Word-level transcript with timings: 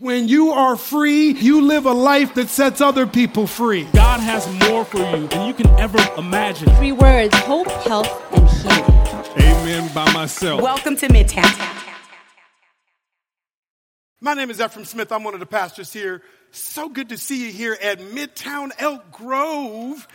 When 0.00 0.28
you 0.28 0.52
are 0.52 0.76
free, 0.76 1.32
you 1.32 1.60
live 1.60 1.84
a 1.84 1.92
life 1.92 2.32
that 2.36 2.48
sets 2.48 2.80
other 2.80 3.06
people 3.06 3.46
free. 3.46 3.84
God 3.92 4.20
has 4.20 4.48
more 4.66 4.82
for 4.86 4.96
you 4.96 5.26
than 5.26 5.46
you 5.46 5.52
can 5.52 5.66
ever 5.78 5.98
imagine. 6.16 6.74
Three 6.76 6.92
words 6.92 7.34
hope, 7.40 7.66
health, 7.66 8.08
and 8.32 8.48
healing. 8.48 9.46
Amen 9.46 9.90
by 9.94 10.10
myself. 10.14 10.62
Welcome 10.62 10.96
to 10.96 11.08
Midtown. 11.08 11.54
My 14.22 14.32
name 14.32 14.48
is 14.48 14.58
Efrem 14.58 14.86
Smith. 14.86 15.12
I'm 15.12 15.22
one 15.22 15.34
of 15.34 15.40
the 15.40 15.44
pastors 15.44 15.92
here. 15.92 16.22
So 16.50 16.88
good 16.88 17.10
to 17.10 17.18
see 17.18 17.44
you 17.44 17.52
here 17.52 17.76
at 17.82 17.98
Midtown 17.98 18.70
Elk 18.78 19.12
Grove 19.12 20.08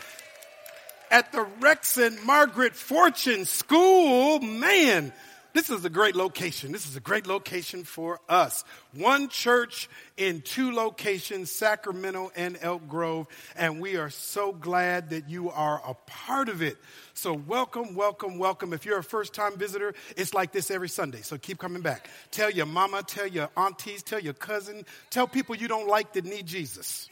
at 1.12 1.32
the 1.32 1.46
Rex 1.60 1.98
and 1.98 2.20
Margaret 2.24 2.76
Fortune 2.76 3.46
School. 3.46 4.40
Man, 4.40 5.14
this 5.56 5.70
is 5.70 5.86
a 5.86 5.90
great 5.90 6.18
location. 6.18 6.74
This 6.74 6.86
is 6.86 6.98
a 6.98 7.00
great 7.00 7.26
location 7.26 7.86
for 7.86 8.20
us. 8.28 8.66
One 8.94 9.30
church 9.30 9.88
in 10.18 10.42
two 10.42 10.74
locations, 10.74 11.50
Sacramento 11.50 12.30
and 12.36 12.58
Elk 12.60 12.90
Grove, 12.90 13.28
and 13.56 13.80
we 13.80 13.96
are 13.96 14.10
so 14.10 14.52
glad 14.52 15.12
that 15.12 15.30
you 15.30 15.50
are 15.50 15.82
a 15.88 15.94
part 16.08 16.50
of 16.50 16.62
it. 16.62 16.76
So, 17.14 17.34
welcome, 17.34 17.96
welcome, 17.96 18.38
welcome. 18.38 18.74
If 18.74 18.86
you're 18.86 18.98
a 18.98 19.04
first 19.04 19.34
time 19.34 19.58
visitor, 19.58 19.96
it's 20.18 20.34
like 20.34 20.52
this 20.52 20.70
every 20.70 20.90
Sunday. 20.90 21.22
So, 21.22 21.38
keep 21.38 21.58
coming 21.58 21.82
back. 21.82 22.10
Tell 22.32 22.52
your 22.52 22.66
mama, 22.66 23.02
tell 23.04 23.26
your 23.26 23.50
aunties, 23.56 24.04
tell 24.04 24.20
your 24.20 24.34
cousin, 24.34 24.86
tell 25.10 25.26
people 25.26 25.56
you 25.56 25.70
don't 25.70 25.88
like 25.88 26.12
that 26.14 26.26
need 26.26 26.48
Jesus 26.48 27.08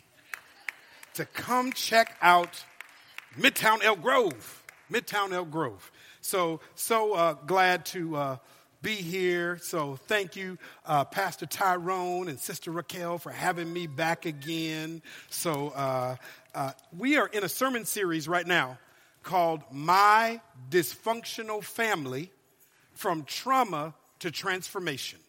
to 1.13 1.23
come 1.25 1.71
check 1.71 2.17
out 2.21 2.65
Midtown 3.39 3.81
Elk 3.81 4.01
Grove. 4.01 4.63
Midtown 4.91 5.31
Elk 5.31 5.49
Grove. 5.49 5.91
So, 6.23 6.62
so 6.76 7.13
uh, 7.16 7.34
glad 7.34 7.86
to 7.88 8.16
uh, 8.16 8.38
be 8.82 8.95
here. 8.95 9.58
So, 9.62 9.98
thank 10.08 10.38
you, 10.38 10.58
uh, 10.86 11.04
Pastor 11.04 11.46
Tyrone 11.46 12.30
and 12.30 12.40
Sister 12.40 12.72
Raquel, 12.72 13.18
for 13.18 13.30
having 13.30 13.72
me 13.72 13.88
back 13.88 14.26
again. 14.26 15.02
So, 15.30 15.73
uh, 15.76 16.16
uh, 16.55 16.71
we 16.98 17.18
are 17.18 17.27
in 17.27 17.43
a 17.43 17.49
sermon 17.49 17.84
series 17.84 18.30
right 18.30 18.48
now 18.48 18.77
called 19.21 19.63
My 19.70 20.40
Dysfunctional 20.70 21.62
Family 21.62 22.32
From 22.93 23.26
Trauma 23.26 23.93
to 24.20 24.32
Transformation. 24.32 25.20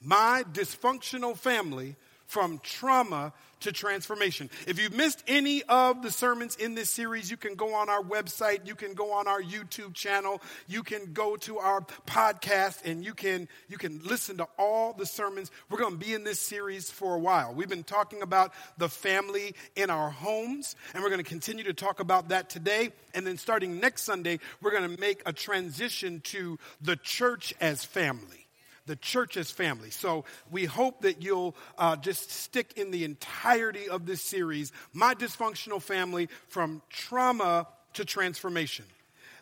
My 0.00 0.42
Dysfunctional 0.52 1.36
Family 1.36 1.94
from 2.26 2.58
Trauma 2.58 3.32
to 3.64 3.72
transformation. 3.72 4.48
If 4.66 4.80
you've 4.80 4.94
missed 4.94 5.22
any 5.26 5.62
of 5.64 6.02
the 6.02 6.10
sermons 6.10 6.56
in 6.56 6.74
this 6.74 6.90
series, 6.90 7.30
you 7.30 7.36
can 7.36 7.54
go 7.54 7.74
on 7.74 7.88
our 7.88 8.02
website, 8.02 8.66
you 8.66 8.74
can 8.74 8.94
go 8.94 9.12
on 9.12 9.26
our 9.26 9.42
YouTube 9.42 9.94
channel, 9.94 10.40
you 10.68 10.82
can 10.82 11.12
go 11.12 11.36
to 11.36 11.58
our 11.58 11.80
podcast 12.06 12.84
and 12.84 13.04
you 13.04 13.14
can 13.14 13.48
you 13.68 13.78
can 13.78 14.00
listen 14.04 14.36
to 14.38 14.48
all 14.58 14.92
the 14.92 15.06
sermons. 15.06 15.50
We're 15.70 15.78
going 15.78 15.98
to 15.98 16.06
be 16.06 16.14
in 16.14 16.24
this 16.24 16.40
series 16.40 16.90
for 16.90 17.14
a 17.14 17.18
while. 17.18 17.54
We've 17.54 17.68
been 17.68 17.84
talking 17.84 18.22
about 18.22 18.52
the 18.78 18.88
family 18.88 19.54
in 19.76 19.90
our 19.90 20.10
homes 20.10 20.76
and 20.92 21.02
we're 21.02 21.10
going 21.10 21.22
to 21.22 21.28
continue 21.28 21.64
to 21.64 21.74
talk 21.74 22.00
about 22.00 22.28
that 22.28 22.50
today 22.50 22.92
and 23.14 23.26
then 23.26 23.38
starting 23.38 23.80
next 23.80 24.02
Sunday, 24.02 24.40
we're 24.60 24.72
going 24.72 24.94
to 24.94 25.00
make 25.00 25.22
a 25.24 25.32
transition 25.32 26.20
to 26.24 26.58
the 26.80 26.96
church 26.96 27.54
as 27.60 27.84
family 27.84 28.43
the 28.86 28.96
church 28.96 29.36
as 29.36 29.50
family. 29.50 29.90
So 29.90 30.24
we 30.50 30.64
hope 30.64 31.02
that 31.02 31.22
you'll 31.22 31.56
uh, 31.78 31.96
just 31.96 32.30
stick 32.30 32.74
in 32.76 32.90
the 32.90 33.04
entirety 33.04 33.88
of 33.88 34.06
this 34.06 34.22
series, 34.22 34.72
My 34.92 35.14
Dysfunctional 35.14 35.80
Family 35.80 36.28
from 36.48 36.82
Trauma 36.90 37.66
to 37.94 38.04
Transformation. 38.04 38.84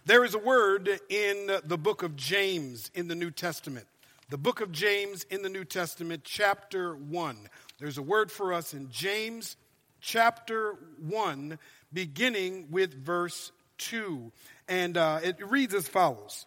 There 0.05 0.25
is 0.25 0.35
a 0.35 0.39
word 0.39 0.89
in 1.09 1.51
the 1.65 1.79
book 1.79 2.03
of 2.03 2.17
James 2.17 2.91
in 2.95 3.09
the 3.09 3.15
New 3.15 3.31
Testament. 3.31 3.87
The 4.31 4.39
book 4.39 4.61
of 4.61 4.73
James 4.73 5.25
in 5.25 5.43
the 5.43 5.49
New 5.49 5.65
Testament, 5.65 6.23
chapter 6.25 6.95
1. 6.95 7.37
There's 7.79 7.99
a 7.99 8.03
word 8.03 8.33
for 8.33 8.53
us 8.53 8.75
in 8.75 8.91
James 8.91 9.57
chapter 10.01 10.77
1, 11.07 11.59
beginning 11.93 12.69
with 12.71 12.95
verse 12.95 13.53
2. 13.79 14.33
And 14.69 14.97
uh, 14.97 15.21
it 15.23 15.37
reads 15.47 15.75
as 15.75 15.87
follows 15.87 16.47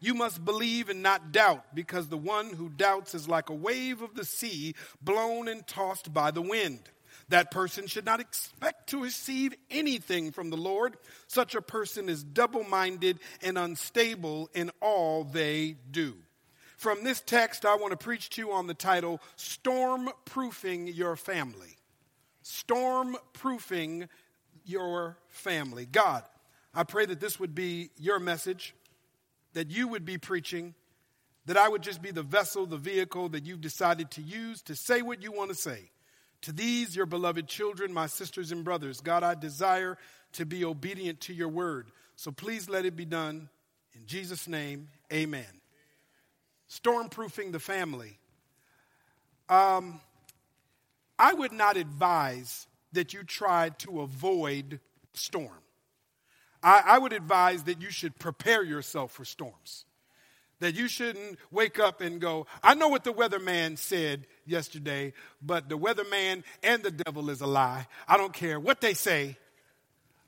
you 0.00 0.14
must 0.14 0.44
believe 0.44 0.88
and 0.88 1.02
not 1.02 1.32
doubt, 1.32 1.64
because 1.74 2.08
the 2.08 2.16
one 2.16 2.50
who 2.50 2.68
doubts 2.68 3.14
is 3.14 3.28
like 3.28 3.50
a 3.50 3.54
wave 3.54 4.02
of 4.02 4.14
the 4.14 4.24
sea 4.24 4.74
blown 5.02 5.48
and 5.48 5.66
tossed 5.66 6.12
by 6.12 6.30
the 6.30 6.42
wind. 6.42 6.80
That 7.30 7.50
person 7.50 7.86
should 7.86 8.06
not 8.06 8.20
expect 8.20 8.88
to 8.90 9.02
receive 9.02 9.54
anything 9.70 10.30
from 10.30 10.50
the 10.50 10.56
Lord. 10.56 10.96
Such 11.26 11.54
a 11.54 11.60
person 11.60 12.08
is 12.08 12.24
double 12.24 12.64
minded 12.64 13.18
and 13.42 13.58
unstable 13.58 14.48
in 14.54 14.70
all 14.80 15.24
they 15.24 15.76
do. 15.90 16.14
From 16.78 17.04
this 17.04 17.20
text, 17.20 17.66
I 17.66 17.74
want 17.74 17.90
to 17.90 17.96
preach 17.96 18.30
to 18.30 18.40
you 18.40 18.52
on 18.52 18.66
the 18.66 18.74
title 18.74 19.20
Storm 19.36 20.08
Proofing 20.24 20.86
Your 20.86 21.16
Family. 21.16 21.76
Storm 22.42 23.16
Proofing 23.34 24.08
Your 24.64 25.18
Family. 25.28 25.84
God, 25.84 26.22
I 26.72 26.84
pray 26.84 27.04
that 27.04 27.20
this 27.20 27.40
would 27.40 27.54
be 27.54 27.90
your 27.98 28.20
message 28.20 28.74
that 29.58 29.72
you 29.72 29.88
would 29.88 30.04
be 30.04 30.18
preaching, 30.18 30.72
that 31.46 31.56
I 31.56 31.68
would 31.68 31.82
just 31.82 32.00
be 32.00 32.12
the 32.12 32.22
vessel, 32.22 32.64
the 32.64 32.76
vehicle 32.76 33.28
that 33.30 33.44
you've 33.44 33.60
decided 33.60 34.08
to 34.12 34.22
use 34.22 34.62
to 34.62 34.76
say 34.76 35.02
what 35.02 35.20
you 35.20 35.32
want 35.32 35.50
to 35.50 35.56
say. 35.56 35.90
To 36.42 36.52
these, 36.52 36.94
your 36.94 37.06
beloved 37.06 37.48
children, 37.48 37.92
my 37.92 38.06
sisters 38.06 38.52
and 38.52 38.62
brothers, 38.62 39.00
God, 39.00 39.24
I 39.24 39.34
desire 39.34 39.98
to 40.34 40.46
be 40.46 40.64
obedient 40.64 41.22
to 41.22 41.34
your 41.34 41.48
word. 41.48 41.90
So 42.14 42.30
please 42.30 42.70
let 42.70 42.84
it 42.84 42.94
be 42.94 43.04
done. 43.04 43.48
In 43.96 44.06
Jesus' 44.06 44.46
name, 44.46 44.90
amen. 45.12 45.60
Stormproofing 46.70 47.50
the 47.50 47.58
family. 47.58 48.16
Um, 49.48 50.00
I 51.18 51.32
would 51.32 51.50
not 51.50 51.76
advise 51.76 52.68
that 52.92 53.12
you 53.12 53.24
try 53.24 53.70
to 53.78 54.02
avoid 54.02 54.78
storm. 55.14 55.50
I, 56.62 56.82
I 56.86 56.98
would 56.98 57.12
advise 57.12 57.64
that 57.64 57.80
you 57.80 57.90
should 57.90 58.18
prepare 58.18 58.62
yourself 58.62 59.12
for 59.12 59.24
storms. 59.24 59.84
That 60.60 60.74
you 60.74 60.88
shouldn't 60.88 61.38
wake 61.52 61.78
up 61.78 62.00
and 62.00 62.20
go, 62.20 62.46
I 62.62 62.74
know 62.74 62.88
what 62.88 63.04
the 63.04 63.12
weatherman 63.12 63.78
said 63.78 64.26
yesterday, 64.44 65.12
but 65.40 65.68
the 65.68 65.78
weatherman 65.78 66.42
and 66.64 66.82
the 66.82 66.90
devil 66.90 67.30
is 67.30 67.40
a 67.40 67.46
lie. 67.46 67.86
I 68.08 68.16
don't 68.16 68.32
care 68.32 68.58
what 68.58 68.80
they 68.80 68.94
say. 68.94 69.36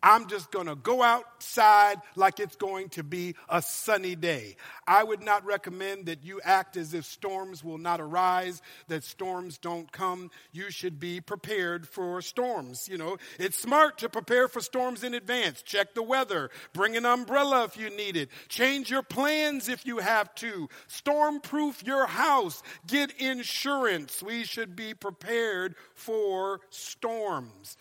I'm 0.03 0.29
just 0.29 0.51
going 0.51 0.67
to 0.67 0.75
go 0.75 1.03
outside 1.03 1.99
like 2.17 2.41
it's 2.41 2.57
going 2.57 2.89
to 2.91 3.03
be 3.03 3.35
a 3.49 3.61
sunny 3.61 4.15
day. 4.17 4.57
I 4.87 5.05
would 5.05 5.23
not 5.23 5.45
recommend 5.45 6.07
that 6.07 6.25
you 6.25 6.41
act 6.43 6.77
as 6.77 6.95
if 6.95 7.05
storms 7.05 7.63
will 7.63 7.79
not 7.79 8.01
arise, 8.01 8.63
that 8.89 9.05
storms 9.05 9.59
don't 9.59 9.91
come. 9.93 10.31
You 10.53 10.71
should 10.71 10.99
be 10.99 11.21
prepared 11.21 11.87
for 11.87 12.23
storms. 12.23 12.89
You 12.89 12.99
know, 12.99 13.19
it's 13.39 13.59
smart 13.59 13.99
to 13.99 14.09
prepare 14.09 14.49
for 14.49 14.61
storms 14.61 15.05
in 15.05 15.15
advance. 15.15 15.63
Check 15.63 15.95
the 15.95 16.03
weather. 16.03 16.51
Bring 16.73 16.97
an 16.97 17.05
umbrella 17.05 17.65
if 17.65 17.77
you 17.77 17.95
need 17.95 18.17
it. 18.17 18.31
Change 18.49 18.91
your 18.91 19.03
plans 19.03 19.69
if 19.69 19.85
you 19.85 19.99
have 19.99 20.35
to. 20.37 20.69
Stormproof 20.89 21.87
your 21.87 22.07
house. 22.07 22.63
Get 22.87 23.13
insurance. 23.19 24.23
We 24.23 24.45
should 24.45 24.75
be 24.75 24.95
prepared 24.95 25.75
for 25.95 26.61
storms. 26.71 27.77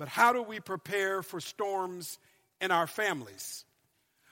But 0.00 0.08
how 0.08 0.32
do 0.32 0.42
we 0.42 0.60
prepare 0.60 1.22
for 1.22 1.42
storms 1.42 2.18
in 2.58 2.70
our 2.70 2.86
families? 2.86 3.66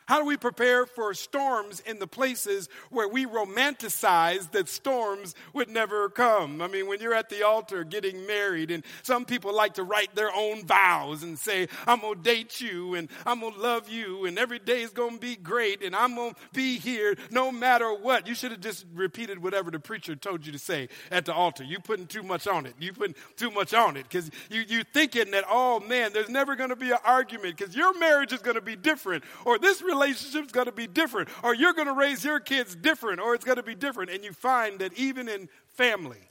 How 0.08 0.20
do 0.20 0.24
we 0.24 0.38
prepare 0.38 0.86
for 0.86 1.12
storms 1.12 1.80
in 1.80 1.98
the 1.98 2.06
places 2.06 2.70
where 2.88 3.06
we 3.06 3.26
romanticize 3.26 4.50
that 4.52 4.66
storms 4.66 5.34
would 5.52 5.68
never 5.68 6.08
come? 6.08 6.62
I 6.62 6.66
mean, 6.66 6.86
when 6.86 7.02
you're 7.02 7.12
at 7.12 7.28
the 7.28 7.42
altar 7.42 7.84
getting 7.84 8.26
married, 8.26 8.70
and 8.70 8.84
some 9.02 9.26
people 9.26 9.54
like 9.54 9.74
to 9.74 9.82
write 9.82 10.14
their 10.14 10.34
own 10.34 10.64
vows 10.64 11.24
and 11.24 11.38
say, 11.38 11.68
I'm 11.86 12.00
going 12.00 12.14
to 12.14 12.22
date 12.22 12.58
you, 12.58 12.94
and 12.94 13.10
I'm 13.26 13.40
going 13.40 13.52
to 13.52 13.60
love 13.60 13.90
you, 13.90 14.24
and 14.24 14.38
every 14.38 14.58
day 14.58 14.80
is 14.80 14.92
going 14.92 15.16
to 15.16 15.20
be 15.20 15.36
great, 15.36 15.82
and 15.82 15.94
I'm 15.94 16.14
going 16.14 16.32
to 16.32 16.40
be 16.54 16.78
here 16.78 17.14
no 17.30 17.52
matter 17.52 17.92
what. 17.92 18.26
You 18.26 18.34
should 18.34 18.52
have 18.52 18.62
just 18.62 18.86
repeated 18.94 19.42
whatever 19.42 19.70
the 19.70 19.78
preacher 19.78 20.16
told 20.16 20.46
you 20.46 20.52
to 20.52 20.58
say 20.58 20.88
at 21.10 21.26
the 21.26 21.34
altar. 21.34 21.64
You're 21.64 21.80
putting 21.80 22.06
too 22.06 22.22
much 22.22 22.46
on 22.46 22.64
it. 22.64 22.72
You're 22.80 22.94
putting 22.94 23.14
too 23.36 23.50
much 23.50 23.74
on 23.74 23.98
it 23.98 24.04
because 24.04 24.30
you, 24.48 24.64
you 24.66 24.84
thinking 24.84 25.32
that, 25.32 25.44
oh 25.50 25.80
man, 25.80 26.14
there's 26.14 26.30
never 26.30 26.56
going 26.56 26.70
to 26.70 26.76
be 26.76 26.92
an 26.92 26.98
argument 27.04 27.58
because 27.58 27.76
your 27.76 27.92
marriage 27.98 28.32
is 28.32 28.40
going 28.40 28.56
to 28.56 28.62
be 28.62 28.74
different, 28.74 29.22
or 29.44 29.58
this 29.58 29.82
relationship 29.82 29.97
relationship's 29.98 30.52
going 30.52 30.66
to 30.66 30.72
be 30.72 30.86
different, 30.86 31.28
or 31.42 31.54
you're 31.54 31.74
going 31.74 31.88
to 31.88 31.94
raise 31.94 32.24
your 32.24 32.40
kids 32.40 32.76
different, 32.76 33.20
or 33.20 33.34
it's 33.34 33.44
going 33.44 33.56
to 33.56 33.62
be 33.62 33.74
different. 33.74 34.10
And 34.10 34.24
you 34.24 34.32
find 34.32 34.78
that 34.78 34.92
even 34.94 35.28
in 35.28 35.48
family, 35.76 36.24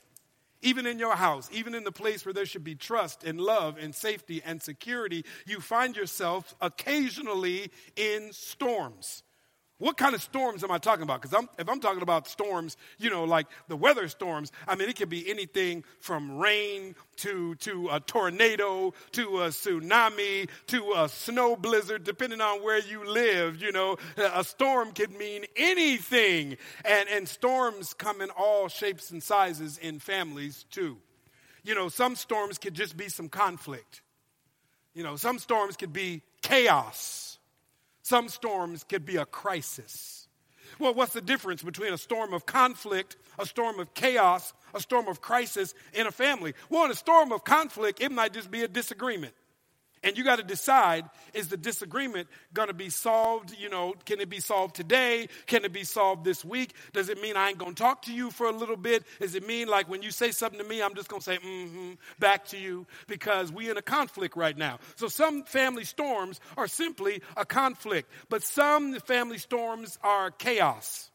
Even 0.60 0.86
in 0.86 0.98
your 0.98 1.14
house, 1.14 1.48
even 1.52 1.74
in 1.74 1.84
the 1.84 1.92
place 1.92 2.26
where 2.26 2.32
there 2.32 2.46
should 2.46 2.64
be 2.64 2.74
trust 2.74 3.22
and 3.22 3.40
love 3.40 3.78
and 3.78 3.94
safety 3.94 4.42
and 4.44 4.60
security, 4.60 5.24
you 5.46 5.60
find 5.60 5.96
yourself 5.96 6.54
occasionally 6.60 7.70
in 7.94 8.32
storms. 8.32 9.22
What 9.78 9.96
kind 9.96 10.12
of 10.16 10.22
storms 10.22 10.64
am 10.64 10.72
I 10.72 10.78
talking 10.78 11.04
about? 11.04 11.22
Because 11.22 11.46
if 11.56 11.68
I'm 11.68 11.78
talking 11.78 12.02
about 12.02 12.26
storms, 12.26 12.76
you 12.98 13.10
know, 13.10 13.22
like 13.22 13.46
the 13.68 13.76
weather 13.76 14.08
storms, 14.08 14.50
I 14.66 14.74
mean, 14.74 14.88
it 14.88 14.96
could 14.96 15.08
be 15.08 15.30
anything 15.30 15.84
from 16.00 16.36
rain 16.38 16.96
to, 17.18 17.54
to 17.56 17.88
a 17.92 18.00
tornado 18.00 18.92
to 19.12 19.42
a 19.42 19.48
tsunami 19.48 20.48
to 20.66 20.94
a 20.96 21.08
snow 21.08 21.54
blizzard, 21.54 22.02
depending 22.02 22.40
on 22.40 22.60
where 22.64 22.80
you 22.80 23.08
live. 23.08 23.62
You 23.62 23.70
know, 23.70 23.96
a 24.16 24.42
storm 24.42 24.90
could 24.90 25.16
mean 25.16 25.44
anything. 25.56 26.56
And, 26.84 27.08
and 27.08 27.28
storms 27.28 27.94
come 27.94 28.20
in 28.20 28.30
all 28.30 28.66
shapes 28.68 29.12
and 29.12 29.22
sizes 29.22 29.78
in 29.78 30.00
families, 30.00 30.64
too. 30.72 30.98
You 31.62 31.76
know, 31.76 31.88
some 31.88 32.16
storms 32.16 32.58
could 32.58 32.74
just 32.74 32.96
be 32.96 33.08
some 33.08 33.28
conflict. 33.28 34.02
You 34.92 35.04
know, 35.04 35.14
some 35.14 35.38
storms 35.38 35.76
could 35.76 35.92
be 35.92 36.22
chaos 36.42 37.27
some 38.08 38.30
storms 38.30 38.84
could 38.84 39.04
be 39.04 39.16
a 39.16 39.26
crisis. 39.26 40.28
Well, 40.78 40.94
what's 40.94 41.12
the 41.12 41.20
difference 41.20 41.62
between 41.62 41.92
a 41.92 41.98
storm 41.98 42.32
of 42.32 42.46
conflict, 42.46 43.16
a 43.38 43.44
storm 43.44 43.78
of 43.78 43.92
chaos, 43.92 44.54
a 44.74 44.80
storm 44.80 45.08
of 45.08 45.20
crisis 45.20 45.74
in 45.92 46.06
a 46.06 46.10
family? 46.10 46.54
Well, 46.70 46.86
in 46.86 46.90
a 46.90 46.94
storm 46.94 47.32
of 47.32 47.44
conflict, 47.44 48.00
it 48.00 48.10
might 48.10 48.32
just 48.32 48.50
be 48.50 48.62
a 48.62 48.68
disagreement. 48.68 49.34
And 50.02 50.16
you 50.16 50.24
got 50.24 50.36
to 50.36 50.44
decide 50.44 51.04
is 51.34 51.48
the 51.48 51.56
disagreement 51.56 52.28
going 52.54 52.68
to 52.68 52.74
be 52.74 52.90
solved? 52.90 53.54
You 53.58 53.68
know, 53.68 53.94
can 54.04 54.20
it 54.20 54.28
be 54.28 54.40
solved 54.40 54.74
today? 54.76 55.28
Can 55.46 55.64
it 55.64 55.72
be 55.72 55.84
solved 55.84 56.24
this 56.24 56.44
week? 56.44 56.74
Does 56.92 57.08
it 57.08 57.20
mean 57.20 57.36
I 57.36 57.48
ain't 57.48 57.58
going 57.58 57.74
to 57.74 57.82
talk 57.82 58.02
to 58.02 58.12
you 58.12 58.30
for 58.30 58.46
a 58.46 58.52
little 58.52 58.76
bit? 58.76 59.04
Does 59.20 59.34
it 59.34 59.46
mean 59.46 59.68
like 59.68 59.88
when 59.88 60.02
you 60.02 60.10
say 60.10 60.30
something 60.30 60.60
to 60.60 60.66
me, 60.66 60.82
I'm 60.82 60.94
just 60.94 61.08
going 61.08 61.20
to 61.20 61.24
say, 61.24 61.38
mm 61.38 61.68
hmm, 61.68 61.92
back 62.18 62.46
to 62.46 62.58
you? 62.58 62.86
Because 63.06 63.52
we 63.52 63.70
in 63.70 63.76
a 63.76 63.82
conflict 63.82 64.36
right 64.36 64.56
now. 64.56 64.78
So 64.96 65.08
some 65.08 65.44
family 65.44 65.84
storms 65.84 66.40
are 66.56 66.68
simply 66.68 67.22
a 67.36 67.44
conflict, 67.44 68.10
but 68.28 68.42
some 68.42 68.94
family 69.00 69.38
storms 69.38 69.98
are 70.02 70.30
chaos. 70.30 71.10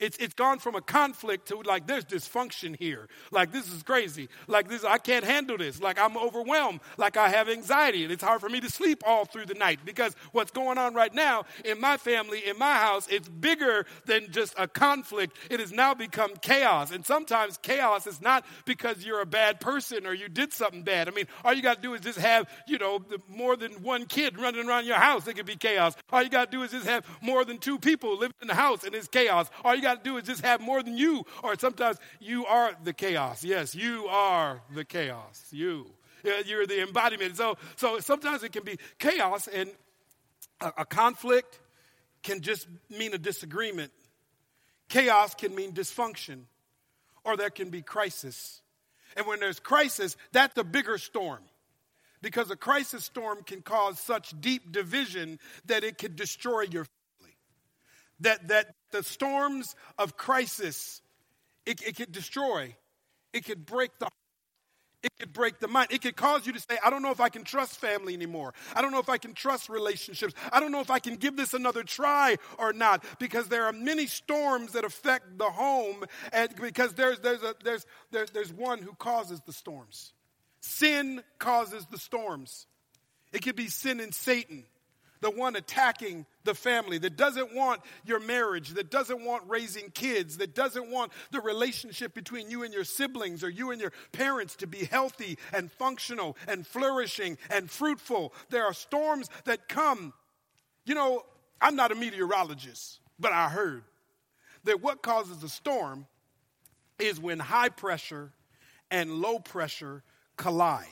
It's, 0.00 0.16
it's 0.16 0.34
gone 0.34 0.58
from 0.58 0.74
a 0.74 0.80
conflict 0.80 1.48
to 1.48 1.60
like 1.60 1.86
there's 1.86 2.06
dysfunction 2.06 2.76
here. 2.78 3.08
Like 3.30 3.52
this 3.52 3.70
is 3.70 3.82
crazy. 3.82 4.28
Like 4.48 4.68
this, 4.68 4.82
I 4.82 4.98
can't 4.98 5.24
handle 5.24 5.58
this. 5.58 5.80
Like 5.80 5.98
I'm 5.98 6.16
overwhelmed. 6.16 6.80
Like 6.96 7.16
I 7.18 7.28
have 7.28 7.48
anxiety. 7.48 8.02
And 8.04 8.12
it's 8.12 8.22
hard 8.22 8.40
for 8.40 8.48
me 8.48 8.60
to 8.60 8.70
sleep 8.70 9.02
all 9.06 9.26
through 9.26 9.46
the 9.46 9.54
night 9.54 9.80
because 9.84 10.16
what's 10.32 10.50
going 10.50 10.78
on 10.78 10.94
right 10.94 11.14
now 11.14 11.44
in 11.64 11.80
my 11.80 11.98
family, 11.98 12.42
in 12.46 12.58
my 12.58 12.74
house, 12.74 13.06
it's 13.10 13.28
bigger 13.28 13.84
than 14.06 14.32
just 14.32 14.54
a 14.56 14.66
conflict. 14.66 15.36
It 15.50 15.60
has 15.60 15.70
now 15.70 15.92
become 15.92 16.32
chaos. 16.40 16.92
And 16.92 17.04
sometimes 17.04 17.58
chaos 17.58 18.06
is 18.06 18.22
not 18.22 18.46
because 18.64 19.04
you're 19.04 19.20
a 19.20 19.26
bad 19.26 19.60
person 19.60 20.06
or 20.06 20.14
you 20.14 20.28
did 20.28 20.52
something 20.52 20.82
bad. 20.82 21.08
I 21.08 21.10
mean, 21.10 21.26
all 21.44 21.52
you 21.52 21.62
got 21.62 21.76
to 21.76 21.82
do 21.82 21.92
is 21.92 22.00
just 22.00 22.18
have, 22.18 22.48
you 22.66 22.78
know, 22.78 23.04
more 23.28 23.56
than 23.56 23.72
one 23.82 24.06
kid 24.06 24.38
running 24.38 24.66
around 24.66 24.86
your 24.86 24.96
house. 24.96 25.26
It 25.26 25.34
could 25.36 25.46
be 25.46 25.56
chaos. 25.56 25.94
All 26.10 26.22
you 26.22 26.30
got 26.30 26.50
to 26.50 26.56
do 26.56 26.62
is 26.62 26.70
just 26.70 26.86
have 26.86 27.04
more 27.20 27.44
than 27.44 27.58
two 27.58 27.78
people 27.78 28.16
living 28.16 28.34
in 28.40 28.48
the 28.48 28.54
house 28.54 28.84
and 28.84 28.94
it's 28.94 29.08
chaos. 29.08 29.50
All 29.62 29.74
you 29.74 29.82
got 29.82 29.89
got 29.90 30.04
to 30.04 30.10
do 30.10 30.16
is 30.16 30.24
just 30.24 30.44
have 30.44 30.60
more 30.60 30.82
than 30.82 30.96
you. 30.96 31.24
Or 31.42 31.58
sometimes 31.58 31.98
you 32.20 32.46
are 32.46 32.72
the 32.82 32.92
chaos. 32.92 33.44
Yes, 33.44 33.74
you 33.74 34.06
are 34.08 34.62
the 34.74 34.84
chaos. 34.84 35.44
You. 35.50 35.86
You're 36.46 36.66
the 36.66 36.82
embodiment. 36.82 37.36
So, 37.36 37.56
so 37.76 37.98
sometimes 38.00 38.42
it 38.42 38.52
can 38.52 38.62
be 38.62 38.78
chaos, 38.98 39.48
and 39.48 39.70
a, 40.60 40.72
a 40.78 40.84
conflict 40.84 41.58
can 42.22 42.42
just 42.42 42.68
mean 42.90 43.14
a 43.14 43.18
disagreement. 43.18 43.90
Chaos 44.90 45.34
can 45.34 45.54
mean 45.54 45.72
dysfunction, 45.72 46.42
or 47.24 47.36
there 47.36 47.48
can 47.48 47.70
be 47.70 47.80
crisis. 47.80 48.60
And 49.16 49.26
when 49.26 49.40
there's 49.40 49.60
crisis, 49.60 50.16
that's 50.32 50.56
a 50.58 50.64
bigger 50.64 50.98
storm 50.98 51.42
because 52.22 52.50
a 52.50 52.56
crisis 52.56 53.04
storm 53.04 53.42
can 53.42 53.62
cause 53.62 53.98
such 53.98 54.38
deep 54.40 54.72
division 54.72 55.38
that 55.66 55.84
it 55.84 55.96
could 55.96 56.16
destroy 56.16 56.62
your 56.62 56.84
family. 56.84 57.36
That, 58.20 58.48
that 58.48 58.74
the 58.90 59.02
storms 59.02 59.74
of 59.98 60.16
crisis, 60.16 61.02
it, 61.66 61.82
it 61.82 61.96
could 61.96 62.12
destroy, 62.12 62.74
it 63.32 63.44
could 63.44 63.66
break 63.66 63.90
the 63.98 64.08
it 65.02 65.12
could 65.18 65.32
break 65.32 65.58
the 65.60 65.68
mind. 65.68 65.88
It 65.90 66.02
could 66.02 66.16
cause 66.16 66.46
you 66.46 66.52
to 66.52 66.60
say, 66.60 66.76
I 66.84 66.90
don't 66.90 67.02
know 67.02 67.10
if 67.10 67.20
I 67.20 67.30
can 67.30 67.42
trust 67.42 67.78
family 67.78 68.12
anymore. 68.12 68.52
I 68.74 68.82
don't 68.82 68.92
know 68.92 68.98
if 68.98 69.08
I 69.08 69.16
can 69.16 69.32
trust 69.32 69.70
relationships. 69.70 70.34
I 70.52 70.60
don't 70.60 70.72
know 70.72 70.80
if 70.80 70.90
I 70.90 70.98
can 70.98 71.16
give 71.16 71.36
this 71.36 71.54
another 71.54 71.82
try 71.82 72.36
or 72.58 72.72
not. 72.72 73.02
Because 73.18 73.48
there 73.48 73.64
are 73.64 73.72
many 73.72 74.06
storms 74.06 74.72
that 74.72 74.84
affect 74.84 75.38
the 75.38 75.50
home, 75.50 76.04
and 76.32 76.54
because 76.56 76.92
there's, 76.94 77.18
there's, 77.20 77.42
a, 77.42 77.54
there's, 77.64 77.86
there, 78.10 78.26
there's 78.32 78.52
one 78.52 78.80
who 78.80 78.92
causes 78.92 79.40
the 79.46 79.52
storms. 79.52 80.12
Sin 80.60 81.22
causes 81.38 81.86
the 81.90 81.98
storms. 81.98 82.66
It 83.32 83.42
could 83.42 83.56
be 83.56 83.68
sin 83.68 84.00
and 84.00 84.14
Satan 84.14 84.64
the 85.20 85.30
one 85.30 85.56
attacking 85.56 86.26
the 86.44 86.54
family, 86.54 86.98
that 86.98 87.16
doesn't 87.16 87.54
want 87.54 87.82
your 88.04 88.20
marriage, 88.20 88.70
that 88.70 88.90
doesn't 88.90 89.24
want 89.24 89.44
raising 89.48 89.90
kids, 89.90 90.38
that 90.38 90.54
doesn't 90.54 90.90
want 90.90 91.12
the 91.30 91.40
relationship 91.40 92.14
between 92.14 92.50
you 92.50 92.62
and 92.62 92.72
your 92.72 92.84
siblings 92.84 93.44
or 93.44 93.50
you 93.50 93.70
and 93.70 93.80
your 93.80 93.92
parents 94.12 94.56
to 94.56 94.66
be 94.66 94.84
healthy 94.86 95.38
and 95.52 95.70
functional 95.70 96.36
and 96.48 96.66
flourishing 96.66 97.36
and 97.50 97.70
fruitful. 97.70 98.32
There 98.48 98.64
are 98.64 98.72
storms 98.72 99.28
that 99.44 99.68
come. 99.68 100.12
You 100.86 100.94
know, 100.94 101.22
I'm 101.60 101.76
not 101.76 101.92
a 101.92 101.94
meteorologist, 101.94 103.00
but 103.18 103.32
I 103.32 103.48
heard 103.48 103.84
that 104.64 104.82
what 104.82 105.02
causes 105.02 105.42
a 105.42 105.48
storm 105.48 106.06
is 106.98 107.20
when 107.20 107.38
high 107.38 107.68
pressure 107.68 108.32
and 108.90 109.10
low 109.12 109.38
pressure 109.38 110.02
collide. 110.36 110.86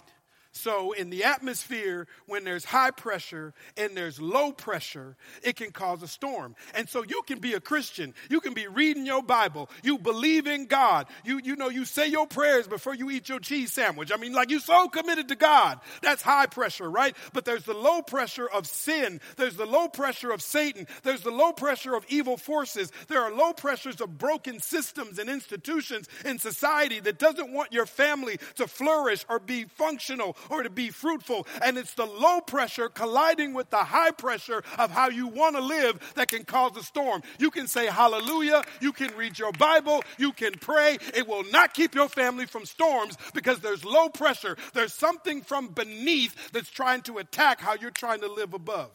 So, 0.58 0.90
in 0.90 1.10
the 1.10 1.22
atmosphere, 1.22 2.08
when 2.26 2.42
there's 2.42 2.64
high 2.64 2.90
pressure 2.90 3.54
and 3.76 3.96
there's 3.96 4.20
low 4.20 4.50
pressure, 4.50 5.16
it 5.44 5.54
can 5.54 5.70
cause 5.70 6.02
a 6.02 6.08
storm. 6.08 6.56
And 6.74 6.88
so, 6.88 7.04
you 7.04 7.22
can 7.26 7.38
be 7.38 7.54
a 7.54 7.60
Christian. 7.60 8.12
You 8.28 8.40
can 8.40 8.54
be 8.54 8.66
reading 8.66 9.06
your 9.06 9.22
Bible. 9.22 9.70
You 9.84 9.98
believe 9.98 10.48
in 10.48 10.66
God. 10.66 11.06
You, 11.24 11.40
you 11.42 11.54
know, 11.54 11.68
you 11.68 11.84
say 11.84 12.08
your 12.08 12.26
prayers 12.26 12.66
before 12.66 12.94
you 12.94 13.08
eat 13.10 13.28
your 13.28 13.38
cheese 13.38 13.72
sandwich. 13.72 14.10
I 14.12 14.16
mean, 14.16 14.32
like 14.32 14.50
you're 14.50 14.58
so 14.58 14.88
committed 14.88 15.28
to 15.28 15.36
God. 15.36 15.78
That's 16.02 16.22
high 16.22 16.46
pressure, 16.46 16.90
right? 16.90 17.16
But 17.32 17.44
there's 17.44 17.64
the 17.64 17.74
low 17.74 18.02
pressure 18.02 18.48
of 18.48 18.66
sin. 18.66 19.20
There's 19.36 19.56
the 19.56 19.66
low 19.66 19.86
pressure 19.86 20.32
of 20.32 20.42
Satan. 20.42 20.88
There's 21.04 21.22
the 21.22 21.30
low 21.30 21.52
pressure 21.52 21.94
of 21.94 22.04
evil 22.08 22.36
forces. 22.36 22.90
There 23.06 23.22
are 23.22 23.32
low 23.32 23.52
pressures 23.52 24.00
of 24.00 24.18
broken 24.18 24.58
systems 24.58 25.20
and 25.20 25.30
institutions 25.30 26.08
in 26.24 26.40
society 26.40 26.98
that 27.00 27.18
doesn't 27.18 27.52
want 27.52 27.72
your 27.72 27.86
family 27.86 28.38
to 28.56 28.66
flourish 28.66 29.24
or 29.28 29.38
be 29.38 29.64
functional 29.64 30.36
or 30.50 30.62
to 30.62 30.70
be 30.70 30.90
fruitful. 30.90 31.46
And 31.62 31.78
it's 31.78 31.94
the 31.94 32.06
low 32.06 32.40
pressure 32.40 32.88
colliding 32.88 33.54
with 33.54 33.70
the 33.70 33.78
high 33.78 34.10
pressure 34.10 34.62
of 34.78 34.90
how 34.90 35.08
you 35.08 35.28
want 35.28 35.56
to 35.56 35.62
live 35.62 35.98
that 36.14 36.28
can 36.28 36.44
cause 36.44 36.76
a 36.76 36.82
storm. 36.82 37.22
You 37.38 37.50
can 37.50 37.66
say 37.66 37.86
hallelujah. 37.86 38.62
You 38.80 38.92
can 38.92 39.14
read 39.16 39.38
your 39.38 39.52
Bible. 39.52 40.02
You 40.18 40.32
can 40.32 40.52
pray. 40.52 40.98
It 41.14 41.26
will 41.26 41.44
not 41.44 41.74
keep 41.74 41.94
your 41.94 42.08
family 42.08 42.46
from 42.46 42.64
storms 42.64 43.16
because 43.34 43.60
there's 43.60 43.84
low 43.84 44.08
pressure. 44.08 44.56
There's 44.74 44.94
something 44.94 45.42
from 45.42 45.68
beneath 45.68 46.52
that's 46.52 46.70
trying 46.70 47.02
to 47.02 47.18
attack 47.18 47.60
how 47.60 47.74
you're 47.74 47.90
trying 47.90 48.20
to 48.20 48.28
live 48.32 48.54
above. 48.54 48.90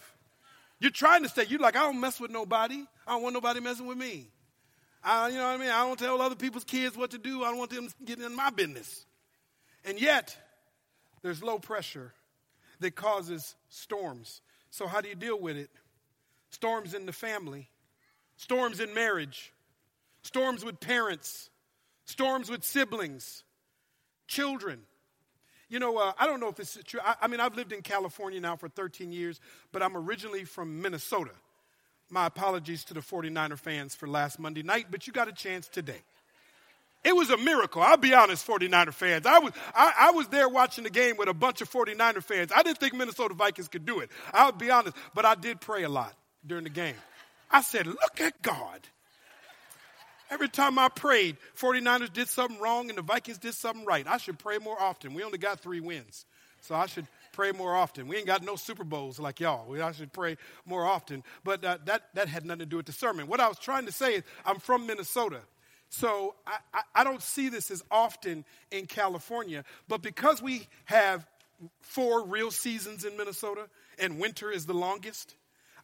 You're 0.79 0.91
trying 0.91 1.24
to 1.24 1.29
say, 1.29 1.45
you're 1.48 1.60
like, 1.60 1.77
I 1.77 1.83
don't 1.83 2.00
mess 2.00 2.19
with 2.19 2.31
nobody. 2.31 2.83
I 3.07 3.13
don't 3.13 3.24
want 3.24 3.33
nobody 3.33 3.62
messing 3.62 3.88
with 3.88 3.98
me. 3.98 4.27
I, 5.03 5.29
you 5.29 5.36
know 5.36 5.43
what 5.43 5.50
I 5.50 5.57
mean? 5.57 5.69
I 5.69 5.86
don't 5.86 6.00
tell 6.00 6.22
other 6.22 6.36
people's 6.36 6.63
kids 6.63 6.95
what 6.95 7.12
to 7.12 7.17
do. 7.17 7.43
I 7.43 7.50
don't 7.50 7.57
want 7.57 7.72
them 7.72 7.89
getting 8.05 8.24
in 8.24 8.36
my 8.36 8.50
business. 8.50 9.05
And 9.86 10.00
yet, 10.00 10.36
there's 11.24 11.42
low 11.42 11.58
pressure 11.58 12.13
that 12.82 12.96
causes 12.96 13.56
storms. 13.70 14.42
So, 14.70 14.88
how 14.88 15.01
do 15.01 15.10
you 15.10 15.15
deal 15.15 15.39
with 15.39 15.58
it? 15.58 15.70
Storms 16.51 16.94
in 16.94 17.06
the 17.08 17.13
family, 17.13 17.70
storms 18.38 18.80
in 18.80 18.94
marriage, 18.94 19.51
storms 20.22 20.63
with 20.63 20.80
parents, 20.80 21.50
storms 22.06 22.50
with 22.50 22.63
siblings, 22.63 23.44
children. 24.27 24.82
You 25.70 25.80
know, 25.80 25.98
uh, 25.98 26.13
I 26.20 26.27
don't 26.27 26.39
know 26.39 26.50
if 26.50 26.56
this 26.56 26.75
is 26.75 26.84
true. 26.84 27.00
I, 27.03 27.15
I 27.22 27.27
mean, 27.27 27.39
I've 27.39 27.56
lived 27.56 27.72
in 27.72 27.82
California 27.82 28.39
now 28.39 28.56
for 28.56 28.70
13 28.70 29.12
years, 29.12 29.39
but 29.72 29.82
I'm 29.82 29.98
originally 29.98 30.44
from 30.44 30.82
Minnesota. 30.82 31.32
My 32.10 32.27
apologies 32.27 32.84
to 32.86 32.94
the 32.94 33.00
49er 33.00 33.58
fans 33.58 33.96
for 33.96 34.08
last 34.08 34.38
Monday 34.38 34.62
night, 34.62 34.88
but 34.92 35.08
you 35.08 35.13
got 35.13 35.27
a 35.27 35.32
chance 35.32 35.68
today. 35.68 36.01
It 37.03 37.15
was 37.15 37.29
a 37.29 37.38
miracle. 37.38 37.81
I'll 37.81 37.98
be 37.98 38.13
honest, 38.13 38.48
49er 38.48 38.93
fans. 38.93 39.25
I 39.25 39.39
was, 39.39 39.51
I, 39.75 39.93
I, 40.00 40.12
was 40.12 40.27
there 40.29 40.48
watching 40.48 40.86
the 40.86 40.89
game 40.89 41.17
with 41.17 41.27
a 41.27 41.33
bunch 41.33 41.62
of 41.62 41.69
49er 41.69 42.24
fans. 42.24 42.51
I 42.55 42.63
didn't 42.63 42.77
think 42.77 42.93
Minnesota 42.93 43.33
Vikings 43.33 43.67
could 43.67 43.86
do 43.86 44.00
it. 44.00 44.10
I'll 44.31 44.53
be 44.53 44.72
honest, 44.72 44.95
but 45.13 45.25
I 45.25 45.36
did 45.36 45.60
pray 45.60 45.83
a 45.83 45.89
lot 45.89 46.13
during 46.45 46.63
the 46.63 46.69
game. 46.69 46.95
I 47.51 47.62
said, 47.62 47.88
Look 47.88 48.22
at 48.22 48.41
God. 48.41 48.88
Every 50.31 50.48
time 50.48 50.79
I 50.79 50.88
prayed, 50.88 51.38
49ers 51.60 52.12
did 52.12 52.27
something 52.27 52.60
wrong 52.60 52.89
and 52.89 52.98
the 52.98 53.03
Vikings 53.03 53.38
did 53.38 53.53
something 53.53 53.86
right. 53.86 54.07
I 54.07 54.17
should 54.17 54.39
pray 54.39 54.57
more 54.57 54.81
often. 54.81 55.13
We 55.13 55.24
only 55.24 55.38
got 55.38 55.60
three 55.60 55.79
wins. 55.79 56.25
So 56.62 56.74
I 56.74 56.86
should 56.86 57.05
pray 57.33 57.51
more 57.51 57.75
often. 57.75 58.07
We 58.07 58.15
ain't 58.17 58.25
got 58.25 58.41
no 58.41 58.55
Super 58.55 58.86
Bowls 58.86 59.19
like 59.19 59.41
y'all. 59.41 59.67
We, 59.67 59.81
I 59.81 59.91
should 59.91 60.13
pray 60.13 60.38
more 60.65 60.86
often. 60.86 61.24
But 61.43 61.63
uh, 61.63 61.77
that, 61.86 62.03
that 62.13 62.29
had 62.29 62.45
nothing 62.45 62.60
to 62.60 62.65
do 62.65 62.77
with 62.77 62.86
the 62.86 62.93
sermon. 62.93 63.27
What 63.27 63.41
I 63.41 63.48
was 63.50 63.60
trying 63.60 63.86
to 63.86 63.91
say 63.91 64.15
is, 64.15 64.24
I'm 64.45 64.60
from 64.60 64.88
Minnesota. 64.88 65.41
So 65.93 66.33
I, 66.47 66.57
I, 66.73 66.81
I 66.95 67.03
don't 67.03 67.21
see 67.21 67.50
this 67.50 67.69
as 67.69 67.83
often 67.91 68.45
in 68.71 68.88
California, 68.88 69.63
but 69.88 70.01
because 70.01 70.41
we 70.41 70.67
have 70.85 71.23
four 71.81 72.25
real 72.25 72.50
seasons 72.50 73.05
in 73.05 73.15
Minnesota 73.15 73.69
and 74.00 74.19
winter 74.19 74.50
is 74.50 74.65
the 74.65 74.73
longest, 74.73 75.35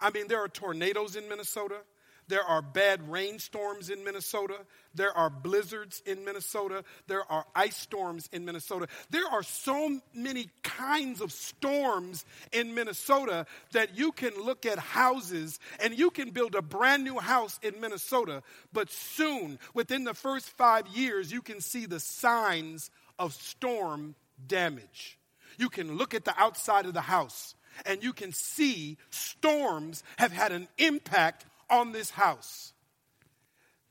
I 0.01 0.09
mean, 0.09 0.27
there 0.27 0.39
are 0.39 0.47
tornadoes 0.47 1.15
in 1.15 1.29
Minnesota. 1.29 1.81
There 2.29 2.43
are 2.43 2.61
bad 2.61 3.09
rainstorms 3.09 3.89
in 3.89 4.03
Minnesota. 4.03 4.59
There 4.93 5.11
are 5.17 5.31
blizzards 5.31 6.03
in 6.05 6.23
Minnesota. 6.23 6.83
There 7.07 7.29
are 7.29 7.43
ice 7.55 7.75
storms 7.75 8.29
in 8.31 8.45
Minnesota. 8.45 8.87
There 9.09 9.27
are 9.27 9.41
so 9.41 9.99
many 10.13 10.49
kinds 10.61 11.21
of 11.21 11.31
storms 11.31 12.25
in 12.51 12.75
Minnesota 12.75 13.47
that 13.71 13.97
you 13.97 14.11
can 14.11 14.31
look 14.43 14.67
at 14.67 14.77
houses 14.77 15.59
and 15.83 15.97
you 15.97 16.11
can 16.11 16.29
build 16.29 16.53
a 16.53 16.61
brand 16.61 17.03
new 17.03 17.17
house 17.17 17.59
in 17.63 17.81
Minnesota, 17.81 18.43
but 18.71 18.91
soon, 18.91 19.57
within 19.73 20.03
the 20.03 20.13
first 20.13 20.49
five 20.51 20.87
years, 20.89 21.31
you 21.31 21.41
can 21.41 21.59
see 21.59 21.87
the 21.87 21.99
signs 21.99 22.91
of 23.17 23.33
storm 23.33 24.13
damage. 24.45 25.17
You 25.57 25.69
can 25.69 25.97
look 25.97 26.13
at 26.13 26.25
the 26.25 26.39
outside 26.39 26.85
of 26.85 26.93
the 26.93 27.01
house 27.01 27.55
and 27.85 28.03
you 28.03 28.13
can 28.13 28.31
see 28.31 28.97
storms 29.09 30.03
have 30.17 30.31
had 30.31 30.51
an 30.51 30.67
impact 30.77 31.45
on 31.69 31.91
this 31.91 32.11
house. 32.11 32.73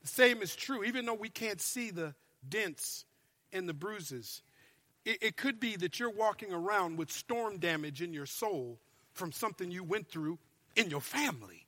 The 0.01 0.07
same 0.07 0.41
is 0.41 0.55
true, 0.55 0.83
even 0.83 1.05
though 1.05 1.13
we 1.13 1.29
can't 1.29 1.61
see 1.61 1.91
the 1.91 2.15
dents 2.47 3.05
and 3.51 3.67
the 3.67 3.73
bruises. 3.73 4.41
It, 5.05 5.17
it, 5.21 5.37
could 5.37 5.59
be 5.59 5.75
that 5.77 5.99
you're 5.99 6.09
walking 6.09 6.53
around 6.53 6.97
with 6.97 7.11
storm 7.11 7.57
damage 7.57 8.01
in 8.01 8.13
your 8.13 8.25
soul 8.25 8.79
from 9.13 9.31
something 9.31 9.71
you 9.71 9.83
went 9.83 10.09
through 10.09 10.39
in 10.75 10.89
your 10.89 11.01
family, 11.01 11.65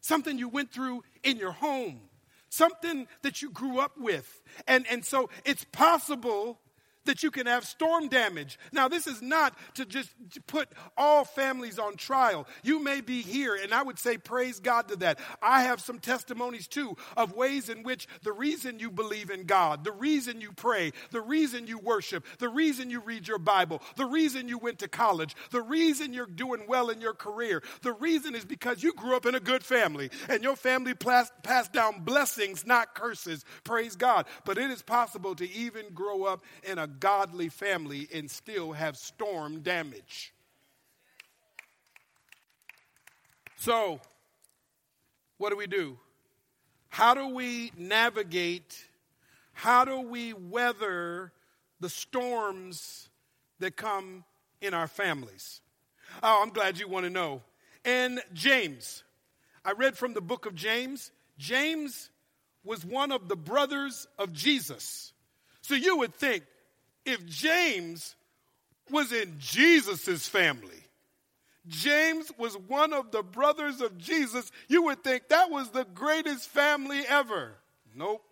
something 0.00 0.38
you 0.38 0.48
went 0.48 0.70
through 0.70 1.02
in 1.22 1.36
your 1.36 1.52
home, 1.52 2.00
something 2.48 3.06
that 3.22 3.42
you 3.42 3.50
grew 3.50 3.78
up 3.78 3.98
with. 3.98 4.42
And, 4.66 4.86
and 4.90 5.04
so 5.04 5.30
it's 5.44 5.64
possible 5.72 6.60
that 7.04 7.22
you 7.22 7.30
can 7.30 7.46
have 7.46 7.64
storm 7.64 8.08
damage. 8.08 8.58
Now, 8.72 8.88
this 8.88 9.06
is 9.06 9.22
not 9.22 9.56
to 9.74 9.84
just 9.84 10.10
put 10.46 10.68
all 10.96 11.24
families 11.24 11.78
on 11.78 11.96
trial. 11.96 12.46
You 12.62 12.82
may 12.82 13.00
be 13.00 13.22
here, 13.22 13.54
and 13.54 13.72
I 13.72 13.82
would 13.82 13.98
say 13.98 14.18
praise 14.18 14.60
God 14.60 14.88
to 14.88 14.96
that. 14.96 15.18
I 15.40 15.62
have 15.64 15.80
some 15.80 15.98
testimonies 15.98 16.68
too 16.68 16.96
of 17.16 17.34
ways 17.34 17.68
in 17.68 17.82
which 17.82 18.06
the 18.22 18.32
reason 18.32 18.78
you 18.78 18.90
believe 18.90 19.30
in 19.30 19.44
God, 19.44 19.84
the 19.84 19.92
reason 19.92 20.40
you 20.40 20.52
pray, 20.52 20.92
the 21.10 21.20
reason 21.20 21.66
you 21.66 21.78
worship, 21.78 22.24
the 22.38 22.48
reason 22.48 22.90
you 22.90 23.00
read 23.00 23.26
your 23.26 23.38
Bible, 23.38 23.82
the 23.96 24.06
reason 24.06 24.48
you 24.48 24.58
went 24.58 24.78
to 24.80 24.88
college, 24.88 25.34
the 25.50 25.62
reason 25.62 26.12
you're 26.12 26.26
doing 26.26 26.64
well 26.68 26.90
in 26.90 27.00
your 27.00 27.14
career, 27.14 27.62
the 27.82 27.92
reason 27.92 28.34
is 28.34 28.44
because 28.44 28.82
you 28.82 28.92
grew 28.94 29.16
up 29.16 29.26
in 29.26 29.34
a 29.34 29.40
good 29.40 29.64
family 29.64 30.10
and 30.28 30.42
your 30.42 30.56
family 30.56 30.94
passed 30.94 31.72
down 31.72 32.00
blessings, 32.00 32.66
not 32.66 32.94
curses. 32.94 33.44
Praise 33.64 33.96
God. 33.96 34.26
But 34.44 34.58
it 34.58 34.70
is 34.70 34.82
possible 34.82 35.34
to 35.36 35.50
even 35.50 35.92
grow 35.94 36.24
up 36.24 36.44
in 36.62 36.78
a 36.78 36.86
godly 36.92 37.48
family 37.48 38.08
and 38.12 38.30
still 38.30 38.72
have 38.72 38.96
storm 38.96 39.60
damage. 39.60 40.32
So, 43.56 44.00
what 45.38 45.50
do 45.50 45.56
we 45.56 45.66
do? 45.66 45.98
How 46.88 47.14
do 47.14 47.28
we 47.28 47.72
navigate? 47.76 48.76
How 49.52 49.84
do 49.84 50.00
we 50.00 50.32
weather 50.32 51.32
the 51.80 51.88
storms 51.88 53.08
that 53.60 53.76
come 53.76 54.24
in 54.60 54.74
our 54.74 54.88
families? 54.88 55.60
Oh, 56.22 56.42
I'm 56.42 56.50
glad 56.50 56.78
you 56.78 56.88
want 56.88 57.04
to 57.04 57.10
know. 57.10 57.42
And 57.84 58.20
James, 58.32 59.04
I 59.64 59.72
read 59.72 59.96
from 59.96 60.14
the 60.14 60.20
book 60.20 60.46
of 60.46 60.54
James. 60.54 61.10
James 61.38 62.10
was 62.64 62.84
one 62.84 63.12
of 63.12 63.28
the 63.28 63.36
brothers 63.36 64.06
of 64.18 64.32
Jesus. 64.32 65.12
So 65.62 65.74
you 65.74 65.98
would 65.98 66.14
think 66.14 66.44
if 67.04 67.24
James 67.26 68.14
was 68.90 69.12
in 69.12 69.34
Jesus' 69.38 70.28
family, 70.28 70.82
James 71.66 72.32
was 72.38 72.56
one 72.56 72.92
of 72.92 73.10
the 73.12 73.22
brothers 73.22 73.80
of 73.80 73.96
Jesus, 73.96 74.50
you 74.68 74.82
would 74.84 75.04
think 75.04 75.28
that 75.28 75.50
was 75.50 75.70
the 75.70 75.86
greatest 75.94 76.48
family 76.48 77.02
ever. 77.08 77.54
Nope. 77.94 78.22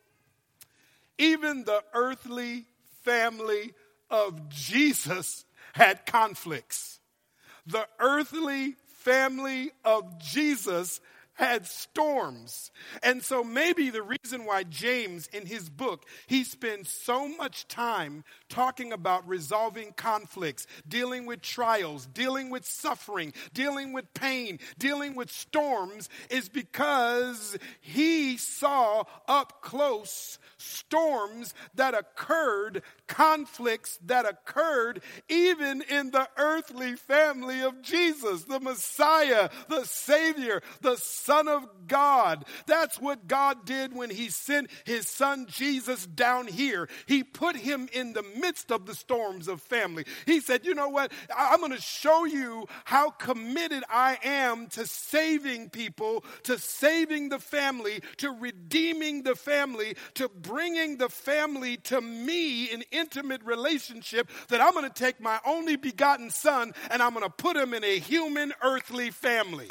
Even 1.18 1.64
the 1.64 1.82
earthly 1.92 2.66
family 3.02 3.72
of 4.10 4.48
Jesus 4.48 5.44
had 5.72 6.06
conflicts. 6.06 6.98
The 7.66 7.86
earthly 8.00 8.74
family 8.98 9.70
of 9.84 10.18
Jesus 10.18 11.00
had 11.40 11.66
storms. 11.66 12.70
And 13.02 13.24
so 13.24 13.42
maybe 13.42 13.88
the 13.88 14.02
reason 14.02 14.44
why 14.44 14.62
James, 14.64 15.26
in 15.32 15.46
his 15.46 15.70
book, 15.70 16.04
he 16.26 16.44
spends 16.44 16.92
so 16.92 17.26
much 17.26 17.66
time 17.66 18.24
talking 18.50 18.92
about 18.92 19.26
resolving 19.26 19.94
conflicts, 19.96 20.66
dealing 20.86 21.24
with 21.24 21.40
trials, 21.40 22.04
dealing 22.12 22.50
with 22.50 22.66
suffering, 22.66 23.32
dealing 23.54 23.94
with 23.94 24.12
pain, 24.12 24.58
dealing 24.78 25.14
with 25.14 25.30
storms, 25.30 26.10
is 26.28 26.50
because 26.50 27.56
he 27.80 28.36
saw 28.36 29.04
up 29.26 29.62
close 29.62 30.38
storms 30.58 31.54
that 31.74 31.94
occurred, 31.94 32.82
conflicts 33.06 33.98
that 34.04 34.26
occurred 34.26 35.02
even 35.30 35.80
in 35.88 36.10
the 36.10 36.28
earthly 36.36 36.96
family 36.96 37.62
of 37.62 37.80
Jesus, 37.80 38.44
the 38.44 38.60
Messiah, 38.60 39.48
the 39.70 39.86
Savior, 39.86 40.60
the 40.82 40.96
Son 40.96 41.29
of 41.30 41.68
God. 41.86 42.44
That's 42.66 43.00
what 43.00 43.26
God 43.26 43.66
did 43.66 43.94
when 43.94 44.10
He 44.10 44.28
sent 44.28 44.70
His 44.84 45.08
Son 45.08 45.46
Jesus 45.48 46.06
down 46.06 46.46
here. 46.46 46.88
He 47.06 47.24
put 47.24 47.56
Him 47.56 47.88
in 47.92 48.12
the 48.12 48.24
midst 48.38 48.70
of 48.70 48.86
the 48.86 48.94
storms 48.94 49.48
of 49.48 49.60
family. 49.60 50.04
He 50.26 50.40
said, 50.40 50.64
You 50.64 50.74
know 50.74 50.88
what? 50.88 51.12
I'm 51.36 51.60
going 51.60 51.72
to 51.72 51.80
show 51.80 52.24
you 52.24 52.66
how 52.84 53.10
committed 53.10 53.84
I 53.90 54.18
am 54.22 54.68
to 54.68 54.86
saving 54.86 55.70
people, 55.70 56.24
to 56.44 56.58
saving 56.58 57.28
the 57.28 57.38
family, 57.38 58.02
to 58.18 58.30
redeeming 58.30 59.24
the 59.24 59.34
family, 59.34 59.96
to 60.14 60.28
bringing 60.28 60.96
the 60.96 61.08
family 61.08 61.76
to 61.78 62.00
me 62.00 62.66
in 62.66 62.84
intimate 62.90 63.42
relationship 63.44 64.30
that 64.48 64.60
I'm 64.60 64.72
going 64.72 64.88
to 64.88 64.94
take 64.94 65.20
my 65.20 65.40
only 65.44 65.76
begotten 65.76 66.30
son 66.30 66.72
and 66.90 67.02
I'm 67.02 67.12
going 67.12 67.24
to 67.24 67.30
put 67.30 67.56
him 67.56 67.74
in 67.74 67.84
a 67.84 67.98
human 67.98 68.52
earthly 68.62 69.10
family. 69.10 69.68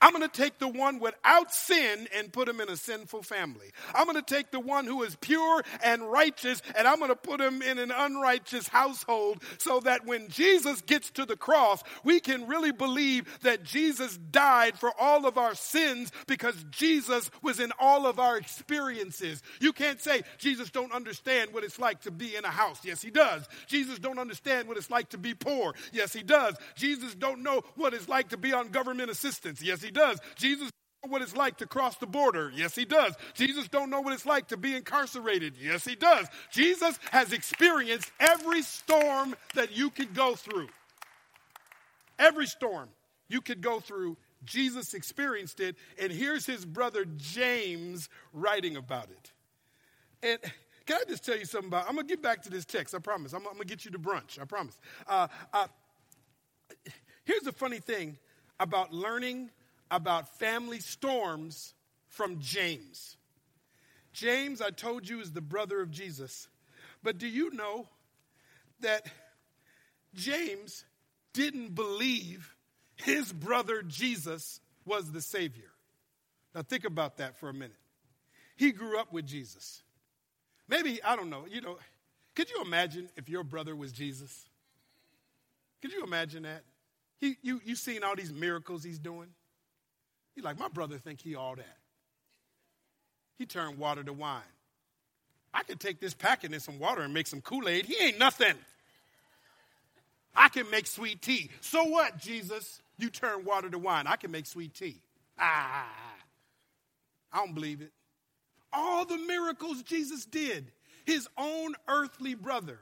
I'm 0.00 0.12
going 0.12 0.28
to 0.28 0.28
take 0.28 0.58
the 0.58 0.68
one 0.68 1.00
without 1.00 1.52
sin 1.52 2.08
and 2.16 2.32
put 2.32 2.48
him 2.48 2.60
in 2.60 2.68
a 2.68 2.76
sinful 2.76 3.22
family. 3.22 3.72
I'm 3.94 4.06
going 4.06 4.22
to 4.22 4.34
take 4.34 4.50
the 4.50 4.60
one 4.60 4.86
who 4.86 5.02
is 5.02 5.16
pure 5.16 5.62
and 5.82 6.02
righteous 6.10 6.62
and 6.76 6.86
I'm 6.86 6.98
going 6.98 7.10
to 7.10 7.16
put 7.16 7.40
him 7.40 7.62
in 7.62 7.78
an 7.78 7.90
unrighteous 7.90 8.68
household 8.68 9.42
so 9.58 9.80
that 9.80 10.06
when 10.06 10.28
Jesus 10.28 10.80
gets 10.82 11.10
to 11.12 11.24
the 11.24 11.36
cross, 11.36 11.82
we 12.04 12.20
can 12.20 12.46
really 12.46 12.72
believe 12.72 13.26
that 13.42 13.64
Jesus 13.64 14.16
died 14.30 14.78
for 14.78 14.92
all 15.00 15.26
of 15.26 15.36
our 15.36 15.54
sins 15.54 16.12
because 16.26 16.64
Jesus 16.70 17.30
was 17.42 17.58
in 17.58 17.72
all 17.80 18.06
of 18.06 18.18
our 18.18 18.36
experiences. 18.36 19.42
You 19.60 19.72
can't 19.72 20.00
say 20.00 20.22
Jesus 20.38 20.70
don't 20.70 20.92
understand 20.92 21.52
what 21.52 21.64
it's 21.64 21.78
like 21.78 22.02
to 22.02 22.10
be 22.10 22.36
in 22.36 22.44
a 22.44 22.48
house. 22.48 22.84
Yes, 22.84 23.02
he 23.02 23.10
does. 23.10 23.48
Jesus 23.66 23.98
don't 23.98 24.18
understand 24.18 24.68
what 24.68 24.76
it's 24.76 24.90
like 24.90 25.08
to 25.10 25.18
be 25.18 25.34
poor. 25.34 25.74
Yes, 25.92 26.12
he 26.12 26.22
does. 26.22 26.54
Jesus 26.76 27.14
don't 27.14 27.42
know 27.42 27.62
what 27.74 27.94
it's 27.94 28.08
like 28.08 28.28
to 28.28 28.36
be 28.36 28.52
on 28.52 28.68
government 28.68 29.10
assistance. 29.10 29.60
Yes, 29.62 29.82
he 29.82 29.87
he 29.88 29.92
does. 29.92 30.20
Jesus 30.36 30.70
know 31.02 31.10
what 31.10 31.22
it's 31.22 31.36
like 31.36 31.56
to 31.58 31.66
cross 31.66 31.96
the 31.96 32.06
border. 32.06 32.52
Yes, 32.54 32.74
he 32.74 32.84
does. 32.84 33.14
Jesus 33.34 33.68
don't 33.68 33.90
know 33.90 34.00
what 34.00 34.12
it's 34.12 34.26
like 34.26 34.48
to 34.48 34.56
be 34.56 34.74
incarcerated. 34.74 35.54
Yes, 35.60 35.84
he 35.84 35.94
does. 35.94 36.26
Jesus 36.52 36.98
has 37.10 37.32
experienced 37.32 38.12
every 38.20 38.62
storm 38.62 39.34
that 39.54 39.76
you 39.76 39.90
could 39.90 40.14
go 40.14 40.34
through. 40.34 40.68
Every 42.18 42.46
storm 42.46 42.88
you 43.28 43.40
could 43.40 43.62
go 43.62 43.80
through, 43.80 44.16
Jesus 44.44 44.94
experienced 44.94 45.60
it, 45.60 45.76
and 46.00 46.12
here's 46.12 46.44
his 46.44 46.64
brother 46.64 47.04
James 47.16 48.08
writing 48.32 48.76
about 48.76 49.08
it. 49.10 49.32
And 50.22 50.52
can 50.86 50.98
I 51.00 51.04
just 51.08 51.24
tell 51.24 51.36
you 51.38 51.44
something 51.44 51.68
about? 51.68 51.88
I'm 51.88 51.94
gonna 51.94 52.08
get 52.08 52.22
back 52.22 52.42
to 52.42 52.50
this 52.50 52.64
text. 52.64 52.94
I 52.94 52.98
promise. 52.98 53.32
I'm, 53.32 53.46
I'm 53.46 53.52
gonna 53.52 53.64
get 53.64 53.84
you 53.84 53.90
to 53.92 53.98
brunch. 53.98 54.40
I 54.40 54.44
promise. 54.44 54.80
Uh, 55.06 55.28
uh, 55.52 55.68
here's 57.24 57.42
the 57.42 57.52
funny 57.52 57.78
thing 57.78 58.16
about 58.58 58.92
learning 58.92 59.50
about 59.90 60.38
family 60.38 60.80
storms 60.80 61.74
from 62.08 62.40
James. 62.40 63.16
James, 64.12 64.60
I 64.60 64.70
told 64.70 65.08
you, 65.08 65.20
is 65.20 65.32
the 65.32 65.40
brother 65.40 65.80
of 65.80 65.90
Jesus. 65.90 66.48
But 67.02 67.18
do 67.18 67.26
you 67.28 67.50
know 67.52 67.88
that 68.80 69.06
James 70.14 70.84
didn't 71.32 71.74
believe 71.74 72.54
his 72.96 73.32
brother 73.32 73.82
Jesus 73.82 74.60
was 74.84 75.12
the 75.12 75.20
Savior? 75.20 75.70
Now, 76.54 76.62
think 76.62 76.84
about 76.84 77.18
that 77.18 77.38
for 77.38 77.48
a 77.48 77.54
minute. 77.54 77.76
He 78.56 78.72
grew 78.72 78.98
up 78.98 79.12
with 79.12 79.26
Jesus. 79.26 79.82
Maybe, 80.68 81.02
I 81.02 81.14
don't 81.14 81.30
know, 81.30 81.44
you 81.48 81.60
know, 81.60 81.78
could 82.34 82.50
you 82.50 82.62
imagine 82.62 83.08
if 83.16 83.28
your 83.28 83.44
brother 83.44 83.74
was 83.74 83.92
Jesus? 83.92 84.48
Could 85.80 85.92
you 85.92 86.02
imagine 86.02 86.42
that? 86.42 86.64
He, 87.18 87.36
you, 87.42 87.60
you've 87.64 87.78
seen 87.78 88.02
all 88.02 88.16
these 88.16 88.32
miracles 88.32 88.82
he's 88.82 88.98
doing. 88.98 89.28
He's 90.38 90.44
like, 90.44 90.56
my 90.56 90.68
brother 90.68 90.98
think 90.98 91.20
he 91.20 91.34
all 91.34 91.56
that. 91.56 91.76
He 93.40 93.44
turned 93.44 93.76
water 93.76 94.04
to 94.04 94.12
wine. 94.12 94.40
I 95.52 95.64
could 95.64 95.80
take 95.80 95.98
this 95.98 96.14
packet 96.14 96.52
and 96.52 96.62
some 96.62 96.78
water 96.78 97.02
and 97.02 97.12
make 97.12 97.26
some 97.26 97.40
Kool 97.40 97.68
Aid. 97.68 97.86
He 97.86 97.96
ain't 98.00 98.20
nothing. 98.20 98.54
I 100.36 100.48
can 100.48 100.70
make 100.70 100.86
sweet 100.86 101.22
tea. 101.22 101.50
So 101.60 101.82
what, 101.86 102.18
Jesus? 102.18 102.80
You 102.98 103.10
turn 103.10 103.44
water 103.44 103.68
to 103.68 103.80
wine. 103.80 104.06
I 104.06 104.14
can 104.14 104.30
make 104.30 104.46
sweet 104.46 104.74
tea. 104.74 105.02
Ah, 105.40 105.88
I 107.32 107.38
don't 107.38 107.52
believe 107.52 107.80
it. 107.80 107.90
All 108.72 109.04
the 109.06 109.18
miracles 109.18 109.82
Jesus 109.82 110.24
did, 110.24 110.70
his 111.04 111.26
own 111.36 111.74
earthly 111.88 112.36
brother, 112.36 112.78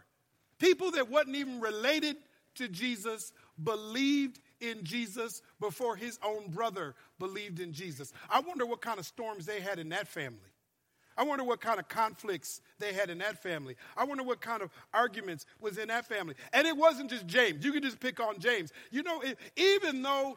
people 0.59 0.91
that 0.91 1.09
wasn't 1.09 1.37
even 1.37 1.63
related 1.63 2.17
to 2.57 2.69
Jesus, 2.69 3.33
believed 3.65 4.41
in 4.61 4.85
Jesus 4.85 5.43
before 5.61 5.97
his 5.97 6.19
own 6.25 6.51
brother 6.51 6.95
believed 7.19 7.61
in 7.61 7.73
Jesus. 7.73 8.13
I 8.31 8.41
wonder 8.41 8.67
what 8.67 8.81
kind 8.81 8.99
of 8.99 9.07
storms 9.07 9.47
they 9.47 9.61
had 9.61 9.79
in 9.79 9.89
that 9.91 10.09
family. 10.09 10.39
I 11.19 11.23
wonder 11.23 11.45
what 11.45 11.61
kind 11.61 11.79
of 11.79 11.89
conflicts 11.89 12.61
they 12.79 12.93
had 12.93 13.09
in 13.09 13.19
that 13.19 13.43
family. 13.43 13.77
I 13.97 14.05
wonder 14.05 14.23
what 14.23 14.41
kind 14.41 14.63
of 14.63 14.71
arguments 14.93 15.47
was 15.61 15.79
in 15.79 15.89
that 15.89 16.07
family. 16.07 16.35
And 16.53 16.67
it 16.67 16.77
wasn't 16.77 17.11
just 17.11 17.27
James. 17.27 17.65
You 17.65 17.73
can 17.73 17.83
just 17.83 18.01
pick 18.01 18.21
on 18.21 18.39
James. 18.39 18.71
You 18.91 19.03
know, 19.03 19.21
it, 19.23 19.39
even 19.57 20.03
though 20.03 20.37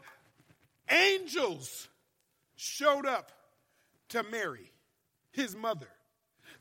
angels 0.89 1.89
showed 2.55 3.05
up 3.05 3.31
to 4.09 4.23
Mary, 4.23 4.71
his 5.31 5.55
mother, 5.55 5.87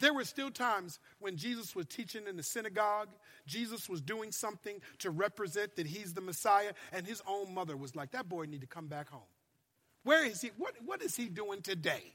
there 0.01 0.15
were 0.15 0.25
still 0.25 0.51
times 0.51 0.99
when 1.19 1.37
Jesus 1.37 1.75
was 1.75 1.87
teaching 1.87 2.27
in 2.27 2.37
the 2.37 2.43
synagogue, 2.43 3.09
Jesus 3.47 3.89
was 3.89 4.01
doing 4.01 4.33
something 4.33 4.81
to 4.99 5.11
represent 5.11 5.77
that 5.77 5.87
he's 5.87 6.15
the 6.15 6.21
Messiah, 6.21 6.73
and 6.93 7.07
his 7.07 7.23
own 7.27 7.55
mother 7.55 7.77
was 7.77 7.97
like, 7.97 8.13
that 8.13 8.29
boy 8.29 8.45
need 8.45 8.61
to 8.61 8.67
come 8.67 8.87
back 8.87 9.09
home. 9.11 9.21
Where 10.05 10.25
is 10.25 10.41
he? 10.41 10.51
What, 10.57 10.75
what 10.85 11.03
is 11.03 11.17
he 11.17 11.29
doing 11.29 11.63
today? 11.63 12.15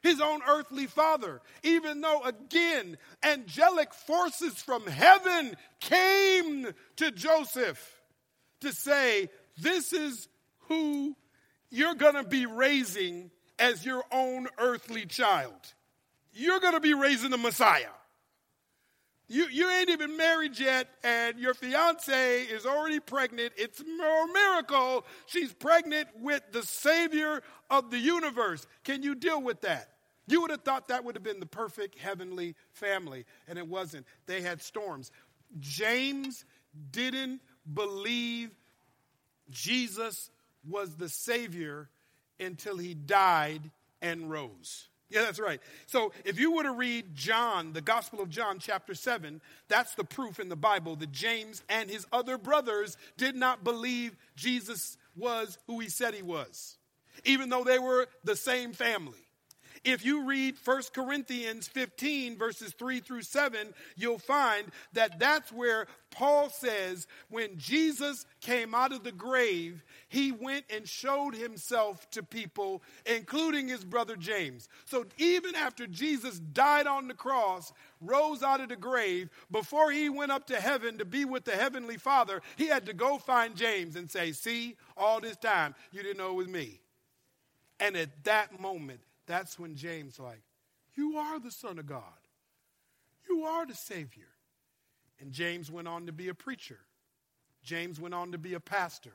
His 0.00 0.20
own 0.20 0.40
earthly 0.46 0.86
father, 0.86 1.40
even 1.64 2.00
though 2.00 2.22
again 2.22 2.98
angelic 3.22 3.92
forces 3.92 4.54
from 4.54 4.86
heaven 4.86 5.56
came 5.80 6.68
to 6.96 7.10
Joseph 7.10 8.00
to 8.60 8.72
say, 8.72 9.28
This 9.60 9.92
is 9.92 10.28
who 10.68 11.16
you're 11.70 11.96
going 11.96 12.14
to 12.14 12.24
be 12.24 12.46
raising 12.46 13.32
as 13.58 13.84
your 13.84 14.04
own 14.12 14.46
earthly 14.58 15.04
child. 15.04 15.74
You're 16.38 16.60
going 16.60 16.74
to 16.74 16.80
be 16.80 16.94
raising 16.94 17.30
the 17.30 17.36
Messiah. 17.36 17.90
You, 19.28 19.46
you 19.50 19.68
ain't 19.68 19.90
even 19.90 20.16
married 20.16 20.58
yet, 20.58 20.88
and 21.02 21.38
your 21.38 21.52
fiance 21.52 22.44
is 22.44 22.64
already 22.64 23.00
pregnant. 23.00 23.52
It's 23.56 23.80
a 23.80 24.32
miracle. 24.32 25.04
She's 25.26 25.52
pregnant 25.52 26.08
with 26.20 26.42
the 26.52 26.62
Savior 26.62 27.42
of 27.68 27.90
the 27.90 27.98
universe. 27.98 28.66
Can 28.84 29.02
you 29.02 29.14
deal 29.14 29.42
with 29.42 29.60
that? 29.62 29.90
You 30.28 30.40
would 30.42 30.50
have 30.50 30.62
thought 30.62 30.88
that 30.88 31.04
would 31.04 31.16
have 31.16 31.24
been 31.24 31.40
the 31.40 31.46
perfect 31.46 31.98
heavenly 31.98 32.54
family, 32.72 33.26
and 33.48 33.58
it 33.58 33.66
wasn't. 33.66 34.06
They 34.26 34.40
had 34.40 34.62
storms. 34.62 35.10
James 35.58 36.44
didn't 36.90 37.40
believe 37.74 38.50
Jesus 39.50 40.30
was 40.66 40.94
the 40.94 41.08
Savior 41.08 41.88
until 42.38 42.76
he 42.76 42.94
died 42.94 43.70
and 44.00 44.30
rose. 44.30 44.88
Yeah, 45.10 45.22
that's 45.22 45.40
right. 45.40 45.60
So 45.86 46.12
if 46.24 46.38
you 46.38 46.52
were 46.52 46.64
to 46.64 46.72
read 46.72 47.14
John, 47.14 47.72
the 47.72 47.80
Gospel 47.80 48.20
of 48.20 48.28
John, 48.28 48.58
chapter 48.58 48.94
7, 48.94 49.40
that's 49.68 49.94
the 49.94 50.04
proof 50.04 50.38
in 50.38 50.48
the 50.48 50.56
Bible 50.56 50.96
that 50.96 51.12
James 51.12 51.62
and 51.68 51.88
his 51.88 52.06
other 52.12 52.36
brothers 52.36 52.96
did 53.16 53.34
not 53.34 53.64
believe 53.64 54.16
Jesus 54.36 54.98
was 55.16 55.58
who 55.66 55.80
he 55.80 55.88
said 55.88 56.14
he 56.14 56.22
was, 56.22 56.76
even 57.24 57.48
though 57.48 57.64
they 57.64 57.78
were 57.78 58.06
the 58.24 58.36
same 58.36 58.72
family. 58.72 59.27
If 59.84 60.04
you 60.04 60.24
read 60.24 60.56
1 60.64 60.82
Corinthians 60.94 61.68
15, 61.68 62.36
verses 62.36 62.72
3 62.72 63.00
through 63.00 63.22
7, 63.22 63.74
you'll 63.96 64.18
find 64.18 64.66
that 64.92 65.18
that's 65.18 65.52
where 65.52 65.86
Paul 66.10 66.48
says 66.50 67.06
when 67.28 67.58
Jesus 67.58 68.24
came 68.40 68.74
out 68.74 68.92
of 68.92 69.04
the 69.04 69.12
grave, 69.12 69.84
he 70.08 70.32
went 70.32 70.64
and 70.74 70.88
showed 70.88 71.34
himself 71.34 72.10
to 72.10 72.22
people, 72.22 72.82
including 73.04 73.68
his 73.68 73.84
brother 73.84 74.16
James. 74.16 74.68
So 74.86 75.04
even 75.18 75.54
after 75.54 75.86
Jesus 75.86 76.38
died 76.38 76.86
on 76.86 77.08
the 77.08 77.14
cross, 77.14 77.72
rose 78.00 78.42
out 78.42 78.60
of 78.60 78.68
the 78.68 78.76
grave, 78.76 79.28
before 79.50 79.90
he 79.90 80.08
went 80.08 80.32
up 80.32 80.46
to 80.46 80.60
heaven 80.60 80.98
to 80.98 81.04
be 81.04 81.24
with 81.24 81.44
the 81.44 81.56
heavenly 81.56 81.96
Father, 81.96 82.42
he 82.56 82.66
had 82.66 82.86
to 82.86 82.94
go 82.94 83.18
find 83.18 83.54
James 83.54 83.96
and 83.96 84.10
say, 84.10 84.32
See, 84.32 84.76
all 84.96 85.20
this 85.20 85.36
time 85.36 85.74
you 85.92 86.02
didn't 86.02 86.18
know 86.18 86.30
it 86.30 86.36
was 86.36 86.48
me. 86.48 86.80
And 87.80 87.96
at 87.96 88.24
that 88.24 88.60
moment, 88.60 89.00
that's 89.28 89.58
when 89.58 89.76
James 89.76 90.18
like, 90.18 90.42
you 90.96 91.18
are 91.18 91.38
the 91.38 91.52
son 91.52 91.78
of 91.78 91.86
God. 91.86 92.02
You 93.30 93.44
are 93.44 93.64
the 93.64 93.74
savior. 93.74 94.26
And 95.20 95.30
James 95.30 95.70
went 95.70 95.86
on 95.86 96.06
to 96.06 96.12
be 96.12 96.28
a 96.28 96.34
preacher. 96.34 96.78
James 97.62 98.00
went 98.00 98.14
on 98.14 98.32
to 98.32 98.38
be 98.38 98.54
a 98.54 98.60
pastor. 98.60 99.12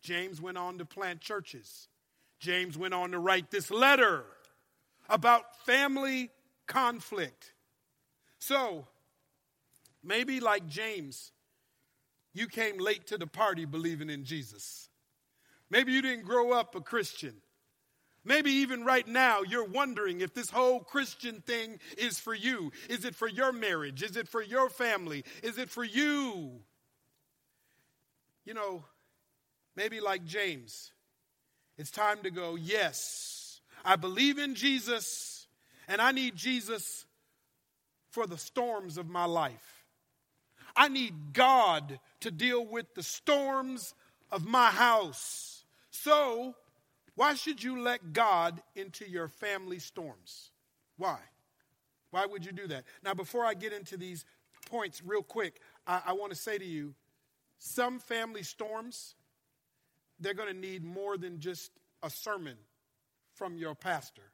James 0.00 0.40
went 0.40 0.56
on 0.56 0.78
to 0.78 0.84
plant 0.84 1.20
churches. 1.20 1.88
James 2.38 2.78
went 2.78 2.94
on 2.94 3.10
to 3.10 3.18
write 3.18 3.50
this 3.50 3.70
letter 3.70 4.24
about 5.08 5.56
family 5.64 6.30
conflict. 6.66 7.52
So, 8.38 8.86
maybe 10.04 10.40
like 10.40 10.66
James, 10.66 11.32
you 12.32 12.46
came 12.46 12.78
late 12.78 13.06
to 13.08 13.18
the 13.18 13.26
party 13.26 13.64
believing 13.64 14.10
in 14.10 14.24
Jesus. 14.24 14.88
Maybe 15.70 15.92
you 15.92 16.02
didn't 16.02 16.24
grow 16.24 16.52
up 16.52 16.74
a 16.74 16.80
Christian. 16.80 17.34
Maybe 18.26 18.50
even 18.50 18.84
right 18.84 19.06
now, 19.06 19.42
you're 19.42 19.64
wondering 19.64 20.20
if 20.20 20.34
this 20.34 20.50
whole 20.50 20.80
Christian 20.80 21.42
thing 21.46 21.78
is 21.96 22.18
for 22.18 22.34
you. 22.34 22.72
Is 22.90 23.04
it 23.04 23.14
for 23.14 23.28
your 23.28 23.52
marriage? 23.52 24.02
Is 24.02 24.16
it 24.16 24.26
for 24.26 24.42
your 24.42 24.68
family? 24.68 25.24
Is 25.44 25.58
it 25.58 25.70
for 25.70 25.84
you? 25.84 26.58
You 28.44 28.54
know, 28.54 28.82
maybe 29.76 30.00
like 30.00 30.24
James, 30.24 30.90
it's 31.78 31.92
time 31.92 32.18
to 32.24 32.32
go, 32.32 32.56
yes, 32.56 33.60
I 33.84 33.94
believe 33.94 34.38
in 34.38 34.56
Jesus, 34.56 35.46
and 35.86 36.00
I 36.00 36.10
need 36.10 36.34
Jesus 36.34 37.06
for 38.10 38.26
the 38.26 38.38
storms 38.38 38.98
of 38.98 39.08
my 39.08 39.26
life. 39.26 39.84
I 40.74 40.88
need 40.88 41.32
God 41.32 42.00
to 42.20 42.32
deal 42.32 42.66
with 42.66 42.92
the 42.96 43.04
storms 43.04 43.94
of 44.32 44.44
my 44.44 44.70
house. 44.70 45.64
So, 45.92 46.56
why 47.16 47.34
should 47.34 47.62
you 47.62 47.80
let 47.80 48.12
God 48.12 48.62
into 48.74 49.08
your 49.08 49.28
family 49.28 49.78
storms? 49.78 50.50
Why? 50.96 51.18
Why 52.10 52.26
would 52.26 52.44
you 52.44 52.52
do 52.52 52.66
that? 52.68 52.84
Now, 53.02 53.14
before 53.14 53.44
I 53.44 53.54
get 53.54 53.72
into 53.72 53.96
these 53.96 54.24
points, 54.66 55.02
real 55.04 55.22
quick, 55.22 55.60
I, 55.86 56.02
I 56.06 56.12
want 56.12 56.30
to 56.30 56.36
say 56.36 56.58
to 56.58 56.64
you 56.64 56.94
some 57.58 57.98
family 57.98 58.42
storms, 58.42 59.14
they're 60.20 60.34
going 60.34 60.52
to 60.52 60.58
need 60.58 60.84
more 60.84 61.16
than 61.16 61.40
just 61.40 61.72
a 62.02 62.10
sermon 62.10 62.56
from 63.34 63.56
your 63.56 63.74
pastor. 63.74 64.30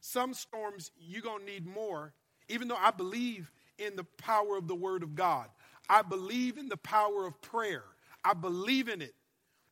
Some 0.00 0.34
storms, 0.34 0.90
you're 0.98 1.22
going 1.22 1.40
to 1.40 1.46
need 1.46 1.66
more, 1.66 2.12
even 2.48 2.68
though 2.68 2.76
I 2.76 2.90
believe 2.90 3.50
in 3.78 3.96
the 3.96 4.04
power 4.04 4.56
of 4.56 4.68
the 4.68 4.74
Word 4.74 5.02
of 5.02 5.14
God. 5.14 5.48
I 5.88 6.02
believe 6.02 6.58
in 6.58 6.68
the 6.68 6.76
power 6.76 7.26
of 7.26 7.40
prayer. 7.40 7.84
I 8.22 8.34
believe 8.34 8.88
in 8.88 9.02
it. 9.02 9.14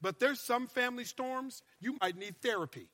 But 0.03 0.19
there's 0.19 0.41
some 0.41 0.67
family 0.67 1.05
storms 1.05 1.63
you 1.81 1.97
might 2.03 2.17
need 2.17 2.35
therapy. 2.43 2.89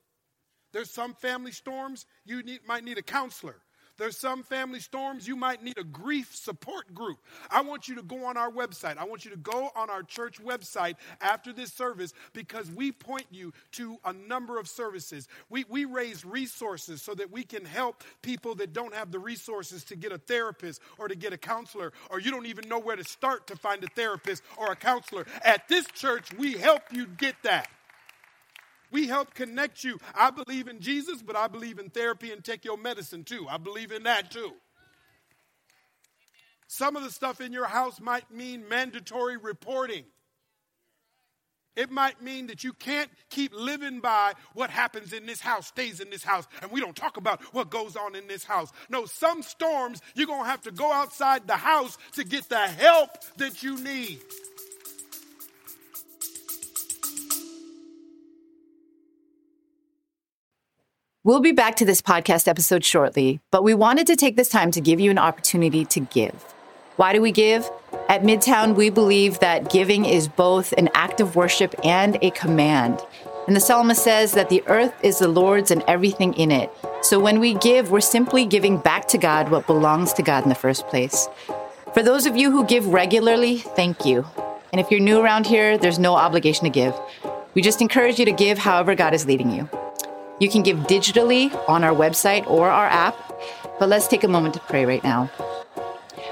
There's 0.71 0.91
some 0.91 1.15
family 1.15 1.51
storms 1.51 2.05
you 2.23 2.43
need, 2.43 2.59
might 2.67 2.83
need 2.83 2.99
a 2.99 3.01
counselor. 3.01 3.55
There's 3.99 4.17
some 4.17 4.43
family 4.43 4.79
storms 4.79 5.27
you 5.27 5.35
might 5.35 5.61
need 5.61 5.77
a 5.77 5.83
grief 5.83 6.33
support 6.33 6.95
group. 6.95 7.19
I 7.51 7.61
want 7.61 7.89
you 7.89 7.95
to 7.95 8.01
go 8.01 8.25
on 8.25 8.37
our 8.37 8.49
website. 8.49 8.97
I 8.97 9.03
want 9.03 9.25
you 9.25 9.31
to 9.31 9.37
go 9.37 9.69
on 9.75 9.89
our 9.89 10.03
church 10.03 10.41
website 10.41 10.95
after 11.19 11.51
this 11.51 11.73
service 11.73 12.13
because 12.31 12.71
we 12.71 12.93
point 12.93 13.25
you 13.29 13.53
to 13.73 13.97
a 14.05 14.13
number 14.13 14.57
of 14.57 14.69
services. 14.69 15.27
We, 15.49 15.65
we 15.67 15.83
raise 15.83 16.23
resources 16.23 17.01
so 17.01 17.13
that 17.15 17.29
we 17.29 17.43
can 17.43 17.65
help 17.65 18.03
people 18.21 18.55
that 18.55 18.71
don't 18.71 18.95
have 18.95 19.11
the 19.11 19.19
resources 19.19 19.83
to 19.85 19.97
get 19.97 20.13
a 20.13 20.17
therapist 20.17 20.81
or 20.97 21.09
to 21.09 21.15
get 21.15 21.33
a 21.33 21.37
counselor, 21.37 21.91
or 22.09 22.21
you 22.21 22.31
don't 22.31 22.45
even 22.45 22.69
know 22.69 22.79
where 22.79 22.95
to 22.95 23.03
start 23.03 23.47
to 23.47 23.57
find 23.57 23.83
a 23.83 23.87
therapist 23.87 24.43
or 24.57 24.71
a 24.71 24.75
counselor. 24.77 25.25
At 25.43 25.67
this 25.67 25.85
church, 25.87 26.33
we 26.37 26.53
help 26.53 26.83
you 26.91 27.05
get 27.05 27.35
that. 27.43 27.67
We 28.91 29.07
help 29.07 29.33
connect 29.33 29.83
you. 29.83 29.99
I 30.15 30.31
believe 30.31 30.67
in 30.67 30.79
Jesus, 30.79 31.21
but 31.21 31.35
I 31.35 31.47
believe 31.47 31.79
in 31.79 31.89
therapy 31.89 32.31
and 32.31 32.43
take 32.43 32.65
your 32.65 32.77
medicine 32.77 33.23
too. 33.23 33.47
I 33.49 33.57
believe 33.57 33.91
in 33.91 34.03
that 34.03 34.31
too. 34.31 34.53
Some 36.67 36.95
of 36.95 37.03
the 37.03 37.11
stuff 37.11 37.41
in 37.41 37.51
your 37.51 37.65
house 37.65 37.99
might 37.99 38.29
mean 38.31 38.67
mandatory 38.69 39.37
reporting. 39.37 40.05
It 41.75 41.89
might 41.89 42.21
mean 42.21 42.47
that 42.47 42.63
you 42.63 42.73
can't 42.73 43.09
keep 43.29 43.53
living 43.55 44.01
by 44.01 44.33
what 44.53 44.69
happens 44.69 45.13
in 45.13 45.25
this 45.25 45.39
house, 45.39 45.67
stays 45.67 45.99
in 46.01 46.09
this 46.09 46.23
house, 46.23 46.45
and 46.61 46.71
we 46.71 46.81
don't 46.81 46.95
talk 46.95 47.17
about 47.17 47.41
what 47.53 47.69
goes 47.69 47.95
on 47.95 48.15
in 48.15 48.27
this 48.27 48.43
house. 48.43 48.71
No, 48.89 49.05
some 49.05 49.41
storms, 49.41 50.01
you're 50.13 50.27
going 50.27 50.43
to 50.43 50.49
have 50.49 50.63
to 50.63 50.71
go 50.71 50.91
outside 50.91 51.47
the 51.47 51.55
house 51.55 51.97
to 52.13 52.25
get 52.25 52.49
the 52.49 52.67
help 52.67 53.11
that 53.37 53.63
you 53.63 53.81
need. 53.81 54.19
We'll 61.25 61.41
be 61.41 61.51
back 61.51 61.75
to 61.75 61.85
this 61.85 62.01
podcast 62.01 62.47
episode 62.47 62.85
shortly, 62.85 63.41
but 63.51 63.61
we 63.61 63.73
wanted 63.73 64.07
to 64.07 64.15
take 64.15 64.37
this 64.37 64.47
time 64.47 64.71
to 64.71 64.79
give 64.79 65.01
you 65.01 65.11
an 65.11 65.17
opportunity 65.17 65.83
to 65.83 65.99
give. 65.99 66.33
Why 66.95 67.11
do 67.11 67.21
we 67.21 67.33
give? 67.33 67.69
At 68.07 68.23
Midtown, 68.23 68.73
we 68.73 68.89
believe 68.89 69.37
that 69.39 69.69
giving 69.69 70.05
is 70.05 70.29
both 70.29 70.71
an 70.77 70.87
act 70.93 71.19
of 71.19 71.35
worship 71.35 71.75
and 71.83 72.17
a 72.21 72.31
command. 72.31 73.01
And 73.47 73.55
the 73.55 73.59
psalmist 73.59 74.01
says 74.01 74.31
that 74.31 74.47
the 74.47 74.63
earth 74.67 74.93
is 75.03 75.19
the 75.19 75.27
Lord's 75.27 75.71
and 75.71 75.83
everything 75.89 76.33
in 76.35 76.51
it. 76.51 76.71
So 77.01 77.19
when 77.19 77.41
we 77.41 77.55
give, 77.55 77.91
we're 77.91 77.99
simply 77.99 78.45
giving 78.45 78.77
back 78.77 79.05
to 79.09 79.17
God 79.17 79.51
what 79.51 79.67
belongs 79.67 80.13
to 80.13 80.23
God 80.23 80.43
in 80.43 80.49
the 80.49 80.55
first 80.55 80.87
place. 80.87 81.27
For 81.93 82.01
those 82.01 82.27
of 82.27 82.37
you 82.37 82.49
who 82.49 82.63
give 82.63 82.87
regularly, 82.87 83.57
thank 83.57 84.05
you. 84.05 84.25
And 84.71 84.79
if 84.79 84.89
you're 84.89 85.01
new 85.01 85.19
around 85.19 85.47
here, 85.47 85.77
there's 85.77 85.99
no 85.99 86.15
obligation 86.15 86.63
to 86.63 86.69
give. 86.69 86.97
We 87.55 87.61
just 87.61 87.81
encourage 87.81 88.19
you 88.19 88.25
to 88.25 88.31
give 88.31 88.57
however 88.57 88.95
God 88.95 89.13
is 89.13 89.25
leading 89.25 89.51
you. 89.51 89.69
You 90.39 90.49
can 90.49 90.63
give 90.63 90.77
digitally 90.79 91.53
on 91.67 91.83
our 91.83 91.93
website 91.93 92.47
or 92.47 92.69
our 92.69 92.87
app, 92.87 93.15
but 93.79 93.89
let's 93.89 94.07
take 94.07 94.23
a 94.23 94.27
moment 94.27 94.53
to 94.55 94.59
pray 94.61 94.85
right 94.85 95.03
now. 95.03 95.29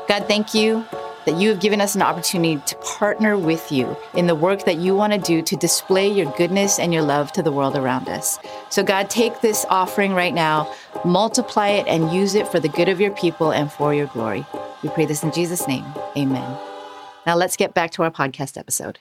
God, 0.08 0.28
thank 0.28 0.54
you 0.54 0.86
that 1.26 1.36
you 1.36 1.50
have 1.50 1.60
given 1.60 1.82
us 1.82 1.94
an 1.94 2.02
opportunity 2.02 2.62
to 2.66 2.76
partner 2.78 3.38
with 3.38 3.70
you 3.70 3.98
in 4.14 4.28
the 4.28 4.36
work 4.36 4.64
that 4.64 4.78
you 4.78 4.96
want 4.96 5.12
to 5.12 5.20
do 5.20 5.42
to 5.42 5.58
display 5.58 6.08
your 6.08 6.32
goodness 6.38 6.80
and 6.80 6.94
your 6.94 7.04
love 7.04 7.34
to 7.34 7.44
the 7.44 7.52
world 7.52 7.76
around 7.76 8.08
us. 8.08 8.40
So, 8.70 8.82
God, 8.82 9.10
take 9.10 9.42
this 9.42 9.66
offering 9.70 10.14
right 10.14 10.34
now, 10.34 10.74
multiply 11.04 11.68
it, 11.68 11.86
and 11.86 12.14
use 12.14 12.34
it 12.34 12.48
for 12.48 12.62
the 12.62 12.70
good 12.70 12.88
of 12.88 13.02
your 13.02 13.12
people 13.12 13.52
and 13.52 13.70
for 13.70 13.94
your 13.94 14.08
glory. 14.08 14.46
We 14.82 14.90
pray 14.90 15.06
this 15.06 15.22
in 15.22 15.34
Jesus' 15.34 15.68
name. 15.68 15.86
Amen. 16.16 16.58
Now, 17.26 17.36
let's 17.36 17.58
get 17.58 17.74
back 17.74 17.92
to 17.92 18.04
our 18.04 18.12
podcast 18.12 18.58
episode. 18.58 19.00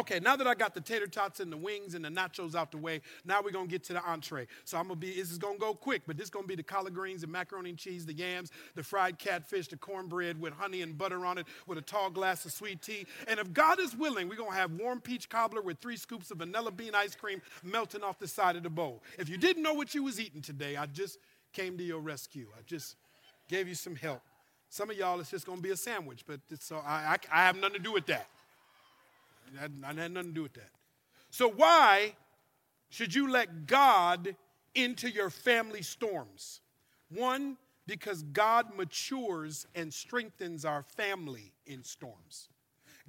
Okay, 0.00 0.18
now 0.18 0.34
that 0.34 0.46
I 0.46 0.54
got 0.54 0.72
the 0.72 0.80
tater 0.80 1.06
tots 1.06 1.40
and 1.40 1.52
the 1.52 1.58
wings 1.58 1.92
and 1.92 2.02
the 2.02 2.08
nachos 2.08 2.54
out 2.54 2.70
the 2.70 2.78
way, 2.78 3.02
now 3.26 3.42
we're 3.44 3.50
gonna 3.50 3.66
get 3.66 3.84
to 3.84 3.92
the 3.92 4.02
entree. 4.02 4.46
So 4.64 4.78
I'm 4.78 4.84
gonna 4.84 4.96
be, 4.96 5.14
this 5.14 5.30
is 5.30 5.36
gonna 5.36 5.58
go 5.58 5.74
quick, 5.74 6.04
but 6.06 6.16
this 6.16 6.24
is 6.24 6.30
gonna 6.30 6.46
be 6.46 6.54
the 6.54 6.62
collard 6.62 6.94
greens, 6.94 7.20
the 7.20 7.26
macaroni 7.26 7.68
and 7.68 7.78
cheese, 7.78 8.06
the 8.06 8.14
yams, 8.14 8.50
the 8.74 8.82
fried 8.82 9.18
catfish, 9.18 9.68
the 9.68 9.76
cornbread 9.76 10.40
with 10.40 10.54
honey 10.54 10.80
and 10.80 10.96
butter 10.96 11.26
on 11.26 11.36
it, 11.36 11.44
with 11.66 11.76
a 11.76 11.82
tall 11.82 12.08
glass 12.08 12.46
of 12.46 12.52
sweet 12.52 12.80
tea. 12.80 13.04
And 13.28 13.38
if 13.38 13.52
God 13.52 13.78
is 13.78 13.94
willing, 13.94 14.26
we're 14.26 14.36
gonna 14.36 14.54
have 14.54 14.72
warm 14.72 15.02
peach 15.02 15.28
cobbler 15.28 15.60
with 15.60 15.80
three 15.80 15.98
scoops 15.98 16.30
of 16.30 16.38
vanilla 16.38 16.70
bean 16.70 16.94
ice 16.94 17.14
cream 17.14 17.42
melting 17.62 18.02
off 18.02 18.18
the 18.18 18.26
side 18.26 18.56
of 18.56 18.62
the 18.62 18.70
bowl. 18.70 19.02
If 19.18 19.28
you 19.28 19.36
didn't 19.36 19.62
know 19.62 19.74
what 19.74 19.94
you 19.94 20.02
was 20.02 20.18
eating 20.18 20.40
today, 20.40 20.78
I 20.78 20.86
just 20.86 21.18
came 21.52 21.76
to 21.76 21.84
your 21.84 22.00
rescue. 22.00 22.46
I 22.58 22.62
just 22.66 22.96
gave 23.48 23.68
you 23.68 23.74
some 23.74 23.96
help. 23.96 24.22
Some 24.70 24.88
of 24.88 24.96
y'all, 24.96 25.20
it's 25.20 25.30
just 25.30 25.44
gonna 25.44 25.60
be 25.60 25.72
a 25.72 25.76
sandwich, 25.76 26.24
but 26.26 26.40
so 26.58 26.78
I, 26.86 27.18
I, 27.32 27.40
I 27.42 27.44
have 27.44 27.56
nothing 27.56 27.76
to 27.76 27.82
do 27.82 27.92
with 27.92 28.06
that. 28.06 28.28
Had, 29.58 29.72
I 29.84 29.88
had 29.88 30.12
nothing 30.12 30.30
to 30.30 30.34
do 30.34 30.42
with 30.42 30.54
that. 30.54 30.70
So, 31.30 31.48
why 31.48 32.14
should 32.88 33.14
you 33.14 33.30
let 33.30 33.66
God 33.66 34.36
into 34.74 35.08
your 35.08 35.30
family 35.30 35.82
storms? 35.82 36.60
One, 37.08 37.56
because 37.86 38.22
God 38.22 38.76
matures 38.76 39.66
and 39.74 39.92
strengthens 39.92 40.64
our 40.64 40.82
family 40.82 41.52
in 41.66 41.82
storms. 41.82 42.48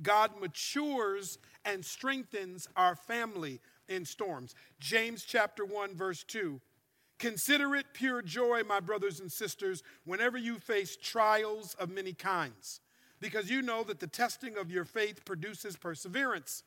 God 0.01 0.32
matures 0.39 1.38
and 1.65 1.86
strengthens 1.86 2.67
our 2.75 2.95
family 2.95 3.60
in 3.88 4.06
storms. 4.06 4.56
James 4.80 5.23
chapter 5.23 5.65
1 5.65 5.95
verse 5.95 6.23
2. 6.23 6.60
Consider 7.19 7.75
it 7.75 7.86
pure 7.93 8.23
joy, 8.23 8.63
my 8.67 8.80
brothers 8.80 9.19
and 9.19 9.32
sisters, 9.32 9.84
whenever 10.06 10.39
you 10.39 10.58
face 10.58 10.95
trials 10.95 11.75
of 11.75 11.91
many 11.91 12.13
kinds 12.13 12.80
because 13.21 13.49
you 13.49 13.62
know 13.62 13.84
that 13.84 13.99
the 13.99 14.07
testing 14.07 14.57
of 14.57 14.71
your 14.71 14.84
faith 14.84 15.23
produces 15.23 15.77
perseverance. 15.77 16.63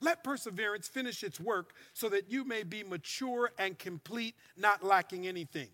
Let 0.00 0.24
perseverance 0.24 0.88
finish 0.88 1.22
its 1.22 1.38
work 1.38 1.74
so 1.92 2.08
that 2.08 2.30
you 2.30 2.44
may 2.44 2.62
be 2.62 2.82
mature 2.82 3.50
and 3.58 3.78
complete, 3.78 4.34
not 4.56 4.82
lacking 4.82 5.28
anything. 5.28 5.68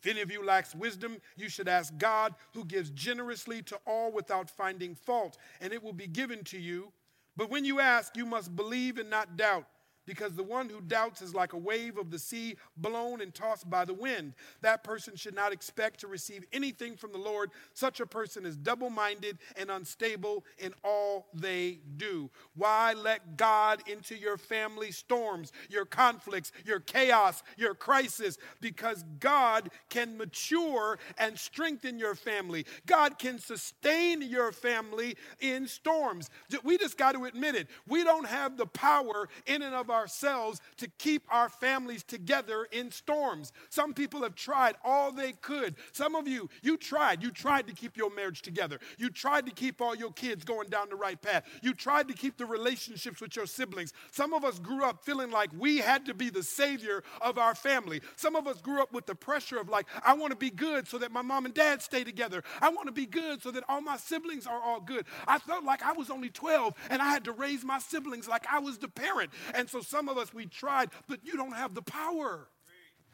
If 0.00 0.10
any 0.10 0.20
of 0.20 0.30
you 0.30 0.44
lacks 0.44 0.74
wisdom, 0.74 1.18
you 1.36 1.48
should 1.48 1.68
ask 1.68 1.96
God, 1.96 2.34
who 2.54 2.64
gives 2.64 2.90
generously 2.90 3.62
to 3.62 3.78
all 3.86 4.10
without 4.12 4.50
finding 4.50 4.94
fault, 4.94 5.38
and 5.60 5.72
it 5.72 5.82
will 5.82 5.92
be 5.92 6.08
given 6.08 6.44
to 6.44 6.58
you. 6.58 6.92
But 7.36 7.50
when 7.50 7.64
you 7.64 7.80
ask, 7.80 8.16
you 8.16 8.26
must 8.26 8.54
believe 8.54 8.98
and 8.98 9.08
not 9.08 9.36
doubt 9.36 9.66
because 10.06 10.34
the 10.34 10.42
one 10.42 10.68
who 10.68 10.80
doubts 10.80 11.22
is 11.22 11.34
like 11.34 11.52
a 11.52 11.58
wave 11.58 11.96
of 11.96 12.10
the 12.10 12.18
sea 12.18 12.56
blown 12.76 13.20
and 13.20 13.34
tossed 13.34 13.68
by 13.68 13.84
the 13.84 13.94
wind. 13.94 14.34
That 14.60 14.84
person 14.84 15.16
should 15.16 15.34
not 15.34 15.52
expect 15.52 16.00
to 16.00 16.06
receive 16.08 16.44
anything 16.52 16.96
from 16.96 17.12
the 17.12 17.18
Lord. 17.18 17.50
Such 17.74 18.00
a 18.00 18.06
person 18.06 18.44
is 18.44 18.56
double 18.56 18.90
minded 18.90 19.38
and 19.56 19.70
unstable 19.70 20.44
in 20.58 20.74
all 20.84 21.28
they 21.32 21.80
do. 21.96 22.30
Why 22.54 22.94
let 22.94 23.36
God 23.36 23.82
into 23.86 24.16
your 24.16 24.36
family 24.36 24.90
storms, 24.90 25.52
your 25.68 25.84
conflicts, 25.84 26.52
your 26.64 26.80
chaos, 26.80 27.42
your 27.56 27.74
crisis? 27.74 28.38
Because 28.60 29.04
God 29.20 29.70
can 29.88 30.16
mature 30.16 30.98
and 31.18 31.38
strengthen 31.38 31.98
your 31.98 32.14
family. 32.14 32.66
God 32.86 33.18
can 33.18 33.38
sustain 33.38 34.22
your 34.22 34.52
family 34.52 35.16
in 35.40 35.66
storms. 35.66 36.30
We 36.64 36.78
just 36.78 36.98
got 36.98 37.12
to 37.12 37.24
admit 37.24 37.54
it. 37.54 37.68
We 37.86 38.04
don't 38.04 38.26
have 38.26 38.56
the 38.56 38.66
power 38.66 39.28
in 39.46 39.62
and 39.62 39.74
of 39.74 39.90
ourselves 39.92 40.60
to 40.78 40.88
keep 40.98 41.22
our 41.30 41.48
families 41.48 42.02
together 42.02 42.66
in 42.72 42.90
storms. 42.90 43.52
Some 43.70 43.94
people 43.94 44.22
have 44.22 44.34
tried 44.34 44.74
all 44.84 45.12
they 45.12 45.32
could. 45.32 45.76
Some 45.92 46.14
of 46.14 46.26
you, 46.26 46.48
you 46.62 46.76
tried. 46.76 47.22
You 47.22 47.30
tried 47.30 47.66
to 47.68 47.74
keep 47.74 47.96
your 47.96 48.10
marriage 48.14 48.42
together. 48.42 48.80
You 48.98 49.10
tried 49.10 49.46
to 49.46 49.52
keep 49.52 49.80
all 49.80 49.94
your 49.94 50.12
kids 50.12 50.44
going 50.44 50.68
down 50.68 50.88
the 50.88 50.96
right 50.96 51.20
path. 51.20 51.44
You 51.62 51.74
tried 51.74 52.08
to 52.08 52.14
keep 52.14 52.36
the 52.36 52.46
relationships 52.46 53.20
with 53.20 53.36
your 53.36 53.46
siblings. 53.46 53.92
Some 54.10 54.32
of 54.32 54.44
us 54.44 54.58
grew 54.58 54.84
up 54.84 55.04
feeling 55.04 55.30
like 55.30 55.50
we 55.58 55.78
had 55.78 56.06
to 56.06 56.14
be 56.14 56.30
the 56.30 56.42
savior 56.42 57.02
of 57.20 57.38
our 57.38 57.54
family. 57.54 58.00
Some 58.16 58.36
of 58.36 58.46
us 58.46 58.60
grew 58.60 58.80
up 58.82 58.92
with 58.92 59.06
the 59.06 59.14
pressure 59.14 59.58
of 59.58 59.68
like, 59.68 59.86
I 60.04 60.14
want 60.14 60.30
to 60.30 60.36
be 60.36 60.50
good 60.50 60.88
so 60.88 60.98
that 60.98 61.12
my 61.12 61.22
mom 61.22 61.44
and 61.44 61.54
dad 61.54 61.82
stay 61.82 62.04
together. 62.04 62.42
I 62.60 62.70
want 62.70 62.86
to 62.86 62.92
be 62.92 63.06
good 63.06 63.42
so 63.42 63.50
that 63.50 63.64
all 63.68 63.80
my 63.82 63.96
siblings 63.96 64.46
are 64.46 64.60
all 64.60 64.80
good. 64.80 65.04
I 65.26 65.38
felt 65.38 65.64
like 65.64 65.82
I 65.82 65.92
was 65.92 66.10
only 66.10 66.30
12 66.30 66.74
and 66.90 67.02
I 67.02 67.10
had 67.10 67.24
to 67.24 67.32
raise 67.32 67.64
my 67.64 67.78
siblings 67.78 68.28
like 68.28 68.46
I 68.50 68.58
was 68.58 68.78
the 68.78 68.88
parent. 68.88 69.30
And 69.54 69.68
so 69.68 69.80
some 69.82 70.08
of 70.08 70.18
us, 70.18 70.32
we 70.32 70.46
tried, 70.46 70.90
but 71.08 71.20
you 71.24 71.36
don't 71.36 71.54
have 71.54 71.74
the 71.74 71.82
power. 71.82 72.48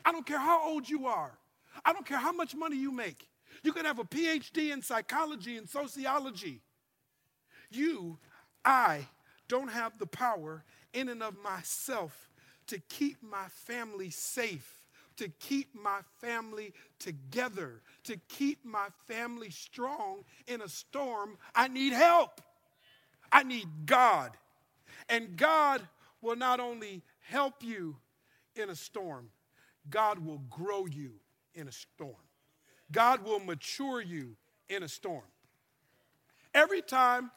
I 0.05 0.13
don't 0.13 0.27
care 0.27 0.39
how 0.39 0.67
old 0.69 0.89
you 0.89 1.07
are, 1.07 1.33
I 1.85 1.93
don't 1.93 2.07
care 2.07 2.19
how 2.19 2.33
much 2.33 2.55
money 2.55 2.77
you 2.77 2.93
make. 2.93 3.29
You 3.65 3.73
could 3.73 3.87
have 3.87 3.99
a 3.99 4.05
PhD 4.05 4.73
in 4.73 4.83
psychology 4.83 5.57
and 5.57 5.69
sociology. 5.69 6.61
You, 7.71 8.19
I, 8.65 9.07
don't 9.49 9.69
have 9.69 9.99
the 9.99 10.07
power 10.07 10.63
in 10.93 11.09
and 11.09 11.23
of 11.23 11.35
myself 11.43 12.31
to 12.69 12.79
keep 12.79 13.23
my 13.23 13.47
family 13.49 14.11
safe 14.11 14.79
to 15.19 15.29
keep 15.41 15.75
my 15.75 16.01
family 16.21 16.73
together, 16.99 17.83
to 18.05 18.17
keep 18.29 18.65
my 18.65 18.87
family 19.07 19.51
strong 19.51 20.25
in 20.47 20.63
a 20.63 20.69
storm, 20.69 21.37
I 21.55 21.69
need 21.69 21.93
help. 21.93 22.41
I 23.31 23.43
need 23.43 23.67
God. 23.85 24.31
And 25.09 25.37
God 25.37 25.83
will 26.21 26.37
not 26.37 26.61
only 26.61 27.03
help 27.21 27.63
you 27.63 27.97
in 28.57 28.71
a 28.71 28.77
storm, 28.77 29.31
God 29.91 30.19
will 30.19 30.43
grow 30.51 30.87
you 30.87 31.13
in 31.55 31.69
a 31.69 31.73
storm. 31.73 32.15
God 32.91 33.25
will 33.25 33.41
mature 33.41 34.01
you 34.01 34.37
in 34.69 34.83
a 34.83 34.89
storm. 34.89 35.25
Every 36.55 36.83
time, 36.83 37.31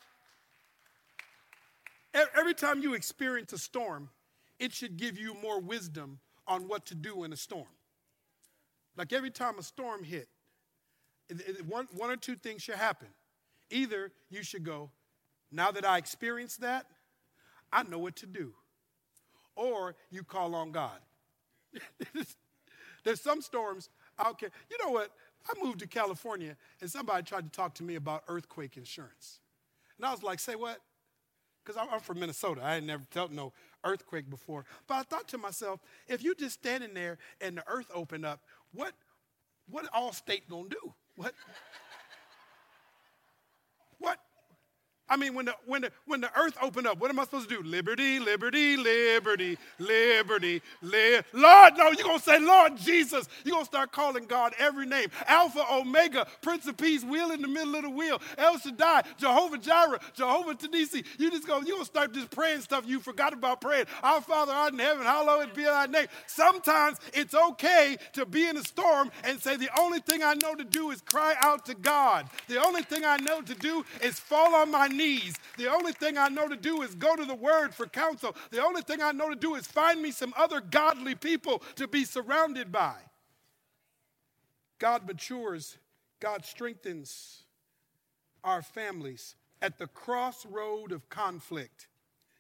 every 2.13 2.54
time 2.54 2.82
you 2.82 2.94
experience 2.94 3.54
a 3.54 3.58
storm, 3.58 4.10
it 4.60 4.74
should 4.74 4.98
give 4.98 5.17
you 5.17 5.36
more 5.41 5.60
wisdom 5.60 6.20
on 6.48 6.67
what 6.67 6.86
to 6.88 6.96
do 6.96 7.24
in 7.24 7.34
a 7.34 7.38
storm. 7.38 7.67
Like 8.98 9.13
every 9.13 9.32
time 9.32 9.58
a 9.60 9.63
storm 9.63 10.04
hit, 10.04 10.28
one, 11.67 11.88
one 11.96 12.10
or 12.10 12.17
two 12.17 12.36
things 12.36 12.62
should 12.62 12.76
happen. 12.76 13.08
Either 13.70 14.12
you 14.30 14.44
should 14.44 14.63
go, 14.63 14.91
now 15.52 15.72
that 15.72 15.86
I 15.86 15.98
experienced 15.98 16.62
that, 16.62 16.86
I 17.72 17.84
know 17.84 18.00
what 18.00 18.17
to 18.17 18.26
do 18.26 18.54
or 19.56 19.96
you 20.10 20.24
call 20.24 20.56
on 20.56 20.72
God. 20.72 21.00
There's 23.04 23.22
some 23.22 23.42
storms, 23.42 23.90
don't 24.24 24.38
care. 24.38 24.52
You 24.70 24.78
know 24.84 24.92
what? 24.92 25.12
I 25.50 25.64
moved 25.64 25.80
to 25.80 25.88
California 25.88 26.56
and 26.82 26.90
somebody 26.90 27.24
tried 27.24 27.46
to 27.46 27.50
talk 27.50 27.74
to 27.76 27.84
me 27.84 27.96
about 27.96 28.24
earthquake 28.28 28.78
insurance. 28.78 29.40
And 29.98 30.06
I 30.06 30.12
was 30.12 30.24
like, 30.24 30.40
say 30.40 30.56
what? 30.56 30.80
Because 31.64 31.88
I'm 31.92 32.00
from 32.00 32.20
Minnesota. 32.20 32.62
I 32.64 32.76
had 32.76 32.84
never 32.84 33.04
felt 33.12 33.32
no 33.32 33.54
earthquake 33.84 34.30
before. 34.30 34.66
But 34.88 34.96
I 34.96 35.04
thought 35.04 35.28
to 35.30 35.38
myself, 35.38 35.80
if 36.08 36.24
you 36.24 36.36
just 36.36 36.56
standing 36.56 36.94
there 36.94 37.18
and 37.40 37.58
the 37.58 37.64
earth 37.68 37.88
opened 37.94 38.26
up, 38.26 38.42
what 38.74 38.94
what 39.70 39.88
all 39.94 40.12
Allstate 40.12 40.42
gonna 40.50 40.70
do? 40.70 40.94
What? 41.16 41.34
what? 44.00 44.18
I 45.12 45.17
mean, 45.17 45.36
when 45.36 45.45
the, 45.45 45.56
when, 45.65 45.82
the, 45.82 45.91
when 46.06 46.21
the 46.21 46.32
earth 46.39 46.56
opened 46.62 46.88
up, 46.88 47.00
what 47.00 47.10
am 47.12 47.19
I 47.19 47.26
supposed 47.26 47.50
to 47.50 47.58
do? 47.62 47.63
Liberty, 47.67 48.19
liberty, 48.19 48.78
liberty, 48.78 49.58
liberty, 49.78 50.62
li- 50.82 51.21
Lord, 51.34 51.74
no, 51.78 51.91
you're 51.91 52.06
going 52.06 52.17
to 52.19 52.24
say, 52.24 52.39
Lord 52.39 52.78
Jesus. 52.78 53.28
You're 53.43 53.54
going 53.56 53.65
to 53.65 53.69
start 53.69 53.91
calling 53.91 54.26
God 54.26 54.54
every 54.58 54.86
name. 54.86 55.10
Alpha, 55.28 55.65
Omega, 55.71 56.26
Prince 56.41 56.65
of 56.67 56.78
Peace, 56.78 57.04
wheel 57.04 57.32
in 57.32 57.41
the 57.41 57.47
middle 57.50 57.76
of 57.76 57.84
the 57.84 57.89
wheel, 57.89 58.21
El 58.38 58.58
Shaddai, 58.58 59.04
Jehovah 59.17 59.58
Jireh, 59.58 60.00
Jehovah 60.13 60.56
Tanisi. 60.56 61.06
You 61.17 61.30
just 61.30 61.45
going 61.45 61.65
to 61.65 61.86
start 61.86 62.13
just 62.13 62.32
praying 62.32 62.62
stuff 62.62 62.86
you 62.88 63.02
forgot 63.02 63.34
about 63.34 63.60
praying. 63.60 63.88
Our 64.04 64.21
Father 64.21 64.54
art 64.54 64.74
in 64.74 64.80
heaven, 64.80 65.04
hallowed 65.04 65.54
be 65.54 65.63
thy 65.63 65.88
name. 65.88 66.08
Sometimes 66.28 67.00
it's 67.13 67.34
okay 67.36 67.97
to 68.13 68.26
be 68.26 68.47
in 68.47 68.56
a 68.56 68.63
storm 68.63 69.12
and 69.26 69.41
say, 69.41 69.58
the 69.58 69.69
only 69.78 70.00
thing 70.00 70.24
I 70.24 70.36
know 70.36 70.56
to 70.56 70.63
do 70.63 70.91
is 70.91 71.02
cry 71.02 71.36
out 71.41 71.65
to 71.65 71.74
God. 71.76 72.30
The 72.47 72.63
only 72.63 72.84
thing 72.84 73.04
I 73.04 73.17
know 73.17 73.41
to 73.41 73.56
do 73.56 73.84
is 74.02 74.19
fall 74.19 74.56
on 74.56 74.71
my 74.71 74.88
knees 74.88 75.01
knees. 75.02 75.36
The 75.58 75.72
only 75.72 75.94
thing 75.94 76.18
I 76.18 76.30
know 76.30 76.48
to 76.48 76.56
do 76.56 76.82
is 76.82 76.96
go 76.96 77.16
to 77.16 77.26
the 77.26 77.36
word 77.36 77.74
for 77.74 77.86
counsel. 77.88 78.36
The 78.52 78.64
only 78.64 78.82
thing 78.82 79.02
I 79.02 79.12
know 79.12 79.30
to 79.30 79.36
do 79.36 79.56
is 79.56 79.68
find 79.68 80.02
me 80.02 80.12
some 80.12 80.34
other 80.38 80.62
godly 80.62 81.16
people 81.16 81.62
to 81.76 81.88
be 81.88 82.06
surrounded 82.06 82.72
by. 82.72 82.96
God 84.80 85.08
matures, 85.08 85.78
God 86.20 86.46
strengthens 86.46 87.44
our 88.44 88.62
families. 88.62 89.36
At 89.62 89.78
the 89.78 89.88
crossroad 89.88 90.92
of 90.92 91.08
conflict, 91.10 91.88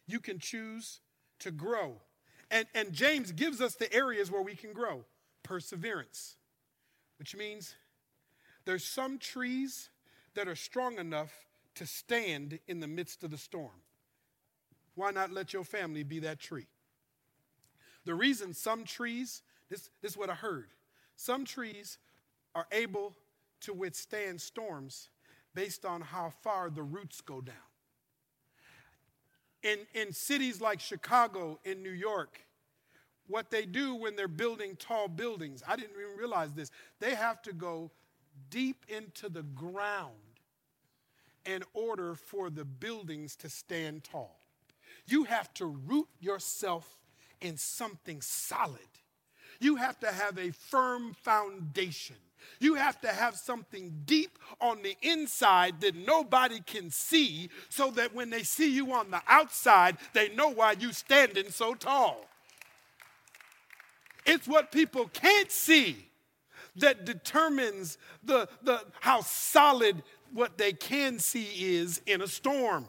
you 0.07 0.19
can 0.19 0.39
choose 0.39 1.01
to 1.39 1.51
grow. 1.51 1.97
And, 2.49 2.65
and 2.73 2.93
James 2.93 3.31
gives 3.31 3.61
us 3.61 3.75
the 3.75 3.93
areas 3.93 4.31
where 4.31 4.41
we 4.41 4.55
can 4.55 4.73
grow 4.73 5.05
perseverance, 5.43 6.35
which 7.19 7.35
means 7.35 7.75
there's 8.65 8.83
some 8.83 9.19
trees 9.19 9.89
that 10.33 10.47
are 10.47 10.55
strong 10.55 10.97
enough 10.97 11.31
to 11.75 11.85
stand 11.85 12.59
in 12.67 12.79
the 12.79 12.87
midst 12.87 13.23
of 13.23 13.31
the 13.31 13.37
storm. 13.37 13.81
Why 14.95 15.11
not 15.11 15.31
let 15.31 15.53
your 15.53 15.63
family 15.63 16.03
be 16.03 16.19
that 16.19 16.39
tree? 16.39 16.67
The 18.05 18.15
reason 18.15 18.53
some 18.53 18.83
trees, 18.83 19.41
this, 19.69 19.89
this 20.01 20.11
is 20.11 20.17
what 20.17 20.29
I 20.29 20.33
heard, 20.33 20.69
some 21.15 21.45
trees 21.45 21.97
are 22.55 22.67
able 22.71 23.13
to 23.61 23.73
withstand 23.73 24.41
storms 24.41 25.09
based 25.53 25.85
on 25.85 26.01
how 26.01 26.31
far 26.41 26.69
the 26.69 26.83
roots 26.83 27.21
go 27.21 27.41
down. 27.41 27.55
In, 29.63 29.79
in 29.93 30.11
cities 30.11 30.59
like 30.59 30.79
Chicago, 30.79 31.59
in 31.63 31.83
New 31.83 31.91
York, 31.91 32.41
what 33.27 33.51
they 33.51 33.65
do 33.65 33.95
when 33.95 34.15
they're 34.15 34.27
building 34.27 34.75
tall 34.75 35.07
buildings, 35.07 35.61
I 35.67 35.75
didn't 35.75 35.91
even 35.91 36.17
realize 36.17 36.51
this, 36.53 36.71
they 36.99 37.13
have 37.13 37.41
to 37.43 37.53
go 37.53 37.91
deep 38.49 38.85
into 38.89 39.29
the 39.29 39.43
ground 39.43 40.15
in 41.45 41.63
order 41.73 42.15
for 42.15 42.49
the 42.49 42.65
buildings 42.65 43.35
to 43.37 43.49
stand 43.49 44.03
tall. 44.03 44.39
You 45.07 45.23
have 45.25 45.53
to 45.55 45.65
root 45.65 46.07
yourself 46.19 46.97
in 47.41 47.57
something 47.57 48.21
solid. 48.21 48.79
You 49.59 49.75
have 49.75 49.99
to 49.99 50.11
have 50.11 50.37
a 50.37 50.51
firm 50.51 51.13
foundation. 51.13 52.15
You 52.59 52.75
have 52.75 52.99
to 53.01 53.09
have 53.09 53.35
something 53.35 54.01
deep 54.05 54.39
on 54.59 54.81
the 54.81 54.95
inside 55.01 55.81
that 55.81 55.95
nobody 55.95 56.59
can 56.65 56.89
see 56.89 57.49
so 57.69 57.91
that 57.91 58.15
when 58.15 58.29
they 58.29 58.43
see 58.43 58.73
you 58.73 58.93
on 58.93 59.11
the 59.11 59.21
outside, 59.27 59.97
they 60.13 60.29
know 60.29 60.49
why 60.49 60.75
you 60.79 60.89
are 60.89 60.93
standing 60.93 61.51
so 61.51 61.75
tall. 61.75 62.25
It's 64.25 64.47
what 64.47 64.71
people 64.71 65.07
can't 65.13 65.51
see 65.51 66.07
that 66.75 67.05
determines 67.05 67.97
the, 68.23 68.47
the, 68.63 68.81
how 68.99 69.21
solid 69.21 70.03
what 70.33 70.57
they 70.57 70.73
can 70.73 71.19
see 71.19 71.47
is 71.75 72.01
in 72.05 72.21
a 72.21 72.27
storm. 72.27 72.85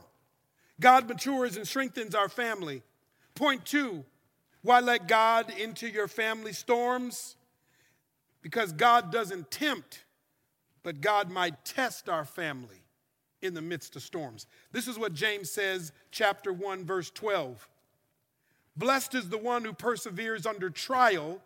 God 0.80 1.08
matures 1.08 1.56
and 1.56 1.66
strengthens 1.66 2.14
our 2.14 2.28
family. 2.28 2.82
Point 3.34 3.64
two, 3.64 4.04
why 4.62 4.80
let 4.80 5.08
God 5.08 5.50
into 5.50 5.88
your 5.88 6.08
family 6.08 6.52
storms? 6.52 7.36
Because 8.42 8.72
God 8.72 9.12
doesn't 9.12 9.50
tempt, 9.50 10.04
but 10.82 11.00
God 11.00 11.30
might 11.30 11.64
test 11.64 12.08
our 12.08 12.24
family 12.24 12.82
in 13.40 13.54
the 13.54 13.62
midst 13.62 13.96
of 13.96 14.02
storms. 14.02 14.46
This 14.70 14.86
is 14.88 14.98
what 14.98 15.14
James 15.14 15.50
says, 15.50 15.92
chapter 16.10 16.52
1, 16.52 16.84
verse 16.84 17.10
12. 17.10 17.68
Blessed 18.76 19.14
is 19.14 19.28
the 19.28 19.38
one 19.38 19.64
who 19.64 19.72
perseveres 19.72 20.46
under 20.46 20.70
trial, 20.70 21.40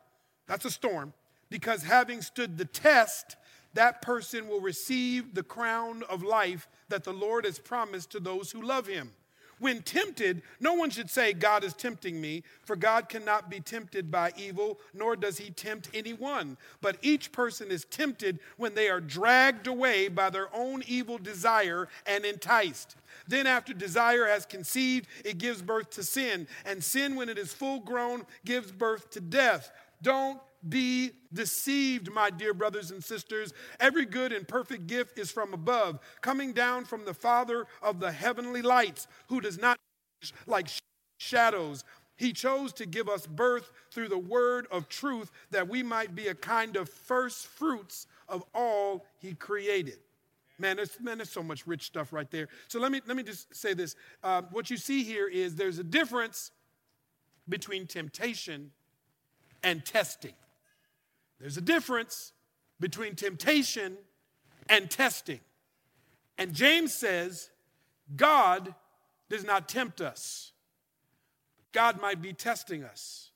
that's 0.47 0.65
a 0.65 0.71
storm, 0.71 1.13
because 1.51 1.83
having 1.83 2.23
stood 2.23 2.57
the 2.57 2.65
test, 2.65 3.37
that 3.77 4.03
person 4.03 4.49
will 4.49 4.61
receive 4.61 5.35
the 5.35 5.43
crown 5.43 6.03
of 6.09 6.23
life 6.23 6.69
that 6.89 7.05
the 7.05 7.13
Lord 7.13 7.45
has 7.45 7.59
promised 7.59 8.11
to 8.11 8.21
those 8.21 8.51
who 8.51 8.63
love 8.63 8.87
him. 8.87 9.13
When 9.59 9.81
tempted, 9.81 10.43
no 10.61 10.75
one 10.75 10.91
should 10.91 11.09
say, 11.09 11.33
God 11.33 11.65
is 11.65 11.73
tempting 11.73 12.21
me, 12.21 12.43
for 12.63 12.77
God 12.77 13.09
cannot 13.09 13.49
be 13.49 13.61
tempted 13.61 14.11
by 14.11 14.33
evil, 14.37 14.79
nor 14.93 15.17
does 15.17 15.39
he 15.39 15.51
tempt 15.51 15.89
anyone. 15.95 16.59
But 16.83 16.99
each 17.01 17.33
person 17.33 17.71
is 17.71 17.87
tempted 17.87 18.39
when 18.59 18.75
they 18.75 18.91
are 18.91 19.01
dragged 19.01 19.67
away 19.67 20.09
by 20.09 20.29
their 20.29 20.55
own 20.55 20.83
evil 20.87 21.17
desire 21.17 21.89
and 22.07 22.27
enticed. 22.27 22.97
Then, 23.27 23.47
after 23.47 23.73
desire 23.73 24.27
has 24.27 24.45
conceived, 24.45 25.07
it 25.25 25.39
gives 25.39 25.63
birth 25.63 25.89
to 25.91 26.03
sin. 26.03 26.47
And 26.67 26.85
sin, 26.85 27.17
when 27.17 27.31
it 27.31 27.39
is 27.39 27.55
full 27.55 27.81
grown, 27.81 28.27
gives 28.45 28.71
birth 28.71 29.09
to 29.11 29.21
death. 29.21 29.71
Don't 30.03 30.39
be 30.69 31.13
deceived, 31.33 32.13
my 32.13 32.31
dear 32.31 32.55
brothers 32.55 32.91
and 32.91 33.03
sisters. 33.03 33.53
Every 33.81 34.05
good 34.05 34.33
and 34.33 34.47
perfect 34.47 34.87
gift 34.87 35.19
is 35.19 35.31
from 35.31 35.53
above, 35.53 35.99
coming 36.21 36.53
down 36.53 36.85
from 36.85 37.05
the 37.05 37.15
Father 37.15 37.67
of 37.83 38.01
the 38.01 38.13
heavenly 38.13 38.63
lights, 38.63 39.07
who 39.29 39.41
does 39.41 39.59
not 39.59 39.77
like 40.47 40.69
shadows. 41.19 41.85
He 42.17 42.33
chose 42.33 42.73
to 42.75 42.87
give 42.87 43.09
us 43.09 43.27
birth 43.27 43.71
through 43.91 44.09
the 44.09 44.19
word 44.19 44.67
of 44.71 44.89
truth 44.89 45.31
that 45.51 45.69
we 45.69 45.83
might 45.83 46.15
be 46.15 46.29
a 46.29 46.35
kind 46.35 46.77
of 46.77 46.89
first 46.89 47.47
fruits 47.47 48.07
of 48.29 48.43
all 48.55 49.05
he 49.19 49.35
created. 49.35 49.99
Man, 50.59 50.77
there's, 50.77 50.99
man, 51.01 51.19
there's 51.19 51.31
so 51.31 51.43
much 51.43 51.67
rich 51.67 51.83
stuff 51.83 52.15
right 52.15 52.31
there. 52.31 52.49
So 52.69 52.81
let 52.81 52.91
me, 52.91 53.03
let 53.07 53.17
me 53.17 53.23
just 53.23 53.55
say 53.55 53.75
this. 53.75 53.95
Uh, 54.23 54.43
what 54.51 54.71
you 54.71 54.79
see 54.79 55.05
here 55.05 55.29
is 55.29 55.55
there's 55.55 55.79
a 55.79 55.85
difference 55.85 56.51
between 57.47 57.87
temptation 57.87 58.71
and 59.63 59.85
testing. 59.85 60.33
There's 61.41 61.57
a 61.57 61.63
difference 61.63 62.33
between 62.81 63.15
temptation 63.15 63.97
and 64.69 64.91
testing. 64.91 65.41
And 66.39 66.55
James 66.55 66.93
says, 66.93 67.51
God 68.15 68.75
does 69.29 69.45
not 69.45 69.69
tempt 69.69 70.01
us. 70.01 70.53
God 71.73 72.01
might 72.01 72.23
be 72.23 72.33
testing 72.33 72.85
us. 72.85 73.31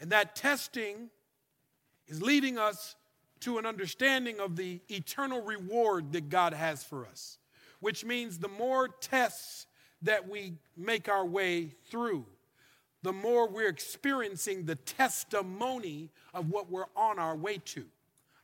And 0.00 0.10
that 0.10 0.36
testing 0.36 1.10
is 2.06 2.22
leading 2.22 2.58
us 2.58 2.96
to 3.40 3.58
an 3.58 3.66
understanding 3.66 4.40
of 4.40 4.56
the 4.56 4.80
eternal 4.88 5.42
reward 5.42 6.12
that 6.12 6.28
God 6.28 6.52
has 6.52 6.84
for 6.84 7.06
us, 7.06 7.38
which 7.80 8.04
means 8.04 8.38
the 8.38 8.48
more 8.48 8.88
tests 8.88 9.66
that 10.02 10.28
we 10.28 10.54
make 10.76 11.08
our 11.08 11.24
way 11.24 11.74
through, 11.90 12.26
the 13.06 13.12
more 13.12 13.46
we're 13.46 13.68
experiencing 13.68 14.64
the 14.64 14.74
testimony 14.74 16.10
of 16.34 16.50
what 16.50 16.68
we're 16.68 16.88
on 16.96 17.20
our 17.20 17.36
way 17.36 17.58
to. 17.64 17.84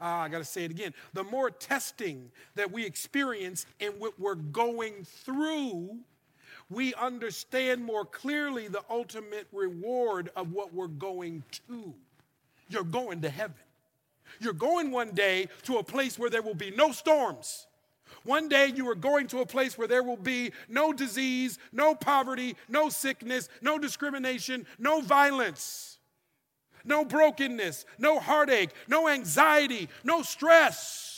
Ah, 0.01 0.21
I 0.21 0.29
got 0.29 0.39
to 0.39 0.45
say 0.45 0.63
it 0.65 0.71
again. 0.71 0.95
The 1.15 1.25
more 1.25 1.51
testing 1.51 2.31
that 2.55 2.71
we 2.71 2.87
experience 2.87 3.67
and 3.81 3.99
what 3.99 4.21
we're 4.21 4.37
going 4.37 5.03
through, 5.03 5.99
we 6.71 6.95
understand 6.95 7.83
more 7.83 8.05
clearly 8.05 8.69
the 8.69 8.85
ultimate 8.89 9.49
reward 9.51 10.31
of 10.37 10.53
what 10.53 10.73
we're 10.73 10.87
going 10.87 11.43
to. 11.67 11.93
You're 12.69 12.85
going 12.85 13.21
to 13.23 13.31
heaven. 13.31 13.57
You're 14.39 14.53
going 14.53 14.93
one 14.93 15.11
day 15.11 15.49
to 15.65 15.79
a 15.79 15.83
place 15.83 16.21
where 16.21 16.31
there 16.31 16.43
will 16.43 16.55
be 16.55 16.71
no 16.71 16.93
storms. 16.93 17.67
One 18.25 18.49
day 18.49 18.73
you 18.75 18.89
are 18.89 18.95
going 18.95 19.27
to 19.29 19.41
a 19.41 19.47
place 19.47 19.77
where 19.77 19.89
there 19.89 20.03
will 20.03 20.17
be 20.17 20.53
no 20.69 20.93
disease, 20.93 21.59
no 21.73 21.95
poverty, 21.95 22.57
no 22.69 22.89
sickness, 22.89 23.49
no 23.61 23.79
discrimination, 23.79 24.67
no 24.79 25.01
violence, 25.01 25.99
no 26.85 27.05
brokenness, 27.05 27.85
no 27.99 28.21
heartache, 28.21 28.71
no 28.89 29.09
anxiety, 29.09 29.89
no 30.05 30.23
stress. 30.23 31.09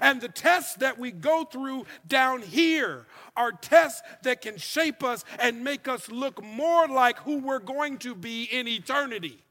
And 0.00 0.20
the 0.20 0.28
tests 0.28 0.74
that 0.76 0.98
we 0.98 1.10
go 1.10 1.44
through 1.44 1.86
down 2.06 2.42
here 2.42 3.06
are 3.36 3.52
tests 3.52 4.02
that 4.22 4.40
can 4.40 4.56
shape 4.56 5.02
us 5.02 5.24
and 5.38 5.64
make 5.64 5.88
us 5.88 6.10
look 6.10 6.42
more 6.44 6.86
like 6.86 7.18
who 7.20 7.38
we're 7.38 7.58
going 7.58 7.98
to 7.98 8.14
be 8.14 8.44
in 8.44 8.68
eternity. 8.68 9.42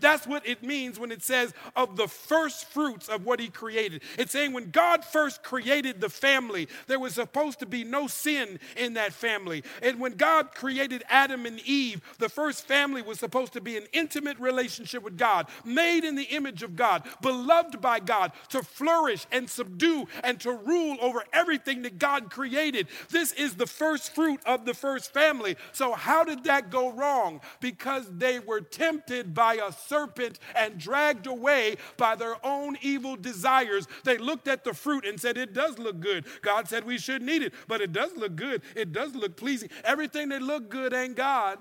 That's 0.00 0.26
what 0.26 0.46
it 0.46 0.62
means 0.62 0.98
when 0.98 1.10
it 1.10 1.22
says 1.22 1.54
of 1.74 1.96
the 1.96 2.08
first 2.08 2.66
fruits 2.66 3.08
of 3.08 3.24
what 3.24 3.40
he 3.40 3.48
created. 3.48 4.02
It's 4.18 4.32
saying 4.32 4.52
when 4.52 4.70
God 4.70 5.04
first 5.04 5.42
created 5.42 6.00
the 6.00 6.08
family, 6.08 6.68
there 6.86 7.00
was 7.00 7.14
supposed 7.14 7.60
to 7.60 7.66
be 7.66 7.84
no 7.84 8.06
sin 8.06 8.58
in 8.76 8.94
that 8.94 9.12
family. 9.12 9.62
And 9.82 10.00
when 10.00 10.12
God 10.12 10.54
created 10.54 11.04
Adam 11.08 11.46
and 11.46 11.60
Eve, 11.60 12.00
the 12.18 12.28
first 12.28 12.66
family 12.66 13.02
was 13.02 13.18
supposed 13.18 13.52
to 13.54 13.60
be 13.60 13.76
an 13.76 13.86
intimate 13.92 14.38
relationship 14.38 15.02
with 15.02 15.16
God, 15.16 15.46
made 15.64 16.04
in 16.04 16.14
the 16.14 16.24
image 16.24 16.62
of 16.62 16.76
God, 16.76 17.04
beloved 17.22 17.80
by 17.80 18.00
God, 18.00 18.32
to 18.50 18.62
flourish 18.62 19.26
and 19.32 19.48
subdue 19.48 20.06
and 20.22 20.40
to 20.40 20.52
rule 20.52 20.96
over 21.00 21.24
everything 21.32 21.82
that 21.82 21.98
God 21.98 22.30
created. 22.30 22.88
This 23.10 23.32
is 23.32 23.54
the 23.54 23.66
first 23.66 24.14
fruit 24.14 24.40
of 24.46 24.64
the 24.64 24.74
first 24.74 25.12
family. 25.12 25.56
So, 25.72 25.92
how 25.92 26.24
did 26.24 26.44
that 26.44 26.70
go 26.70 26.92
wrong? 26.92 27.40
Because 27.60 28.06
they 28.10 28.38
were 28.38 28.60
tempted 28.60 29.34
by 29.34 29.54
a 29.54 29.72
serpent 29.86 30.38
and 30.54 30.78
dragged 30.78 31.26
away 31.26 31.76
by 31.96 32.14
their 32.14 32.36
own 32.44 32.76
evil 32.82 33.16
desires. 33.16 33.86
They 34.04 34.18
looked 34.18 34.48
at 34.48 34.64
the 34.64 34.74
fruit 34.74 35.06
and 35.06 35.20
said, 35.20 35.36
It 35.36 35.52
does 35.52 35.78
look 35.78 36.00
good. 36.00 36.26
God 36.42 36.68
said 36.68 36.84
we 36.84 36.98
shouldn't 36.98 37.30
eat 37.30 37.42
it, 37.42 37.54
but 37.68 37.80
it 37.80 37.92
does 37.92 38.16
look 38.16 38.36
good. 38.36 38.62
It 38.74 38.92
does 38.92 39.14
look 39.14 39.36
pleasing. 39.36 39.70
Everything 39.84 40.28
that 40.30 40.42
look 40.42 40.68
good 40.68 40.92
ain't 40.92 41.16
God. 41.16 41.58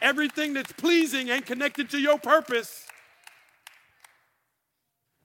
Everything 0.00 0.52
that's 0.52 0.72
pleasing 0.72 1.28
ain't 1.28 1.46
connected 1.46 1.90
to 1.90 1.98
your 1.98 2.18
purpose. 2.18 2.86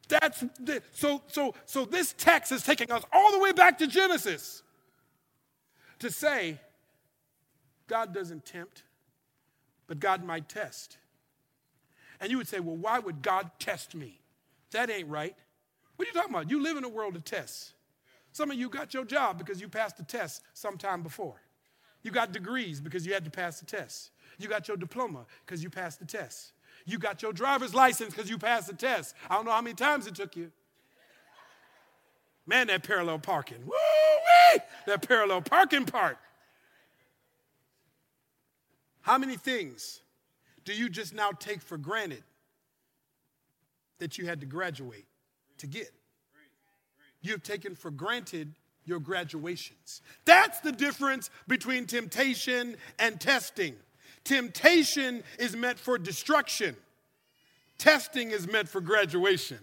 That's 0.08 0.42
the, 0.60 0.82
so 0.92 1.22
so 1.28 1.54
so 1.66 1.86
this 1.86 2.14
text 2.18 2.52
is 2.52 2.64
taking 2.64 2.92
us 2.92 3.04
all 3.14 3.32
the 3.32 3.40
way 3.40 3.54
back 3.54 3.78
to 3.78 3.88
Genesis 3.88 4.62
to 6.00 6.12
say 6.12 6.60
God 7.88 8.14
doesn't 8.14 8.46
tempt, 8.46 8.84
but 9.88 10.00
God 10.00 10.24
might 10.24 10.50
test. 10.50 10.98
And 12.22 12.30
you 12.30 12.38
would 12.38 12.48
say, 12.48 12.60
well, 12.60 12.78
why 12.78 13.00
would 13.00 13.22
God 13.22 13.50
test 13.60 13.96
me? 13.96 14.22
That 14.72 14.90
ain't 14.90 15.10
right. 15.10 15.36
What 15.96 16.08
are 16.08 16.10
you 16.10 16.14
talking 16.14 16.34
about? 16.34 16.50
You 16.50 16.62
live 16.62 16.78
in 16.78 16.84
a 16.84 16.90
world 16.90 17.16
of 17.16 17.26
tests. 17.26 17.74
Some 18.32 18.52
of 18.52 18.58
you 18.58 18.70
got 18.70 18.94
your 18.94 19.04
job 19.04 19.38
because 19.38 19.60
you 19.60 19.68
passed 19.68 19.98
the 19.98 20.04
test 20.04 20.44
sometime 20.54 21.02
before. 21.02 21.42
You 22.04 22.12
got 22.12 22.32
degrees 22.32 22.80
because 22.80 23.06
you 23.06 23.14
had 23.14 23.26
to 23.26 23.32
pass 23.32 23.60
the 23.60 23.66
test. 23.66 24.12
You 24.38 24.48
got 24.48 24.68
your 24.68 24.78
diploma 24.78 25.26
because 25.46 25.62
you 25.62 25.70
passed 25.70 26.00
the 26.00 26.06
test. 26.06 26.54
You 26.86 26.98
got 26.98 27.22
your 27.22 27.34
driver's 27.34 27.74
license 27.74 28.14
because 28.14 28.30
you 28.30 28.38
passed 28.38 28.68
the 28.68 28.74
test. 28.74 29.16
I 29.30 29.36
don't 29.36 29.46
know 29.46 29.52
how 29.52 29.62
many 29.62 29.76
times 29.76 30.08
it 30.08 30.16
took 30.16 30.36
you. 30.36 30.52
Man, 32.48 32.68
that 32.68 32.84
parallel 32.84 33.20
parking. 33.20 33.60
Woo-wee! 33.66 34.62
That 34.88 35.08
parallel 35.08 35.42
parking 35.42 35.86
part. 35.86 36.18
How 39.02 39.18
many 39.18 39.38
things 39.38 40.02
do 40.66 40.74
you 40.74 40.90
just 40.90 41.14
now 41.14 41.32
take 41.32 41.62
for 41.62 41.78
granted 41.78 42.24
that 44.00 44.18
you 44.18 44.26
had 44.26 44.40
to 44.42 44.46
graduate 44.46 45.06
to 45.58 45.68
get? 45.68 45.92
You 47.22 47.32
have 47.32 47.44
taken 47.44 47.76
for 47.76 47.92
granted 47.92 48.54
your 48.86 49.00
graduations. 49.00 50.02
That's 50.26 50.60
the 50.60 50.72
difference 50.72 51.30
between 51.48 51.86
temptation 51.86 52.76
and 53.00 53.20
testing. 53.20 53.76
Temptation 54.24 55.24
is 55.40 55.56
meant 55.56 55.80
for 55.80 55.98
destruction, 55.98 56.76
testing 57.78 58.32
is 58.32 58.48
meant 58.48 58.70
for 58.70 58.82
graduation. 58.82 59.60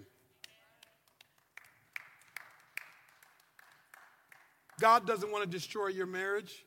God 4.80 5.06
doesn't 5.06 5.32
want 5.32 5.42
to 5.42 5.50
destroy 5.50 5.88
your 5.88 6.06
marriage. 6.06 6.64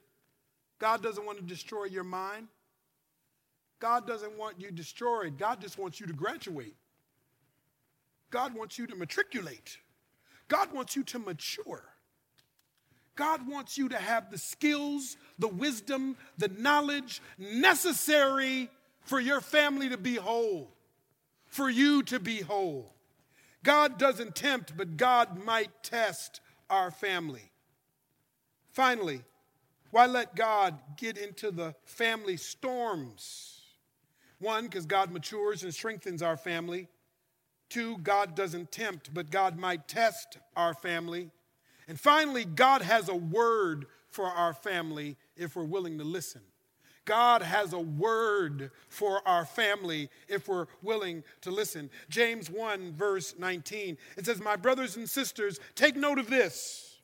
God 0.80 1.02
doesn't 1.02 1.26
want 1.26 1.38
to 1.38 1.44
destroy 1.46 1.86
your 1.86 2.04
mind. 2.04 2.48
God 3.82 4.08
doesn't 4.08 4.38
want 4.38 4.62
you 4.62 4.72
destroyed. 4.72 5.38
God 5.38 5.60
just 5.60 5.78
wants 5.78 6.00
you 6.00 6.06
to 6.06 6.14
graduate. 6.14 6.76
God 8.30 8.56
wants 8.56 8.78
you 8.78 8.86
to 8.88 8.96
matriculate. 8.96 9.80
God 10.48 10.72
wants 10.72 10.96
you 10.96 11.04
to 11.06 11.20
mature. 11.20 11.84
God 13.16 13.48
wants 13.48 13.78
you 13.78 13.90
to 13.90 13.98
have 13.98 14.32
the 14.32 14.38
skills, 14.38 15.18
the 15.40 15.48
wisdom, 15.48 16.16
the 16.38 16.48
knowledge 16.48 17.22
necessary 17.38 18.70
for 19.02 19.20
your 19.20 19.42
family 19.42 19.90
to 19.90 19.98
be 19.98 20.16
whole, 20.16 20.72
for 21.48 21.70
you 21.70 22.04
to 22.04 22.20
be 22.20 22.42
whole. 22.42 22.94
God 23.64 23.98
doesn't 23.98 24.36
tempt, 24.36 24.78
but 24.78 24.96
God 24.96 25.44
might 25.44 25.84
test 25.84 26.40
our 26.70 26.92
family. 26.92 27.52
Finally, 28.70 29.24
why 29.90 30.06
let 30.06 30.36
God 30.36 30.80
get 30.98 31.18
into 31.18 31.52
the 31.52 31.76
family 31.84 32.38
storms? 32.38 33.61
One, 34.42 34.64
because 34.64 34.88
God 34.88 35.12
matures 35.12 35.64
and 35.64 35.74
strengthens 35.74 36.24
our 36.24 36.36
family. 36.36 36.88
Two, 37.70 38.00
God 38.00 38.36
doesn't 38.36 38.72
tempt, 38.72 39.14
but 39.14 39.30
God 39.30 39.58
might 39.58 39.88
test 39.88 40.40
our 40.58 40.74
family. 40.74 41.30
And 41.88 42.00
finally, 42.00 42.44
God 42.44 42.82
has 42.82 43.08
a 43.08 43.16
word 43.16 43.86
for 44.10 44.26
our 44.26 44.54
family 44.54 45.16
if 45.38 45.56
we're 45.56 45.64
willing 45.64 46.00
to 46.00 46.04
listen. 46.04 46.42
God 47.06 47.42
has 47.44 47.74
a 47.74 47.80
word 47.80 48.72
for 48.90 49.26
our 49.28 49.46
family 49.46 50.10
if 50.28 50.48
we're 50.48 50.68
willing 50.82 51.24
to 51.42 51.52
listen. 51.52 51.90
James 52.10 52.50
1, 52.50 52.94
verse 52.94 53.36
19, 53.38 53.98
it 54.18 54.26
says, 54.26 54.42
My 54.42 54.56
brothers 54.56 54.96
and 54.96 55.10
sisters, 55.10 55.60
take 55.76 55.96
note 55.96 56.20
of 56.20 56.30
this. 56.30 57.00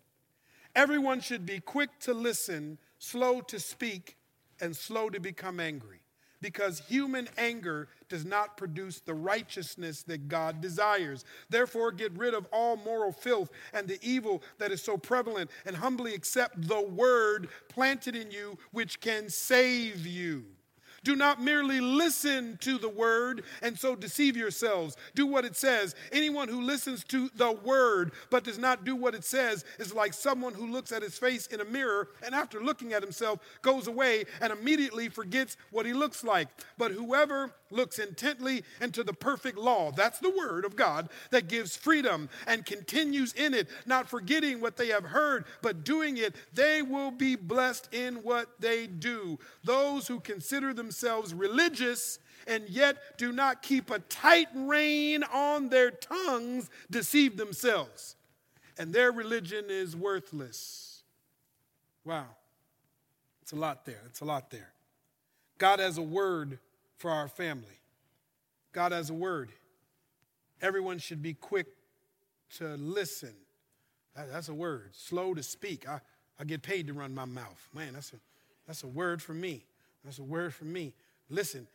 Everyone 0.76 1.22
should 1.22 1.46
be 1.46 1.60
quick 1.60 1.90
to 2.02 2.14
listen, 2.14 2.78
slow 3.00 3.42
to 3.42 3.60
speak, 3.60 4.18
and 4.60 4.76
slow 4.76 5.10
to 5.10 5.20
become 5.20 5.60
angry 5.60 6.02
because 6.42 6.80
human 6.80 7.28
anger 7.38 7.88
does 8.10 8.26
not 8.26 8.58
produce 8.58 9.00
the 9.00 9.14
righteousness 9.14 10.04
that 10.04 10.28
God 10.28 10.62
desires. 10.62 11.26
Therefore, 11.50 11.92
get 11.92 12.18
rid 12.18 12.34
of 12.34 12.48
all 12.52 12.78
moral 12.78 13.12
filth 13.12 13.50
and 13.74 13.88
the 13.88 14.00
evil 14.02 14.42
that 14.58 14.72
is 14.72 14.82
so 14.82 14.98
prevalent, 14.98 15.50
and 15.66 15.76
humbly 15.76 16.14
accept 16.14 16.68
the 16.68 16.82
word 16.82 17.50
planted 17.70 18.16
in 18.16 18.32
you, 18.32 18.58
which 18.72 19.00
can 19.00 19.30
save 19.30 20.06
you. 20.06 20.46
Do 21.08 21.16
not 21.16 21.42
merely 21.42 21.80
listen 21.80 22.58
to 22.60 22.78
the 22.78 22.90
word 22.90 23.46
and 23.62 23.80
so 23.80 23.96
deceive 23.96 24.36
yourselves. 24.36 24.98
Do 25.16 25.26
what 25.26 25.46
it 25.46 25.56
says. 25.56 25.96
Anyone 26.12 26.50
who 26.50 26.60
listens 26.60 27.06
to 27.06 27.30
the 27.34 27.54
word 27.54 28.12
but 28.30 28.44
does 28.44 28.58
not 28.58 28.84
do 28.84 28.94
what 28.94 29.16
it 29.16 29.24
says 29.24 29.64
is 29.80 29.94
like 29.94 30.12
someone 30.12 30.54
who 30.54 30.68
looks 30.70 30.92
at 30.92 31.02
his 31.02 31.18
face 31.18 31.48
in 31.48 31.62
a 31.62 31.64
mirror 31.64 32.10
and 32.26 32.36
after 32.36 32.62
looking 32.62 32.92
at 32.92 33.04
himself 33.04 33.40
goes 33.62 33.88
away 33.88 34.26
and 34.42 34.52
immediately 34.52 35.08
forgets 35.08 35.56
what 35.72 35.86
he 35.86 35.94
looks 35.94 36.26
like. 36.26 36.50
But 36.78 36.92
whoever 36.92 37.54
looks 37.70 38.00
intently 38.00 38.64
into 38.82 39.04
the 39.04 39.14
perfect 39.14 39.58
law, 39.58 39.92
that's 39.92 40.20
the 40.20 40.30
word 40.30 40.66
of 40.66 40.76
God 40.76 41.10
that 41.32 41.48
gives 41.48 41.76
freedom 41.76 42.30
and 42.46 42.66
continues 42.66 43.34
in 43.34 43.54
it, 43.54 43.68
not 43.86 44.10
forgetting 44.10 44.62
what 44.62 44.78
they 44.78 44.88
have 44.88 45.06
heard, 45.06 45.46
but 45.62 45.84
doing 45.84 46.18
it, 46.18 46.36
they 46.54 46.82
will 46.82 47.12
be 47.12 47.36
blessed 47.36 47.94
in 47.94 48.16
what 48.16 48.50
they 48.60 48.88
do. 48.88 49.38
Those 49.64 50.08
who 50.08 50.20
consider 50.20 50.74
themselves 50.74 51.34
religious 51.34 52.20
and 52.48 52.68
yet 52.70 53.18
do 53.18 53.32
not 53.32 53.62
keep 53.62 53.90
a 53.90 54.00
tight 54.00 54.48
rein 54.56 55.24
on 55.24 55.70
their 55.70 55.92
tongues 55.92 56.70
deceive 56.90 57.36
themselves, 57.38 58.16
and 58.78 58.94
their 58.94 59.12
religion 59.12 59.66
is 59.68 59.96
worthless. 59.96 61.04
Wow. 62.06 62.28
It's 63.42 63.52
a 63.52 63.58
lot 63.58 63.86
there. 63.86 64.02
It's 64.08 64.22
a 64.22 64.26
lot 64.26 64.50
there. 64.50 64.72
God 65.58 65.80
has 65.80 65.98
a 65.98 66.02
word 66.02 66.60
for 66.98 67.12
our 67.12 67.28
family. 67.28 67.80
God 68.74 68.92
has 68.92 69.10
a 69.10 69.14
word. 69.14 69.52
Everyone 70.62 70.98
should 71.00 71.22
be 71.22 71.34
quick 71.34 71.68
to 72.58 72.76
listen. 72.76 73.34
That's 74.16 74.50
a 74.50 74.54
word. 74.54 74.90
Slow 74.94 75.34
to 75.34 75.44
speak. 75.44 75.88
I, 75.88 76.00
I 76.40 76.44
get 76.44 76.62
paid 76.62 76.88
to 76.88 76.94
run 76.94 77.14
my 77.14 77.26
mouth. 77.26 77.70
Man, 77.74 77.94
that's 77.94 78.14
a, 78.14 78.18
that's 78.66 78.84
a 78.84 78.88
word 78.88 79.22
for 79.22 79.34
me. 79.34 79.66
That's 80.04 80.20
a 80.20 80.24
word 80.24 80.54
for 80.54 80.66
me. 80.66 80.94
Listen, 81.30 81.68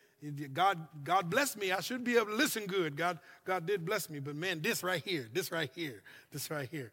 God, 0.52 0.78
God 1.04 1.30
bless 1.30 1.56
me. 1.56 1.72
I 1.72 1.80
should 1.80 2.04
be 2.04 2.16
able 2.16 2.26
to 2.26 2.34
listen 2.34 2.66
good. 2.66 2.96
God, 2.96 3.18
God 3.44 3.66
did 3.66 3.84
bless 3.84 4.08
me. 4.08 4.18
But 4.18 4.36
man, 4.36 4.60
this 4.62 4.82
right 4.82 5.02
here, 5.04 5.28
this 5.32 5.52
right 5.52 5.70
here, 5.74 6.02
this 6.32 6.50
right 6.50 6.68
here. 6.70 6.92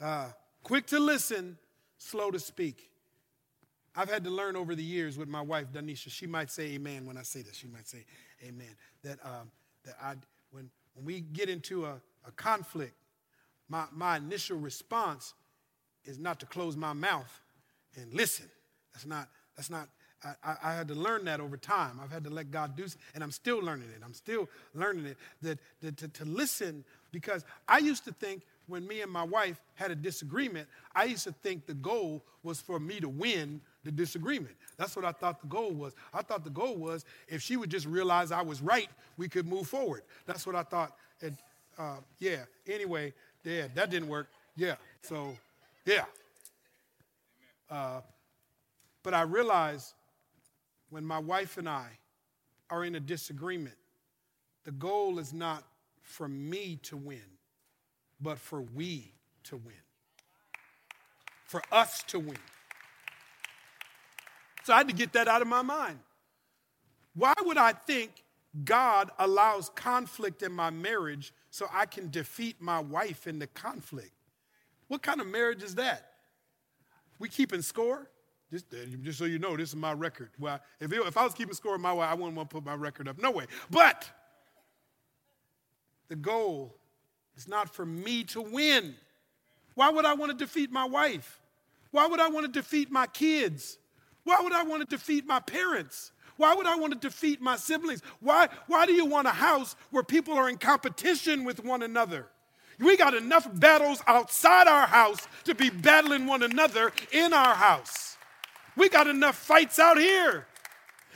Uh, 0.00 0.26
quick 0.62 0.86
to 0.86 0.98
listen, 1.00 1.56
slow 1.96 2.30
to 2.30 2.38
speak. 2.38 2.90
I've 3.96 4.10
had 4.10 4.24
to 4.24 4.30
learn 4.30 4.56
over 4.56 4.74
the 4.74 4.82
years 4.82 5.18
with 5.18 5.28
my 5.28 5.40
wife, 5.40 5.66
Donecia. 5.72 6.10
She 6.10 6.26
might 6.26 6.50
say 6.50 6.74
amen 6.74 7.06
when 7.06 7.16
I 7.16 7.22
say 7.22 7.42
this. 7.42 7.56
She 7.56 7.66
might 7.66 7.88
say 7.88 8.04
amen. 8.46 8.68
That, 9.02 9.18
um, 9.24 9.50
that 9.84 9.96
I, 10.00 10.14
when, 10.50 10.70
when 10.94 11.04
we 11.04 11.20
get 11.20 11.48
into 11.48 11.84
a, 11.84 12.00
a 12.26 12.30
conflict, 12.32 12.94
my, 13.68 13.84
my 13.92 14.16
initial 14.16 14.58
response 14.58 15.34
is 16.04 16.18
not 16.18 16.40
to 16.40 16.46
close 16.46 16.76
my 16.76 16.92
mouth 16.92 17.40
and 17.96 18.12
listen. 18.14 18.46
That's 18.92 19.06
not, 19.06 19.28
that's 19.56 19.70
not, 19.70 19.88
I, 20.24 20.56
I, 20.62 20.74
had 20.74 20.88
to 20.88 20.94
learn 20.94 21.24
that 21.26 21.40
over 21.40 21.56
time. 21.56 22.00
I've 22.02 22.10
had 22.10 22.24
to 22.24 22.30
let 22.30 22.50
God 22.50 22.76
do, 22.76 22.86
and 23.14 23.22
I'm 23.22 23.30
still 23.30 23.60
learning 23.60 23.88
it. 23.94 24.02
I'm 24.04 24.14
still 24.14 24.48
learning 24.74 25.06
it 25.06 25.16
that, 25.42 25.58
that 25.82 25.96
to, 25.98 26.08
to 26.08 26.24
listen 26.24 26.84
because 27.12 27.44
I 27.68 27.78
used 27.78 28.04
to 28.06 28.12
think 28.12 28.42
when 28.68 28.86
me 28.86 29.00
and 29.00 29.10
my 29.10 29.24
wife 29.24 29.60
had 29.74 29.90
a 29.90 29.94
disagreement, 29.94 30.68
I 30.94 31.04
used 31.04 31.24
to 31.24 31.32
think 31.32 31.66
the 31.66 31.74
goal 31.74 32.22
was 32.42 32.60
for 32.60 32.78
me 32.78 33.00
to 33.00 33.08
win 33.08 33.60
the 33.84 33.90
disagreement. 33.90 34.54
That's 34.76 34.94
what 34.94 35.04
I 35.04 35.12
thought 35.12 35.40
the 35.40 35.48
goal 35.48 35.72
was. 35.72 35.94
I 36.12 36.22
thought 36.22 36.44
the 36.44 36.50
goal 36.50 36.76
was 36.76 37.04
if 37.26 37.42
she 37.42 37.56
would 37.56 37.70
just 37.70 37.86
realize 37.86 38.30
I 38.30 38.42
was 38.42 38.60
right, 38.62 38.88
we 39.16 39.28
could 39.28 39.46
move 39.46 39.66
forward. 39.66 40.02
That's 40.26 40.46
what 40.46 40.54
I 40.54 40.62
thought. 40.62 40.94
And 41.20 41.36
uh, 41.78 41.96
yeah, 42.18 42.44
anyway, 42.66 43.12
yeah, 43.44 43.68
that 43.74 43.90
didn't 43.90 44.08
work. 44.08 44.28
Yeah, 44.56 44.76
so 45.02 45.36
yeah. 45.84 46.04
Uh, 47.70 48.00
but 49.02 49.14
I 49.14 49.22
realized 49.22 49.94
when 50.90 51.04
my 51.04 51.18
wife 51.18 51.58
and 51.58 51.68
I 51.68 51.86
are 52.70 52.84
in 52.84 52.94
a 52.94 53.00
disagreement, 53.00 53.76
the 54.64 54.72
goal 54.72 55.18
is 55.18 55.32
not 55.32 55.64
for 56.02 56.28
me 56.28 56.78
to 56.82 56.96
win, 56.96 57.22
but 58.20 58.38
for 58.38 58.62
we 58.62 59.12
to 59.44 59.56
win, 59.56 59.74
for 61.44 61.62
us 61.72 62.02
to 62.08 62.18
win. 62.18 62.38
So 64.64 64.74
I 64.74 64.78
had 64.78 64.88
to 64.88 64.94
get 64.94 65.14
that 65.14 65.28
out 65.28 65.40
of 65.40 65.48
my 65.48 65.62
mind. 65.62 65.98
Why 67.14 67.34
would 67.40 67.56
I 67.56 67.72
think 67.72 68.22
God 68.64 69.10
allows 69.18 69.70
conflict 69.70 70.42
in 70.42 70.52
my 70.52 70.70
marriage 70.70 71.32
so 71.50 71.66
I 71.72 71.86
can 71.86 72.10
defeat 72.10 72.56
my 72.60 72.78
wife 72.78 73.26
in 73.26 73.38
the 73.38 73.46
conflict? 73.46 74.12
What 74.88 75.02
kind 75.02 75.20
of 75.20 75.26
marriage 75.26 75.62
is 75.62 75.74
that? 75.76 76.12
We 77.18 77.28
keeping 77.28 77.62
score? 77.62 78.10
Just, 78.50 78.72
uh, 78.72 78.76
just 79.02 79.18
so 79.18 79.26
you 79.26 79.38
know, 79.38 79.56
this 79.56 79.70
is 79.70 79.76
my 79.76 79.92
record. 79.92 80.30
Well, 80.38 80.60
if, 80.80 80.90
it, 80.92 81.00
if 81.06 81.16
I 81.16 81.24
was 81.24 81.34
keeping 81.34 81.54
score 81.54 81.76
my 81.76 81.92
way, 81.92 82.06
I 82.06 82.14
wouldn't 82.14 82.34
want 82.34 82.48
to 82.48 82.54
put 82.54 82.64
my 82.64 82.74
record 82.74 83.08
up. 83.08 83.18
No 83.18 83.30
way. 83.30 83.46
But 83.70 84.08
the 86.08 86.16
goal 86.16 86.76
is 87.38 87.46
not 87.46 87.72
for 87.72 87.86
me 87.86 88.24
to 88.24 88.40
win. 88.40 88.96
Why 89.74 89.90
would 89.90 90.04
I 90.04 90.14
want 90.14 90.36
to 90.36 90.36
defeat 90.36 90.72
my 90.72 90.84
wife? 90.84 91.40
Why 91.92 92.06
would 92.06 92.18
I 92.18 92.28
want 92.28 92.46
to 92.46 92.52
defeat 92.52 92.90
my 92.90 93.06
kids? 93.06 93.78
Why 94.24 94.40
would 94.42 94.52
I 94.52 94.64
want 94.64 94.82
to 94.82 94.96
defeat 94.96 95.24
my 95.24 95.38
parents? 95.38 96.10
Why 96.36 96.54
would 96.54 96.66
I 96.66 96.74
want 96.74 96.92
to 96.94 96.98
defeat 96.98 97.40
my 97.40 97.54
siblings? 97.54 98.02
Why, 98.20 98.48
why 98.66 98.86
do 98.86 98.92
you 98.92 99.06
want 99.06 99.28
a 99.28 99.32
house 99.32 99.76
where 99.92 100.02
people 100.02 100.34
are 100.34 100.48
in 100.48 100.58
competition 100.58 101.44
with 101.44 101.64
one 101.64 101.82
another? 101.82 102.26
We 102.80 102.96
got 102.96 103.14
enough 103.14 103.48
battles 103.58 104.02
outside 104.08 104.66
our 104.66 104.86
house 104.88 105.26
to 105.44 105.54
be 105.54 105.70
battling 105.70 106.26
one 106.26 106.42
another 106.42 106.92
in 107.12 107.32
our 107.32 107.54
house. 107.54 108.16
We 108.76 108.88
got 108.88 109.06
enough 109.06 109.36
fights 109.36 109.78
out 109.78 109.96
here. 109.96 110.47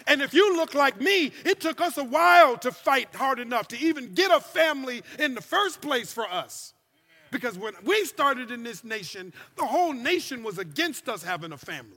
And 0.07 0.21
if 0.23 0.35
you 0.35 0.57
look 0.57 0.75
like 0.75 1.01
me, 1.01 1.33
it 1.45 1.61
took 1.61 1.81
us 1.81 1.97
a 1.99 2.05
while 2.05 2.57
to 2.59 2.73
fight 2.73 3.15
hard 3.15 3.39
enough 3.39 3.69
to 3.69 3.79
even 3.79 4.15
get 4.15 4.31
a 4.31 4.41
family 4.41 5.03
in 5.19 5.35
the 5.35 5.41
first 5.41 5.81
place 5.81 6.13
for 6.13 6.25
us. 6.25 6.75
Because 7.31 7.57
when 7.57 7.75
we 7.85 8.05
started 8.05 8.51
in 8.51 8.63
this 8.63 8.85
nation, 8.85 9.33
the 9.57 9.65
whole 9.65 9.93
nation 9.93 10.43
was 10.43 10.59
against 10.59 11.09
us 11.09 11.23
having 11.23 11.53
a 11.53 11.57
family. 11.57 11.97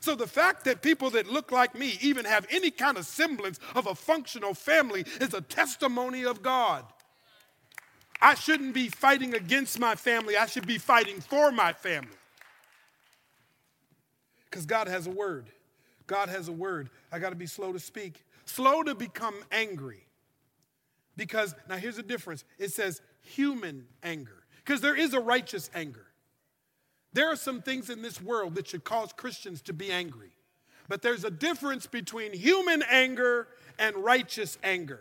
So 0.00 0.14
the 0.14 0.26
fact 0.26 0.64
that 0.64 0.82
people 0.82 1.10
that 1.10 1.26
look 1.26 1.50
like 1.50 1.74
me 1.74 1.98
even 2.00 2.24
have 2.24 2.46
any 2.50 2.70
kind 2.70 2.96
of 2.96 3.06
semblance 3.06 3.58
of 3.74 3.86
a 3.86 3.94
functional 3.94 4.54
family 4.54 5.04
is 5.20 5.34
a 5.34 5.40
testimony 5.40 6.24
of 6.24 6.42
God. 6.42 6.84
I 8.20 8.34
shouldn't 8.34 8.74
be 8.74 8.88
fighting 8.88 9.34
against 9.34 9.78
my 9.78 9.94
family, 9.94 10.36
I 10.36 10.46
should 10.46 10.66
be 10.66 10.78
fighting 10.78 11.20
for 11.20 11.52
my 11.52 11.72
family. 11.72 12.16
Because 14.50 14.66
God 14.66 14.88
has 14.88 15.06
a 15.06 15.10
word. 15.10 15.50
God 16.06 16.28
has 16.28 16.48
a 16.48 16.52
word. 16.52 16.90
I 17.10 17.18
got 17.18 17.30
to 17.30 17.36
be 17.36 17.46
slow 17.46 17.72
to 17.72 17.80
speak, 17.80 18.24
slow 18.44 18.82
to 18.82 18.94
become 18.94 19.34
angry. 19.50 20.06
Because 21.16 21.54
now 21.68 21.76
here's 21.76 21.96
the 21.96 22.02
difference 22.02 22.44
it 22.58 22.72
says 22.72 23.00
human 23.22 23.86
anger, 24.02 24.44
because 24.64 24.80
there 24.80 24.96
is 24.96 25.14
a 25.14 25.20
righteous 25.20 25.70
anger. 25.74 26.06
There 27.12 27.30
are 27.30 27.36
some 27.36 27.62
things 27.62 27.88
in 27.88 28.02
this 28.02 28.20
world 28.20 28.56
that 28.56 28.68
should 28.68 28.84
cause 28.84 29.12
Christians 29.12 29.62
to 29.62 29.72
be 29.72 29.90
angry. 29.90 30.32
But 30.88 31.02
there's 31.02 31.24
a 31.24 31.30
difference 31.30 31.86
between 31.86 32.32
human 32.32 32.82
anger 32.82 33.48
and 33.78 33.96
righteous 33.96 34.58
anger. 34.62 35.00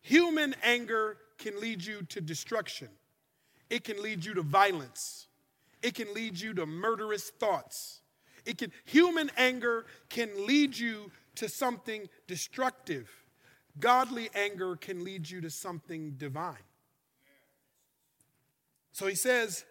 Human 0.00 0.54
anger 0.62 1.18
can 1.36 1.60
lead 1.60 1.84
you 1.84 2.02
to 2.02 2.20
destruction, 2.20 2.88
it 3.68 3.84
can 3.84 4.02
lead 4.02 4.24
you 4.24 4.34
to 4.34 4.42
violence, 4.42 5.26
it 5.82 5.94
can 5.94 6.12
lead 6.14 6.40
you 6.40 6.54
to 6.54 6.66
murderous 6.66 7.30
thoughts. 7.30 7.97
It 8.48 8.56
can, 8.56 8.72
human 8.86 9.30
anger 9.36 9.84
can 10.08 10.46
lead 10.46 10.76
you 10.76 11.10
to 11.34 11.50
something 11.50 12.08
destructive. 12.26 13.10
Godly 13.78 14.30
anger 14.34 14.74
can 14.74 15.04
lead 15.04 15.28
you 15.28 15.42
to 15.42 15.50
something 15.50 16.12
divine. 16.12 16.56
So 18.92 19.06
he 19.06 19.14
says, 19.14 19.66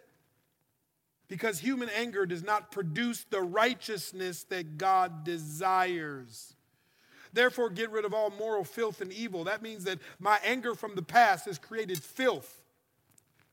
because 1.28 1.57
human 1.57 1.89
anger 1.89 2.28
does 2.28 2.43
not 2.43 2.71
produce 2.71 3.25
the 3.32 3.41
righteousness 3.41 4.43
that 4.49 4.78
God 4.78 5.23
desires. 5.23 6.53
Therefore, 7.34 7.71
get 7.71 7.89
rid 7.89 8.05
of 8.05 8.13
all 8.13 8.30
moral 8.30 8.63
filth 8.63 9.01
and 9.01 9.11
evil. 9.11 9.43
That 9.45 9.63
means 9.63 9.86
that 9.86 9.97
my 10.19 10.39
anger 10.45 10.75
from 10.75 10.93
the 10.93 11.01
past 11.01 11.45
has 11.45 11.57
created 11.57 11.97
filth, 12.03 12.61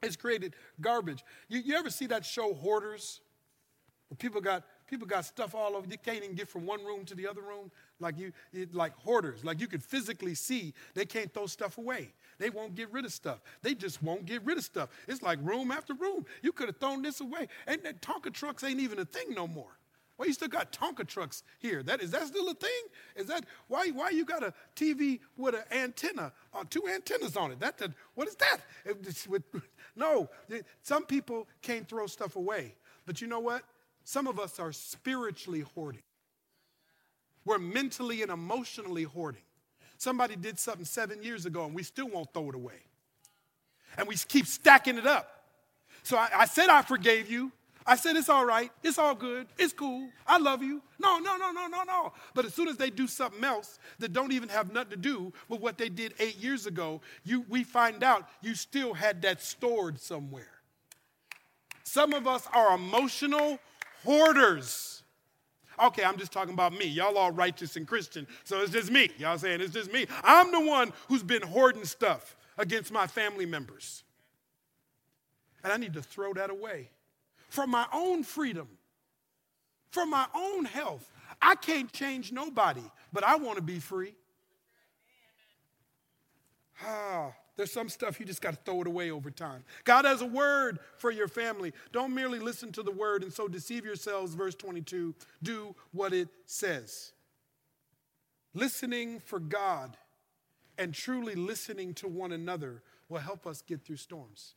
has 0.03 0.16
created 0.16 0.53
garbage. 0.83 1.25
You, 1.49 1.61
you 1.61 1.77
ever 1.77 1.89
see 1.89 2.07
that 2.09 2.27
show, 2.27 2.53
Hoarders? 2.53 3.20
Where 4.09 4.16
people 4.16 4.43
got 4.43 4.64
people 4.87 5.07
got 5.07 5.24
stuff 5.24 5.55
all 5.55 5.76
over. 5.76 5.87
You 5.89 5.99
can't 5.99 6.22
even 6.22 6.35
get 6.35 6.49
from 6.49 6.66
one 6.66 6.85
room 6.85 7.05
to 7.07 7.14
the 7.14 7.26
other 7.26 7.43
room. 7.43 7.70
Like 8.01 8.18
you, 8.18 8.32
like 8.72 8.95
hoarders. 8.97 9.45
Like 9.45 9.61
you 9.61 9.66
could 9.66 9.82
physically 9.82 10.35
see 10.35 10.74
they 10.95 11.05
can't 11.05 11.32
throw 11.32 11.47
stuff 11.47 11.78
away. 11.78 12.12
They 12.39 12.51
won't 12.51 12.74
get 12.74 12.93
rid 12.93 13.05
of 13.05 13.12
stuff. 13.12 13.41
They 13.62 13.74
just 13.74 14.03
won't 14.03 14.26
get 14.26 14.45
rid 14.45 14.59
of 14.59 14.64
stuff. 14.64 14.91
It's 15.09 15.22
like 15.22 15.39
room 15.43 15.70
after 15.70 15.95
room. 15.95 16.26
You 16.43 16.53
could 16.53 16.66
have 16.68 16.78
thrown 16.78 17.03
this 17.03 17.20
away. 17.20 17.49
And 17.66 17.82
that 17.85 18.03
Tonka 18.03 18.32
trucks 18.32 18.64
ain't 18.64 18.80
even 18.80 18.99
a 18.99 19.05
thing 19.05 19.35
no 19.35 19.47
more. 19.47 19.78
Why 20.16 20.26
you 20.26 20.32
still 20.32 20.49
got 20.49 20.70
Tonka 20.72 21.07
trucks 21.07 21.43
here? 21.59 21.82
That 21.82 22.01
is 22.01 22.12
that 22.12 22.26
still 22.28 22.49
a 22.49 22.55
thing? 22.55 22.70
Is 23.16 23.26
that 23.26 23.45
why 23.66 23.89
why 23.89 24.11
you 24.11 24.24
got 24.24 24.45
a 24.45 24.55
TV 24.76 25.18
with 25.37 25.55
an 25.57 25.64
antenna, 25.72 26.32
uh, 26.53 26.62
two 26.70 26.87
antennas 26.89 27.37
on 27.37 27.51
it? 27.51 27.59
That, 27.59 27.78
that 27.78 27.91
what 28.14 28.28
is 28.28 28.37
that? 28.37 28.59
It, 28.85 29.26
with, 29.28 29.43
no, 29.97 30.28
some 30.82 31.05
people 31.05 31.49
can't 31.62 31.89
throw 31.89 32.07
stuff 32.07 32.37
away. 32.37 32.74
But 33.07 33.20
you 33.20 33.26
know 33.26 33.41
what? 33.41 33.62
Some 34.05 34.26
of 34.26 34.38
us 34.38 34.61
are 34.61 34.72
spiritually 34.72 35.64
hoarding. 35.74 36.02
We're 37.44 37.59
mentally 37.59 38.22
and 38.22 38.30
emotionally 38.30 39.02
hoarding. 39.02 39.42
Somebody 39.96 40.36
did 40.36 40.59
something 40.59 40.84
seven 40.84 41.22
years 41.22 41.46
ago 41.46 41.64
and 41.64 41.74
we 41.74 41.82
still 41.82 42.09
won't 42.09 42.32
throw 42.32 42.48
it 42.50 42.55
away. 42.55 42.82
And 43.96 44.07
we 44.09 44.16
keep 44.16 44.46
stacking 44.46 44.98
it 44.98 45.07
up. 45.07 45.30
So 46.02 46.16
I, 46.16 46.28
I 46.36 46.44
said, 46.46 46.68
I 46.68 46.82
forgave 46.82 47.30
you. 47.30 47.52
I 47.86 47.96
said, 47.96 48.16
it's 48.16 48.30
all 48.30 48.46
right. 48.46 48.70
It's 48.82 48.98
all 48.98 49.14
good. 49.14 49.46
It's 49.59 49.72
cool. 49.72 50.09
I 50.26 50.38
love 50.38 50.62
you. 50.62 50.82
No, 50.98 51.18
no, 51.18 51.36
no, 51.36 51.52
no, 51.52 51.66
no, 51.66 51.82
no. 51.84 52.12
But 52.34 52.46
as 52.46 52.55
soon 52.55 52.68
as 52.68 52.76
they 52.76 52.88
do 52.90 53.07
something 53.07 53.44
else 53.44 53.78
that 53.98 54.12
don't 54.12 54.32
even 54.32 54.48
have 54.48 54.72
nothing 54.72 54.90
to 54.90 54.96
do 54.96 55.32
with 55.48 55.61
what 55.61 55.76
they 55.76 55.90
did 55.90 56.14
eight 56.18 56.36
years 56.36 56.66
ago, 56.66 57.02
you, 57.24 57.44
we 57.48 57.62
find 57.62 58.02
out 58.02 58.28
you 58.40 58.55
still 58.55 58.94
had 58.94 59.20
that 59.22 59.42
stored 59.42 60.00
somewhere. 60.00 60.48
Some 61.84 62.14
of 62.14 62.26
us 62.26 62.48
are 62.55 62.74
emotional 62.74 63.59
hoarders. 64.05 65.02
Okay, 65.82 66.05
I'm 66.05 66.16
just 66.16 66.32
talking 66.32 66.55
about 66.55 66.72
me. 66.72 66.86
Y'all 66.86 67.18
all 67.18 67.32
righteous 67.32 67.76
and 67.76 67.86
Christian, 67.86 68.26
so 68.44 68.61
it's 68.61 68.70
just 68.72 68.90
me. 68.90 69.11
Y'all 69.18 69.38
saying 69.38 69.61
it's 69.61 69.72
just 69.72 69.92
me. 69.92 70.07
I'm 70.22 70.52
the 70.52 70.61
one 70.61 70.92
who's 71.09 71.22
been 71.22 71.42
hoarding 71.42 71.84
stuff 71.84 72.36
against 72.57 72.92
my 72.92 73.07
family 73.07 73.46
members. 73.46 74.05
And 75.64 75.72
I 75.72 75.76
need 75.76 75.94
to 75.94 76.02
throw 76.02 76.32
that 76.34 76.50
away 76.50 76.90
for 77.48 77.66
my 77.66 77.86
own 77.92 78.22
freedom, 78.22 78.68
for 79.90 80.07
my 80.07 80.26
own 80.34 80.64
health. 80.64 81.11
I 81.40 81.55
can't 81.55 81.90
change 81.92 82.32
nobody, 82.32 82.82
but 83.12 83.24
I 83.24 83.36
want 83.36 83.57
to 83.57 83.62
be 83.62 83.78
free. 83.78 84.14
Ah, 86.82 87.32
there's 87.57 87.72
some 87.72 87.88
stuff 87.88 88.18
you 88.18 88.26
just 88.26 88.42
got 88.42 88.52
to 88.52 88.59
throw 88.64 88.80
it 88.80 88.86
away 88.86 89.11
over 89.11 89.30
time. 89.30 89.62
God 89.84 90.05
has 90.05 90.22
a 90.22 90.26
word 90.26 90.80
for 90.98 91.11
your 91.11 91.28
family. 91.28 91.72
Don't 91.92 92.14
merely 92.14 92.40
listen 92.40 92.72
to 92.72 92.82
the 92.82 92.90
word 92.90 93.22
and 93.22 93.32
so 93.32 93.46
deceive 93.46 93.84
yourselves. 93.84 94.34
Verse 94.34 94.55
22 94.55 95.14
do 95.42 95.74
what 95.92 96.12
it 96.12 96.28
says. 96.46 97.12
Listening 98.55 99.20
for 99.20 99.38
God 99.38 99.96
and 100.78 100.92
truly 100.92 101.34
listening 101.34 101.94
to 101.94 102.09
one 102.09 102.32
another 102.32 102.82
will 103.09 103.18
help 103.18 103.46
us 103.46 103.62
get 103.62 103.84
through 103.84 103.96
storms. 103.96 104.55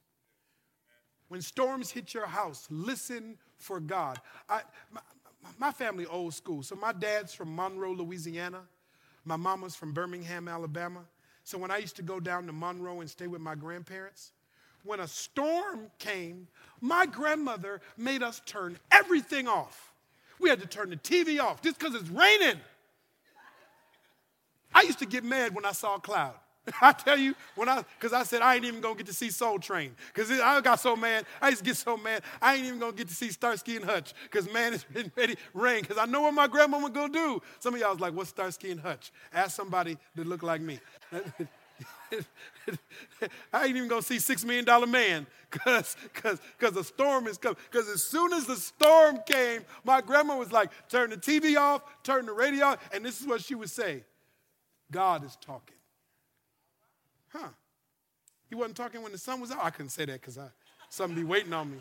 When 1.27 1.41
storms 1.41 1.91
hit 1.91 2.13
your 2.13 2.25
house, 2.25 2.67
listen 2.69 3.37
for 3.57 3.79
God. 3.79 4.19
I, 4.49 4.61
my, 4.91 5.01
my 5.59 5.71
family 5.71 6.05
old 6.05 6.33
school. 6.33 6.63
So 6.63 6.75
my 6.75 6.93
dad's 6.93 7.33
from 7.33 7.55
Monroe, 7.55 7.91
Louisiana. 7.93 8.61
My 9.25 9.35
mama's 9.35 9.75
from 9.75 9.91
Birmingham, 9.91 10.47
Alabama. 10.47 11.01
So 11.47 11.57
when 11.57 11.71
I 11.71 11.77
used 11.77 11.95
to 11.95 12.01
go 12.01 12.19
down 12.19 12.45
to 12.47 12.51
Monroe 12.51 12.99
and 12.99 13.09
stay 13.09 13.27
with 13.27 13.39
my 13.39 13.55
grandparents, 13.55 14.33
when 14.83 14.99
a 14.99 15.07
storm 15.07 15.89
came, 15.97 16.49
my 16.81 17.05
grandmother 17.05 17.79
made 17.95 18.21
us 18.21 18.41
turn 18.45 18.77
everything 18.91 19.47
off. 19.47 19.93
We 20.39 20.49
had 20.49 20.59
to 20.59 20.67
turn 20.67 20.89
the 20.89 20.97
TV 20.97 21.41
off 21.41 21.61
just 21.61 21.79
because 21.79 21.95
it's 21.95 22.09
raining. 22.09 22.59
I 24.75 24.81
used 24.81 24.99
to 24.99 25.05
get 25.05 25.23
mad 25.23 25.55
when 25.55 25.63
I 25.63 25.71
saw 25.71 25.95
a 25.95 26.01
cloud. 26.01 26.35
I 26.81 26.91
tell 26.91 27.17
you, 27.17 27.35
when 27.55 27.69
I, 27.69 27.83
because 27.99 28.13
I 28.13 28.23
said 28.23 28.41
I 28.41 28.55
ain't 28.55 28.65
even 28.65 28.81
gonna 28.81 28.95
get 28.95 29.07
to 29.07 29.13
see 29.13 29.29
Soul 29.29 29.59
Train. 29.59 29.95
Because 30.13 30.31
I 30.31 30.59
got 30.61 30.79
so 30.79 30.95
mad, 30.95 31.25
I 31.41 31.49
used 31.49 31.59
to 31.59 31.65
get 31.65 31.77
so 31.77 31.97
mad, 31.97 32.23
I 32.41 32.55
ain't 32.55 32.65
even 32.65 32.79
gonna 32.79 32.93
get 32.93 33.07
to 33.07 33.13
see 33.13 33.29
Starsky 33.31 33.75
and 33.77 33.85
Hutch. 33.85 34.13
Because 34.23 34.51
man, 34.51 34.73
it's 34.73 34.83
been 34.83 35.11
ready 35.15 35.35
rain. 35.53 35.81
Because 35.81 35.97
I 35.97 36.05
know 36.05 36.21
what 36.21 36.33
my 36.33 36.47
grandmama 36.47 36.89
gonna 36.89 37.13
do. 37.13 37.41
Some 37.59 37.73
of 37.73 37.79
y'all 37.79 37.91
was 37.91 37.99
like, 37.99 38.13
what's 38.13 38.29
Starsky 38.29 38.71
and 38.71 38.79
Hutch? 38.79 39.11
Ask 39.33 39.55
somebody 39.55 39.97
that 40.15 40.27
look 40.27 40.43
like 40.43 40.61
me. 40.61 40.79
I 43.53 43.65
ain't 43.65 43.75
even 43.75 43.87
gonna 43.87 44.01
see 44.01 44.19
Six 44.19 44.43
Million 44.43 44.65
Dollar 44.65 44.87
Man 44.87 45.27
because 45.51 45.95
because 46.13 46.39
because 46.57 46.73
the 46.73 46.83
storm 46.83 47.27
is 47.27 47.37
coming. 47.37 47.57
Because 47.71 47.87
as 47.87 48.03
soon 48.03 48.33
as 48.33 48.45
the 48.45 48.55
storm 48.55 49.19
came, 49.25 49.61
my 49.83 50.01
grandma 50.01 50.37
was 50.37 50.51
like, 50.51 50.71
turn 50.89 51.11
the 51.11 51.17
TV 51.17 51.57
off, 51.57 51.81
turn 52.03 52.25
the 52.25 52.33
radio 52.33 52.65
off, 52.65 52.89
and 52.93 53.05
this 53.05 53.21
is 53.21 53.27
what 53.27 53.41
she 53.41 53.55
would 53.55 53.69
say: 53.69 54.03
God 54.91 55.23
is 55.23 55.37
talking. 55.39 55.76
Huh? 57.37 57.49
He 58.49 58.55
wasn't 58.55 58.77
talking 58.77 59.01
when 59.01 59.11
the 59.11 59.17
sun 59.17 59.39
was 59.41 59.51
out. 59.51 59.63
I 59.63 59.69
couldn't 59.69 59.89
say 59.89 60.05
that 60.05 60.21
because 60.21 60.37
I 60.37 60.47
something 60.89 61.15
be 61.15 61.23
waiting 61.23 61.53
on 61.53 61.71
me. 61.71 61.77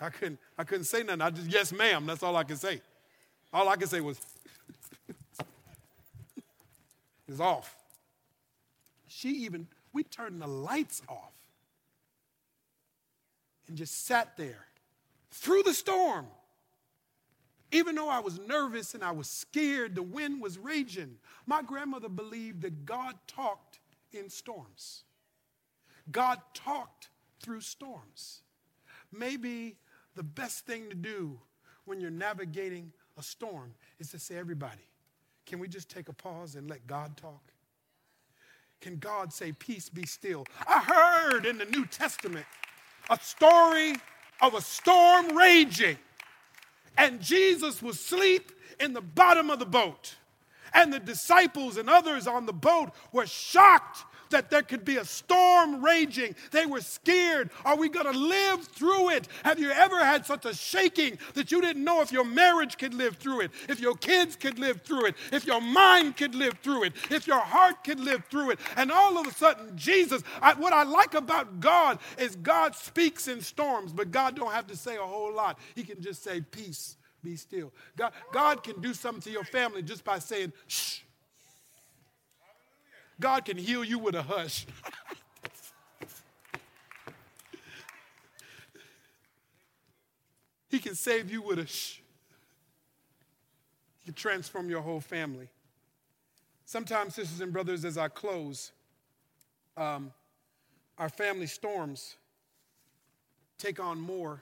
I 0.00 0.10
couldn't 0.10 0.38
I 0.58 0.64
couldn't 0.64 0.84
say 0.84 1.02
nothing. 1.02 1.22
I 1.22 1.30
just 1.30 1.50
yes, 1.50 1.72
ma'am. 1.72 2.06
That's 2.06 2.22
all 2.22 2.36
I 2.36 2.44
could 2.44 2.58
say. 2.58 2.80
All 3.52 3.68
I 3.68 3.76
could 3.76 3.88
say 3.88 4.00
was 4.00 4.20
it's 7.28 7.40
off. 7.40 7.74
She 9.08 9.30
even 9.44 9.66
we 9.92 10.04
turned 10.04 10.40
the 10.40 10.46
lights 10.46 11.02
off 11.08 11.32
and 13.68 13.76
just 13.76 14.06
sat 14.06 14.36
there 14.36 14.66
through 15.30 15.62
the 15.62 15.74
storm. 15.74 16.26
Even 17.74 17.94
though 17.94 18.10
I 18.10 18.18
was 18.18 18.38
nervous 18.38 18.92
and 18.94 19.02
I 19.02 19.12
was 19.12 19.28
scared, 19.28 19.94
the 19.94 20.02
wind 20.02 20.42
was 20.42 20.58
raging. 20.58 21.16
My 21.46 21.62
grandmother 21.62 22.10
believed 22.10 22.60
that 22.62 22.84
God 22.84 23.14
talked 23.26 23.78
in 24.14 24.28
storms. 24.28 25.04
God 26.10 26.38
talked 26.54 27.08
through 27.42 27.60
storms. 27.60 28.40
Maybe 29.12 29.76
the 30.14 30.22
best 30.22 30.66
thing 30.66 30.88
to 30.88 30.96
do 30.96 31.38
when 31.84 32.00
you're 32.00 32.10
navigating 32.10 32.92
a 33.18 33.22
storm 33.22 33.74
is 33.98 34.10
to 34.10 34.18
say, 34.18 34.36
everybody, 34.36 34.88
can 35.46 35.58
we 35.58 35.68
just 35.68 35.88
take 35.88 36.08
a 36.08 36.12
pause 36.12 36.54
and 36.54 36.68
let 36.68 36.86
God 36.86 37.16
talk? 37.16 37.52
Can 38.80 38.96
God 38.96 39.32
say, 39.32 39.52
Peace 39.52 39.88
be 39.88 40.04
still? 40.04 40.44
I 40.66 40.80
heard 40.80 41.46
in 41.46 41.56
the 41.56 41.64
New 41.66 41.86
Testament 41.86 42.44
a 43.08 43.18
story 43.20 43.94
of 44.40 44.54
a 44.54 44.60
storm 44.60 45.36
raging, 45.36 45.96
and 46.98 47.20
Jesus 47.20 47.80
was 47.80 47.96
asleep 47.96 48.50
in 48.80 48.92
the 48.92 49.00
bottom 49.00 49.50
of 49.50 49.60
the 49.60 49.66
boat. 49.66 50.16
And 50.74 50.92
the 50.92 51.00
disciples 51.00 51.76
and 51.76 51.88
others 51.88 52.26
on 52.26 52.46
the 52.46 52.52
boat 52.52 52.90
were 53.12 53.26
shocked 53.26 54.04
that 54.32 54.50
there 54.50 54.62
could 54.62 54.84
be 54.84 54.96
a 54.96 55.04
storm 55.04 55.82
raging. 55.84 56.34
They 56.50 56.66
were 56.66 56.80
scared. 56.80 57.50
Are 57.64 57.76
we 57.76 57.88
going 57.88 58.12
to 58.12 58.18
live 58.18 58.64
through 58.64 59.10
it? 59.10 59.28
Have 59.44 59.60
you 59.60 59.70
ever 59.70 60.04
had 60.04 60.26
such 60.26 60.44
a 60.44 60.54
shaking 60.54 61.18
that 61.34 61.52
you 61.52 61.60
didn't 61.60 61.84
know 61.84 62.02
if 62.02 62.10
your 62.10 62.24
marriage 62.24 62.76
could 62.76 62.94
live 62.94 63.16
through 63.16 63.42
it, 63.42 63.52
if 63.68 63.78
your 63.78 63.94
kids 63.94 64.34
could 64.34 64.58
live 64.58 64.82
through 64.82 65.06
it, 65.06 65.14
if 65.30 65.46
your 65.46 65.60
mind 65.60 66.16
could 66.16 66.34
live 66.34 66.54
through 66.62 66.84
it, 66.84 66.94
if 67.10 67.26
your 67.26 67.40
heart 67.40 67.84
could 67.84 68.00
live 68.00 68.24
through 68.30 68.50
it? 68.50 68.58
And 68.76 68.90
all 68.90 69.18
of 69.18 69.26
a 69.26 69.32
sudden, 69.32 69.76
Jesus, 69.76 70.22
I, 70.40 70.54
what 70.54 70.72
I 70.72 70.82
like 70.82 71.14
about 71.14 71.60
God 71.60 71.98
is 72.18 72.34
God 72.36 72.74
speaks 72.74 73.28
in 73.28 73.40
storms, 73.40 73.92
but 73.92 74.10
God 74.10 74.34
don't 74.34 74.52
have 74.52 74.66
to 74.68 74.76
say 74.76 74.96
a 74.96 75.02
whole 75.02 75.32
lot. 75.32 75.58
He 75.74 75.84
can 75.84 76.00
just 76.00 76.24
say, 76.24 76.40
peace 76.40 76.96
be 77.22 77.36
still. 77.36 77.72
God, 77.96 78.12
God 78.32 78.62
can 78.62 78.80
do 78.80 78.94
something 78.94 79.22
to 79.22 79.30
your 79.30 79.44
family 79.44 79.82
just 79.82 80.04
by 80.04 80.18
saying, 80.18 80.52
shh. 80.66 81.00
God 83.20 83.44
can 83.44 83.56
heal 83.56 83.84
you 83.84 83.98
with 83.98 84.14
a 84.14 84.22
hush. 84.22 84.66
he 90.68 90.78
can 90.78 90.94
save 90.94 91.30
you 91.30 91.42
with 91.42 91.58
a 91.58 91.66
shh. 91.66 92.00
He 94.00 94.06
can 94.06 94.14
transform 94.14 94.68
your 94.68 94.80
whole 94.80 95.00
family. 95.00 95.48
Sometimes, 96.64 97.14
sisters 97.14 97.40
and 97.40 97.52
brothers, 97.52 97.84
as 97.84 97.98
I 97.98 98.08
close, 98.08 98.72
um, 99.76 100.12
our 100.98 101.08
family 101.08 101.46
storms 101.46 102.16
take 103.58 103.78
on 103.78 104.00
more 104.00 104.40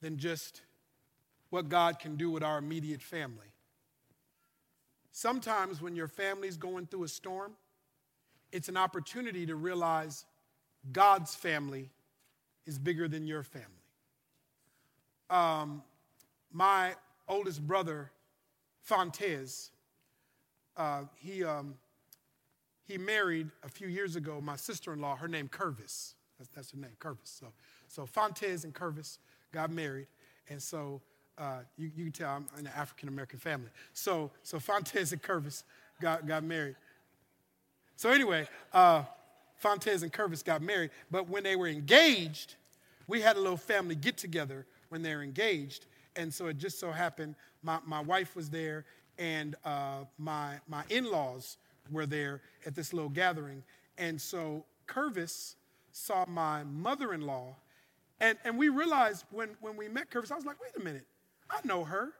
than 0.00 0.18
just 0.18 0.62
what 1.52 1.68
God 1.68 1.98
can 1.98 2.16
do 2.16 2.30
with 2.30 2.42
our 2.42 2.56
immediate 2.56 3.02
family. 3.02 3.52
Sometimes 5.10 5.82
when 5.82 5.94
your 5.94 6.08
family's 6.08 6.56
going 6.56 6.86
through 6.86 7.04
a 7.04 7.08
storm, 7.08 7.52
it's 8.52 8.70
an 8.70 8.78
opportunity 8.78 9.44
to 9.44 9.54
realize 9.54 10.24
God's 10.92 11.34
family 11.34 11.90
is 12.64 12.78
bigger 12.78 13.06
than 13.06 13.26
your 13.26 13.42
family. 13.42 13.68
Um, 15.28 15.82
my 16.50 16.94
oldest 17.28 17.66
brother, 17.66 18.10
Fontes, 18.80 19.72
uh, 20.78 21.02
he, 21.16 21.44
um, 21.44 21.74
he 22.88 22.96
married 22.96 23.50
a 23.62 23.68
few 23.68 23.88
years 23.88 24.16
ago 24.16 24.40
my 24.40 24.56
sister 24.56 24.94
in 24.94 25.02
law, 25.02 25.16
her 25.16 25.28
name 25.28 25.48
Curvis. 25.48 26.14
That's, 26.38 26.48
that's 26.48 26.70
her 26.70 26.78
name, 26.78 26.96
Curvis. 26.98 27.28
So, 27.28 27.48
so 27.88 28.06
Fontes 28.06 28.64
and 28.64 28.72
Curvis 28.72 29.18
got 29.52 29.70
married. 29.70 30.06
And 30.48 30.60
so 30.60 31.02
uh, 31.38 31.58
you, 31.76 31.90
you, 31.96 32.04
can 32.04 32.12
tell 32.12 32.30
I'm 32.30 32.46
in 32.58 32.66
an 32.66 32.72
African 32.76 33.08
American 33.08 33.38
family. 33.38 33.70
So, 33.92 34.30
so 34.42 34.58
Fontes 34.58 35.12
and 35.12 35.22
Curvis 35.22 35.64
got, 36.00 36.26
got 36.26 36.44
married. 36.44 36.76
So, 37.96 38.10
anyway, 38.10 38.48
uh, 38.72 39.04
Fontes 39.56 40.02
and 40.02 40.12
Curvis 40.12 40.42
got 40.42 40.60
married, 40.62 40.90
but 41.10 41.28
when 41.28 41.42
they 41.42 41.56
were 41.56 41.68
engaged, 41.68 42.56
we 43.06 43.20
had 43.20 43.36
a 43.36 43.40
little 43.40 43.56
family 43.56 43.94
get 43.94 44.16
together 44.16 44.66
when 44.88 45.02
they 45.02 45.14
were 45.14 45.22
engaged. 45.22 45.86
And 46.16 46.32
so 46.32 46.46
it 46.48 46.58
just 46.58 46.78
so 46.78 46.90
happened 46.90 47.34
my, 47.62 47.78
my 47.86 48.00
wife 48.00 48.34
was 48.34 48.50
there 48.50 48.84
and 49.18 49.54
uh, 49.64 50.04
my, 50.18 50.58
my 50.68 50.84
in 50.88 51.10
laws 51.10 51.58
were 51.90 52.06
there 52.06 52.40
at 52.66 52.74
this 52.74 52.92
little 52.92 53.08
gathering. 53.08 53.62
And 53.98 54.20
so 54.20 54.64
Curvis 54.86 55.56
saw 55.92 56.24
my 56.26 56.64
mother 56.64 57.12
in 57.12 57.22
law. 57.22 57.54
And, 58.20 58.38
and 58.44 58.58
we 58.58 58.68
realized 58.68 59.24
when, 59.30 59.50
when 59.60 59.76
we 59.76 59.88
met 59.88 60.10
Curvis, 60.10 60.30
I 60.30 60.36
was 60.36 60.44
like, 60.44 60.56
wait 60.60 60.80
a 60.80 60.84
minute, 60.84 61.06
I 61.52 61.60
know 61.64 61.84
her. 61.84 62.12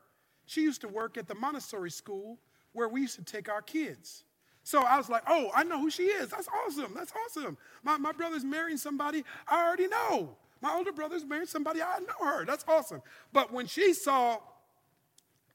She 0.47 0.63
used 0.63 0.83
to 0.83 0.89
work 0.89 1.17
at 1.17 1.27
the 1.27 1.35
Montessori 1.35 1.91
school 1.91 2.39
where 2.73 2.89
we 2.89 3.01
used 3.01 3.17
to 3.17 3.25
take 3.25 3.49
our 3.49 3.63
kids. 3.63 4.25
So 4.65 4.83
I 4.83 4.97
was 4.97 5.09
like, 5.09 5.23
oh, 5.27 5.51
I 5.55 5.65
know 5.65 5.81
who 5.81 5.91
she 5.91 6.05
is. 6.05 6.29
That's 6.31 6.49
awesome. 6.49 6.93
That's 6.95 7.13
awesome. 7.27 7.57
My, 7.83 7.97
my 7.97 8.13
brother's 8.13 8.45
marrying 8.45 8.77
somebody 8.77 9.25
I 9.49 9.67
already 9.67 9.89
know. 9.89 10.37
My 10.61 10.75
older 10.75 10.93
brother's 10.93 11.25
marrying 11.25 11.47
somebody 11.47 11.83
I 11.83 11.99
know 11.99 12.27
her. 12.27 12.45
That's 12.45 12.65
awesome. 12.69 13.03
But 13.33 13.53
when 13.53 13.67
she 13.67 13.93
saw 13.93 14.39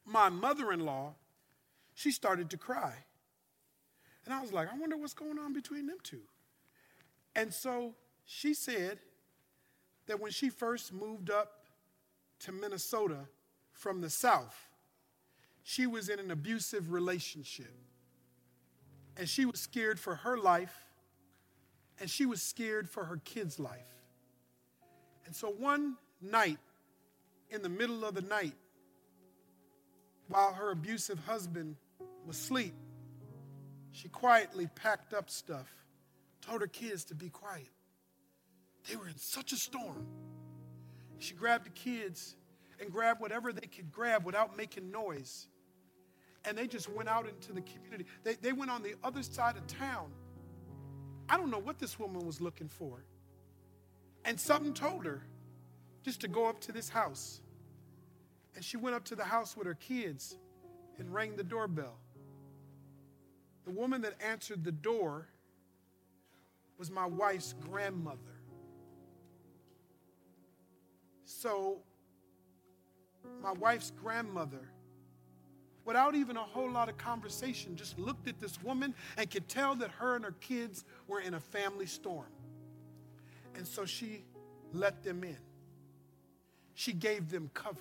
my 0.05 0.29
mother 0.29 0.73
in 0.73 0.81
law, 0.81 1.13
she 1.93 2.11
started 2.11 2.49
to 2.49 2.57
cry. 2.57 2.93
And 4.25 4.33
I 4.33 4.41
was 4.41 4.51
like, 4.51 4.67
I 4.71 4.77
wonder 4.77 4.97
what's 4.97 5.13
going 5.13 5.39
on 5.39 5.53
between 5.53 5.87
them 5.87 5.97
two. 6.03 6.21
And 7.33 7.53
so 7.53 7.95
she 8.25 8.53
said 8.53 8.99
that 10.07 10.19
when 10.19 10.31
she 10.31 10.49
first 10.49 10.91
moved 10.91 11.29
up 11.29 11.67
to 12.39 12.51
Minnesota, 12.51 13.27
from 13.77 14.01
the 14.01 14.09
South, 14.09 14.55
she 15.63 15.85
was 15.85 16.09
in 16.09 16.19
an 16.19 16.31
abusive 16.31 16.91
relationship. 16.91 17.73
And 19.15 19.29
she 19.29 19.45
was 19.45 19.59
scared 19.59 19.99
for 19.99 20.15
her 20.15 20.37
life, 20.37 20.73
and 21.99 22.09
she 22.09 22.25
was 22.25 22.41
scared 22.41 22.89
for 22.89 23.05
her 23.05 23.17
kids' 23.17 23.59
life. 23.59 23.93
And 25.25 25.35
so 25.35 25.49
one 25.49 25.95
night, 26.21 26.59
in 27.49 27.61
the 27.61 27.69
middle 27.69 28.03
of 28.03 28.15
the 28.15 28.21
night, 28.21 28.55
while 30.27 30.53
her 30.53 30.71
abusive 30.71 31.19
husband 31.19 31.75
was 32.25 32.37
asleep, 32.37 32.73
she 33.91 34.09
quietly 34.09 34.67
packed 34.75 35.13
up 35.13 35.29
stuff, 35.29 35.67
told 36.41 36.61
her 36.61 36.67
kids 36.67 37.05
to 37.05 37.15
be 37.15 37.29
quiet. 37.29 37.69
They 38.89 38.95
were 38.95 39.07
in 39.07 39.17
such 39.17 39.51
a 39.51 39.57
storm. 39.57 40.05
She 41.19 41.33
grabbed 41.33 41.65
the 41.65 41.71
kids 41.71 42.35
and 42.79 42.91
grab 42.91 43.19
whatever 43.19 43.51
they 43.51 43.67
could 43.67 43.91
grab 43.91 44.23
without 44.25 44.55
making 44.55 44.91
noise. 44.91 45.47
And 46.45 46.57
they 46.57 46.67
just 46.67 46.89
went 46.89 47.09
out 47.09 47.27
into 47.27 47.51
the 47.51 47.61
community. 47.61 48.05
They, 48.23 48.35
they 48.35 48.53
went 48.53 48.71
on 48.71 48.83
the 48.83 48.95
other 49.03 49.23
side 49.23 49.57
of 49.57 49.67
town. 49.67 50.11
I 51.29 51.37
don't 51.37 51.51
know 51.51 51.59
what 51.59 51.79
this 51.79 51.99
woman 51.99 52.25
was 52.25 52.39
looking 52.39 52.69
for. 52.69 53.03
And 54.23 54.39
something 54.39 54.73
told 54.73 55.05
her 55.05 55.23
just 56.03 56.21
to 56.21 56.27
go 56.27 56.45
up 56.45 56.59
to 56.61 56.71
this 56.71 56.89
house. 56.89 57.41
And 58.55 58.63
she 58.63 58.77
went 58.77 58.95
up 58.95 59.03
to 59.05 59.15
the 59.15 59.23
house 59.23 59.57
with 59.57 59.67
her 59.67 59.75
kids 59.75 60.37
and 60.97 61.13
rang 61.13 61.35
the 61.35 61.43
doorbell. 61.43 61.97
The 63.65 63.71
woman 63.71 64.01
that 64.01 64.15
answered 64.21 64.63
the 64.63 64.71
door 64.71 65.27
was 66.77 66.89
my 66.89 67.05
wife's 67.05 67.53
grandmother. 67.69 68.41
So 71.25 71.79
my 73.41 73.51
wife's 73.53 73.91
grandmother 73.91 74.69
without 75.87 76.15
even 76.15 76.35
a 76.35 76.43
whole 76.43 76.69
lot 76.69 76.89
of 76.89 76.97
conversation, 76.97 77.77
just 77.77 77.97
looked 77.97 78.27
at 78.27 78.39
this 78.41 78.61
woman 78.61 78.93
and 79.15 79.31
could 79.31 79.47
tell 79.47 79.73
that 79.73 79.89
her 79.89 80.17
and 80.17 80.25
her 80.25 80.35
kids 80.41 80.83
were 81.07 81.21
in 81.21 81.33
a 81.33 81.39
family 81.39 81.85
storm. 81.85 82.27
And 83.55 83.65
so 83.65 83.85
she 83.85 84.25
let 84.73 85.01
them 85.01 85.23
in. 85.23 85.37
She 86.73 86.91
gave 86.91 87.29
them 87.29 87.49
cover. 87.53 87.79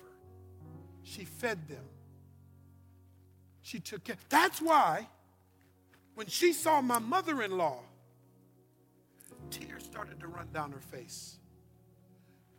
She 1.03 1.25
fed 1.25 1.67
them. 1.67 1.83
She 3.61 3.81
took 3.81 4.05
care. 4.05 4.15
That's 4.29 4.61
why 4.61 5.07
when 6.15 6.27
she 6.27 6.53
saw 6.53 6.81
my 6.81 6.99
mother 6.99 7.43
in 7.43 7.57
law, 7.57 7.81
tears 9.49 9.83
started 9.83 10.19
to 10.21 10.27
run 10.27 10.47
down 10.53 10.71
her 10.71 10.79
face. 10.79 11.39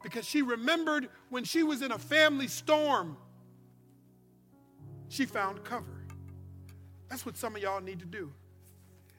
Because 0.02 0.24
she 0.24 0.42
remembered 0.42 1.08
when 1.30 1.44
she 1.44 1.62
was 1.62 1.82
in 1.82 1.92
a 1.92 1.98
family 1.98 2.46
storm, 2.46 3.16
she 5.08 5.26
found 5.26 5.64
cover. 5.64 6.04
That's 7.08 7.24
what 7.24 7.36
some 7.36 7.56
of 7.56 7.62
y'all 7.62 7.80
need 7.80 8.00
to 8.00 8.06
do. 8.06 8.32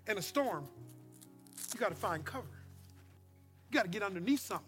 In 0.07 0.17
a 0.17 0.21
storm, 0.21 0.67
you 1.73 1.79
got 1.79 1.89
to 1.89 1.95
find 1.95 2.23
cover. 2.23 2.47
You 3.69 3.75
got 3.75 3.83
to 3.83 3.89
get 3.89 4.03
underneath 4.03 4.41
something. 4.41 4.65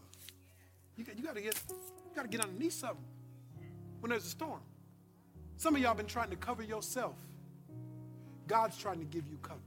You 0.97 1.05
got, 1.05 1.18
you 1.18 1.24
got 1.24 1.36
to 1.36 1.41
get 1.41 1.55
you 1.70 2.16
got 2.16 2.24
to 2.24 2.28
get 2.28 2.41
underneath 2.41 2.74
something 2.74 3.03
when 4.01 4.09
there's 4.09 4.26
a 4.26 4.30
storm. 4.30 4.59
Some 5.57 5.76
of 5.76 5.82
y'all 5.82 5.93
been 5.93 6.07
trying 6.07 6.30
to 6.32 6.36
cover 6.36 6.64
yourself. 6.64 7.16
God's 8.47 8.78
trying 8.78 8.99
to 8.99 9.05
give 9.05 9.28
you 9.28 9.38
cover. 9.41 9.59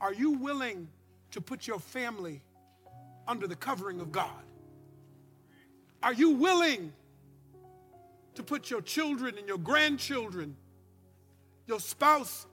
Are 0.00 0.12
you 0.12 0.32
willing 0.32 0.88
to 1.32 1.40
put 1.40 1.66
your 1.66 1.80
family 1.80 2.42
under 3.26 3.46
the 3.46 3.56
covering 3.56 4.00
of 4.00 4.12
God? 4.12 4.44
Are 6.02 6.12
you 6.12 6.30
willing 6.30 6.92
to 8.34 8.42
put 8.42 8.70
your 8.70 8.80
children 8.80 9.36
and 9.38 9.46
your 9.46 9.58
grandchildren, 9.58 10.56
your 11.66 11.80
spouse 11.80 12.46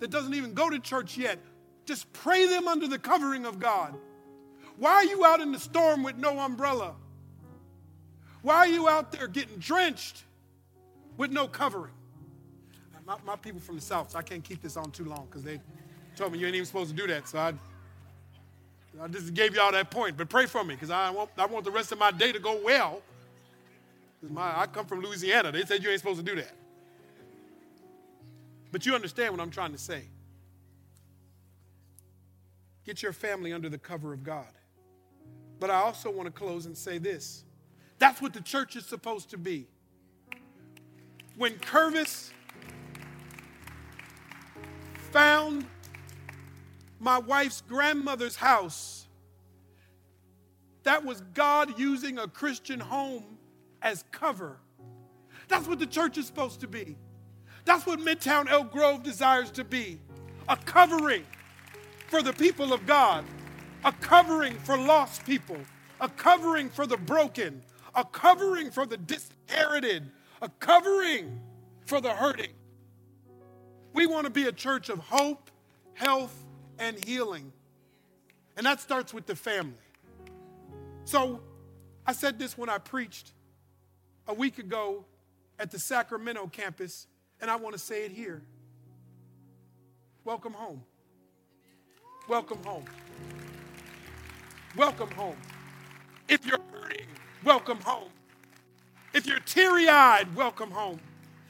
that 0.00 0.10
doesn't 0.10 0.34
even 0.34 0.54
go 0.54 0.70
to 0.70 0.78
church 0.78 1.16
yet, 1.16 1.38
just 1.84 2.12
pray 2.12 2.46
them 2.46 2.68
under 2.68 2.86
the 2.86 2.98
covering 2.98 3.44
of 3.44 3.58
God? 3.58 3.94
Why 4.76 4.92
are 4.92 5.04
you 5.04 5.24
out 5.24 5.40
in 5.40 5.52
the 5.52 5.58
storm 5.58 6.02
with 6.02 6.16
no 6.16 6.38
umbrella? 6.38 6.94
Why 8.42 8.56
are 8.56 8.66
you 8.66 8.88
out 8.88 9.12
there 9.12 9.28
getting 9.28 9.58
drenched 9.58 10.24
with 11.16 11.30
no 11.30 11.46
covering? 11.46 11.94
My, 13.06 13.16
my 13.26 13.36
people 13.36 13.60
from 13.60 13.76
the 13.76 13.82
South, 13.82 14.12
so 14.12 14.18
I 14.18 14.22
can't 14.22 14.44
keep 14.44 14.62
this 14.62 14.76
on 14.76 14.92
too 14.92 15.04
long 15.04 15.26
because 15.28 15.42
they 15.42 15.60
told 16.16 16.32
me 16.32 16.38
you 16.38 16.46
ain't 16.46 16.54
even 16.54 16.66
supposed 16.66 16.90
to 16.90 16.96
do 16.96 17.06
that. 17.08 17.28
So 17.28 17.38
I, 17.38 17.52
I 19.00 19.08
just 19.08 19.34
gave 19.34 19.54
y'all 19.54 19.72
that 19.72 19.90
point. 19.90 20.16
But 20.16 20.28
pray 20.28 20.46
for 20.46 20.62
me 20.64 20.74
because 20.74 20.90
I 20.90 21.10
want, 21.10 21.30
I 21.38 21.46
want 21.46 21.64
the 21.64 21.70
rest 21.70 21.92
of 21.92 21.98
my 21.98 22.10
day 22.10 22.32
to 22.32 22.38
go 22.38 22.60
well. 22.62 23.02
My, 24.28 24.60
I 24.60 24.66
come 24.66 24.86
from 24.86 25.00
Louisiana. 25.00 25.50
They 25.50 25.64
said 25.64 25.82
you 25.82 25.90
ain't 25.90 25.98
supposed 25.98 26.24
to 26.24 26.24
do 26.24 26.36
that. 26.40 26.54
But 28.70 28.86
you 28.86 28.94
understand 28.94 29.32
what 29.32 29.40
I'm 29.40 29.50
trying 29.50 29.72
to 29.72 29.78
say. 29.78 30.04
Get 32.84 33.02
your 33.02 33.12
family 33.12 33.52
under 33.52 33.68
the 33.68 33.78
cover 33.78 34.12
of 34.12 34.22
God. 34.22 34.46
But 35.60 35.70
I 35.70 35.76
also 35.76 36.10
want 36.10 36.26
to 36.26 36.32
close 36.32 36.66
and 36.66 36.76
say 36.76 36.98
this 36.98 37.44
that's 37.98 38.20
what 38.20 38.32
the 38.32 38.40
church 38.40 38.74
is 38.74 38.84
supposed 38.84 39.30
to 39.30 39.38
be. 39.38 39.66
When 41.36 41.52
Curvis 41.58 42.32
found 45.12 45.66
my 47.02 47.18
wife's 47.18 47.62
grandmother's 47.62 48.36
house, 48.36 49.08
that 50.84 51.04
was 51.04 51.20
God 51.34 51.78
using 51.78 52.18
a 52.18 52.28
Christian 52.28 52.78
home 52.78 53.38
as 53.82 54.04
cover. 54.12 54.56
That's 55.48 55.66
what 55.66 55.80
the 55.80 55.86
church 55.86 56.16
is 56.16 56.26
supposed 56.26 56.60
to 56.60 56.68
be. 56.68 56.96
That's 57.64 57.86
what 57.86 57.98
Midtown 57.98 58.48
Elk 58.48 58.70
Grove 58.70 59.02
desires 59.02 59.50
to 59.52 59.64
be 59.64 59.98
a 60.48 60.56
covering 60.56 61.24
for 62.06 62.22
the 62.22 62.32
people 62.32 62.72
of 62.72 62.86
God, 62.86 63.24
a 63.84 63.92
covering 63.92 64.54
for 64.60 64.76
lost 64.76 65.24
people, 65.24 65.58
a 66.00 66.08
covering 66.08 66.70
for 66.70 66.86
the 66.86 66.96
broken, 66.96 67.62
a 67.96 68.04
covering 68.04 68.70
for 68.70 68.86
the 68.86 68.96
disinherited, 68.96 70.08
a 70.40 70.48
covering 70.60 71.40
for 71.84 72.00
the 72.00 72.12
hurting. 72.12 72.52
We 73.92 74.06
want 74.06 74.24
to 74.24 74.30
be 74.30 74.46
a 74.46 74.52
church 74.52 74.88
of 74.88 74.98
hope, 74.98 75.50
health, 75.94 76.41
and 76.82 77.02
healing. 77.04 77.52
And 78.56 78.66
that 78.66 78.80
starts 78.80 79.14
with 79.14 79.26
the 79.26 79.36
family. 79.36 79.72
So 81.04 81.40
I 82.04 82.12
said 82.12 82.38
this 82.38 82.58
when 82.58 82.68
I 82.68 82.78
preached 82.78 83.32
a 84.26 84.34
week 84.34 84.58
ago 84.58 85.04
at 85.60 85.70
the 85.70 85.78
Sacramento 85.78 86.48
campus, 86.48 87.06
and 87.40 87.50
I 87.50 87.56
want 87.56 87.74
to 87.74 87.78
say 87.78 88.04
it 88.04 88.10
here. 88.10 88.42
Welcome 90.24 90.52
home. 90.52 90.82
Welcome 92.28 92.62
home. 92.64 92.84
Welcome 94.76 95.10
home. 95.12 95.36
If 96.28 96.44
you're 96.44 96.60
hurting, 96.72 97.06
welcome 97.44 97.78
home. 97.78 98.10
If 99.14 99.26
you're 99.26 99.40
teary 99.40 99.88
eyed, 99.88 100.34
welcome 100.34 100.70
home. 100.70 100.98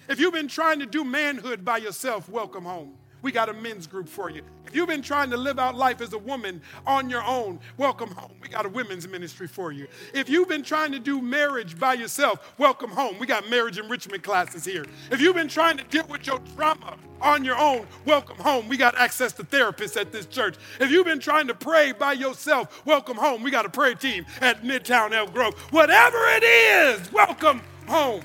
If 0.09 0.21
you've 0.21 0.35
been 0.35 0.49
trying 0.49 0.81
to 0.81 0.87
do 0.87 1.05
manhood 1.05 1.65
by 1.65 1.79
yourself, 1.79 2.29
welcome 2.29 2.65
home. 2.65 2.99
We 3.23 3.31
got 3.31 3.49
a 3.49 3.53
men's 3.53 3.87
group 3.87 4.09
for 4.09 4.31
you. 4.31 4.43
If 4.67 4.75
you've 4.75 4.89
been 4.89 5.03
trying 5.03 5.31
to 5.31 5.37
live 5.37 5.61
out 5.61 5.77
life 5.77 6.01
as 6.01 6.13
a 6.13 6.19
woman 6.19 6.61
on 6.87 7.09
your 7.09 7.23
own, 7.23 7.61
welcome 7.77 8.11
home. 8.11 8.33
We 8.41 8.49
got 8.49 8.67
a 8.67 8.69
women's 8.69 9.07
ministry 9.07 9.47
for 9.47 9.71
you. 9.71 9.87
If 10.13 10.29
you've 10.29 10.49
been 10.49 10.65
trying 10.65 10.91
to 10.93 10.99
do 10.99 11.23
marriage 11.23 11.79
by 11.79 11.95
yourself, 11.95 12.53
welcome 12.59 12.91
home. 12.91 13.19
We 13.21 13.27
got 13.27 13.49
marriage 13.49 13.79
enrichment 13.79 14.25
classes 14.25 14.65
here. 14.65 14.85
If 15.13 15.21
you've 15.21 15.37
been 15.37 15.49
trying 15.49 15.77
to 15.79 15.85
deal 15.85 16.07
with 16.09 16.27
your 16.27 16.41
trauma 16.57 16.97
on 17.21 17.45
your 17.45 17.57
own, 17.57 17.87
welcome 18.07 18.39
home. 18.39 18.67
We 18.67 18.77
got 18.77 18.99
access 18.99 19.33
to 19.35 19.45
therapists 19.45 20.01
at 20.01 20.11
this 20.11 20.27
church. 20.27 20.57
If 20.81 20.91
you've 20.91 21.07
been 21.07 21.21
trying 21.21 21.47
to 21.47 21.55
pray 21.55 21.93
by 21.93 22.15
yourself, 22.15 22.85
welcome 22.85 23.17
home. 23.17 23.45
We 23.45 23.53
got 23.53 23.67
a 23.67 23.71
prayer 23.71 23.95
team 23.95 24.27
at 24.41 24.65
Midtown 24.65 25.13
Elk 25.13 25.33
Grove. 25.33 25.55
Whatever 25.71 26.19
it 26.31 26.43
is, 26.43 27.13
welcome 27.13 27.63
home. 27.87 28.23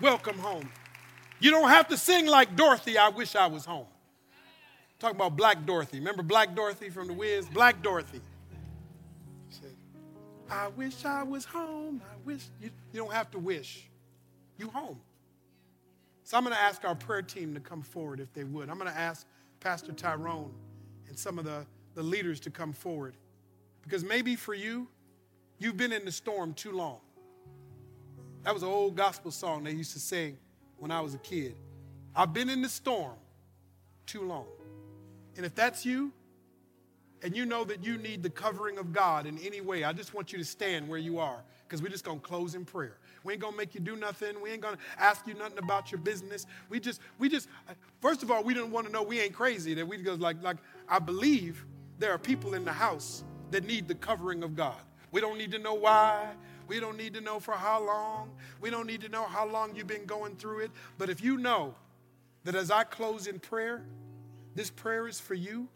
Welcome 0.00 0.38
home. 0.38 0.68
You 1.44 1.50
don't 1.50 1.68
have 1.68 1.88
to 1.88 1.98
sing 1.98 2.24
like 2.24 2.56
Dorothy, 2.56 2.96
I 2.96 3.10
wish 3.10 3.36
I 3.36 3.48
was 3.48 3.66
home. 3.66 3.84
Talking 4.98 5.16
about 5.16 5.36
Black 5.36 5.66
Dorothy. 5.66 5.98
Remember 5.98 6.22
Black 6.22 6.54
Dorothy 6.54 6.88
from 6.88 7.06
The 7.06 7.12
Wiz? 7.12 7.44
Black 7.44 7.82
Dorothy. 7.82 8.22
Said, 9.50 9.76
I 10.50 10.68
wish 10.68 11.04
I 11.04 11.22
was 11.22 11.44
home. 11.44 12.00
I 12.10 12.16
wish. 12.24 12.46
You, 12.62 12.70
you 12.94 13.00
don't 13.00 13.12
have 13.12 13.30
to 13.32 13.38
wish. 13.38 13.90
You 14.56 14.70
home. 14.70 14.98
So 16.22 16.38
I'm 16.38 16.44
going 16.44 16.56
to 16.56 16.62
ask 16.62 16.82
our 16.86 16.94
prayer 16.94 17.20
team 17.20 17.52
to 17.52 17.60
come 17.60 17.82
forward 17.82 18.20
if 18.20 18.32
they 18.32 18.44
would. 18.44 18.70
I'm 18.70 18.78
going 18.78 18.90
to 18.90 18.98
ask 18.98 19.26
Pastor 19.60 19.92
Tyrone 19.92 20.54
and 21.08 21.18
some 21.18 21.38
of 21.38 21.44
the, 21.44 21.66
the 21.94 22.02
leaders 22.02 22.40
to 22.40 22.50
come 22.50 22.72
forward. 22.72 23.16
Because 23.82 24.02
maybe 24.02 24.34
for 24.34 24.54
you, 24.54 24.88
you've 25.58 25.76
been 25.76 25.92
in 25.92 26.06
the 26.06 26.12
storm 26.12 26.54
too 26.54 26.72
long. 26.72 27.00
That 28.44 28.54
was 28.54 28.62
an 28.62 28.70
old 28.70 28.96
gospel 28.96 29.30
song 29.30 29.64
they 29.64 29.72
used 29.72 29.92
to 29.92 30.00
sing 30.00 30.38
when 30.84 30.90
I 30.90 31.00
was 31.00 31.14
a 31.14 31.18
kid. 31.18 31.56
I've 32.14 32.34
been 32.34 32.50
in 32.50 32.60
the 32.60 32.68
storm 32.68 33.14
too 34.04 34.20
long. 34.20 34.44
And 35.34 35.46
if 35.46 35.54
that's 35.54 35.86
you, 35.86 36.12
and 37.22 37.34
you 37.34 37.46
know 37.46 37.64
that 37.64 37.82
you 37.82 37.96
need 37.96 38.22
the 38.22 38.28
covering 38.28 38.76
of 38.76 38.92
God 38.92 39.24
in 39.24 39.38
any 39.38 39.62
way, 39.62 39.82
I 39.82 39.94
just 39.94 40.12
want 40.12 40.30
you 40.30 40.36
to 40.36 40.44
stand 40.44 40.86
where 40.86 40.98
you 40.98 41.18
are 41.18 41.42
because 41.66 41.80
we're 41.80 41.88
just 41.88 42.04
going 42.04 42.20
to 42.20 42.26
close 42.26 42.54
in 42.54 42.66
prayer. 42.66 42.98
We 43.22 43.32
ain't 43.32 43.40
going 43.40 43.54
to 43.54 43.56
make 43.56 43.74
you 43.74 43.80
do 43.80 43.96
nothing. 43.96 44.38
We 44.42 44.50
ain't 44.50 44.60
going 44.60 44.76
to 44.76 45.02
ask 45.02 45.26
you 45.26 45.32
nothing 45.32 45.56
about 45.56 45.90
your 45.90 46.02
business. 46.02 46.44
We 46.68 46.80
just, 46.80 47.00
we 47.18 47.30
just, 47.30 47.48
first 48.02 48.22
of 48.22 48.30
all, 48.30 48.44
we 48.44 48.52
didn't 48.52 48.70
want 48.70 48.86
to 48.86 48.92
know 48.92 49.02
we 49.02 49.20
ain't 49.20 49.32
crazy. 49.32 49.72
That 49.72 49.88
we 49.88 49.96
go 49.96 50.12
like, 50.16 50.42
like, 50.42 50.58
I 50.86 50.98
believe 50.98 51.64
there 51.98 52.12
are 52.12 52.18
people 52.18 52.52
in 52.52 52.62
the 52.62 52.74
house 52.74 53.24
that 53.52 53.64
need 53.66 53.88
the 53.88 53.94
covering 53.94 54.42
of 54.42 54.54
God. 54.54 54.76
We 55.12 55.22
don't 55.22 55.38
need 55.38 55.52
to 55.52 55.58
know 55.58 55.72
why. 55.72 56.34
We 56.66 56.80
don't 56.80 56.96
need 56.96 57.14
to 57.14 57.20
know 57.20 57.40
for 57.40 57.52
how 57.54 57.84
long. 57.84 58.30
We 58.60 58.70
don't 58.70 58.86
need 58.86 59.00
to 59.02 59.08
know 59.08 59.24
how 59.24 59.46
long 59.46 59.74
you've 59.74 59.86
been 59.86 60.06
going 60.06 60.36
through 60.36 60.60
it. 60.60 60.70
But 60.98 61.10
if 61.10 61.22
you 61.22 61.36
know 61.36 61.74
that 62.44 62.54
as 62.54 62.70
I 62.70 62.84
close 62.84 63.26
in 63.26 63.38
prayer, 63.38 63.82
this 64.54 64.70
prayer 64.70 65.08
is 65.08 65.18
for 65.18 65.34
you, 65.34 65.68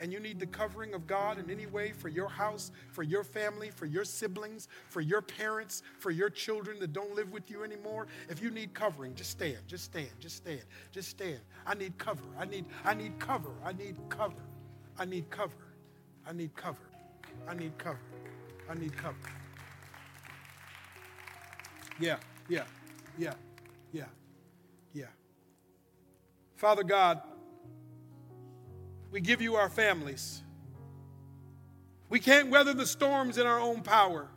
and 0.00 0.12
you 0.12 0.18
need 0.18 0.40
the 0.40 0.46
covering 0.46 0.92
of 0.92 1.06
God 1.06 1.38
in 1.38 1.50
any 1.50 1.66
way 1.66 1.92
for 1.92 2.08
your 2.08 2.28
house, 2.28 2.72
for 2.90 3.02
your 3.02 3.22
family, 3.22 3.70
for 3.70 3.86
your 3.86 4.04
siblings, 4.04 4.68
for 4.88 5.00
your 5.00 5.22
parents, 5.22 5.82
for 5.98 6.10
your 6.10 6.28
children 6.28 6.78
that 6.80 6.92
don't 6.92 7.14
live 7.14 7.30
with 7.32 7.50
you 7.50 7.62
anymore. 7.62 8.08
If 8.28 8.42
you 8.42 8.50
need 8.50 8.74
covering, 8.74 9.14
just 9.14 9.30
stand, 9.30 9.58
just 9.66 9.84
stand, 9.84 10.10
just 10.18 10.36
stand, 10.36 10.62
just 10.90 11.08
stand. 11.10 11.40
I 11.64 11.74
need 11.74 11.96
cover. 11.96 12.24
I 12.38 12.44
need, 12.44 12.64
I 12.84 12.94
need 12.94 13.18
cover. 13.18 13.50
I 13.64 13.72
need 13.72 13.96
cover. 14.08 14.34
I 14.98 15.04
need 15.04 15.30
cover. 15.30 15.52
I 16.26 16.32
need 16.32 16.54
cover. 16.56 16.78
I 17.48 17.54
need 17.54 17.78
cover. 17.78 17.98
I 18.68 18.74
need 18.74 18.96
cover. 18.96 19.43
Yeah, 22.00 22.16
yeah, 22.48 22.64
yeah, 23.18 23.34
yeah, 23.92 24.04
yeah. 24.92 25.06
Father 26.56 26.82
God, 26.82 27.20
we 29.10 29.20
give 29.20 29.40
you 29.40 29.54
our 29.54 29.68
families. 29.68 30.42
We 32.08 32.18
can't 32.20 32.50
weather 32.50 32.74
the 32.74 32.86
storms 32.86 33.38
in 33.38 33.46
our 33.46 33.60
own 33.60 33.82
power. 33.82 34.28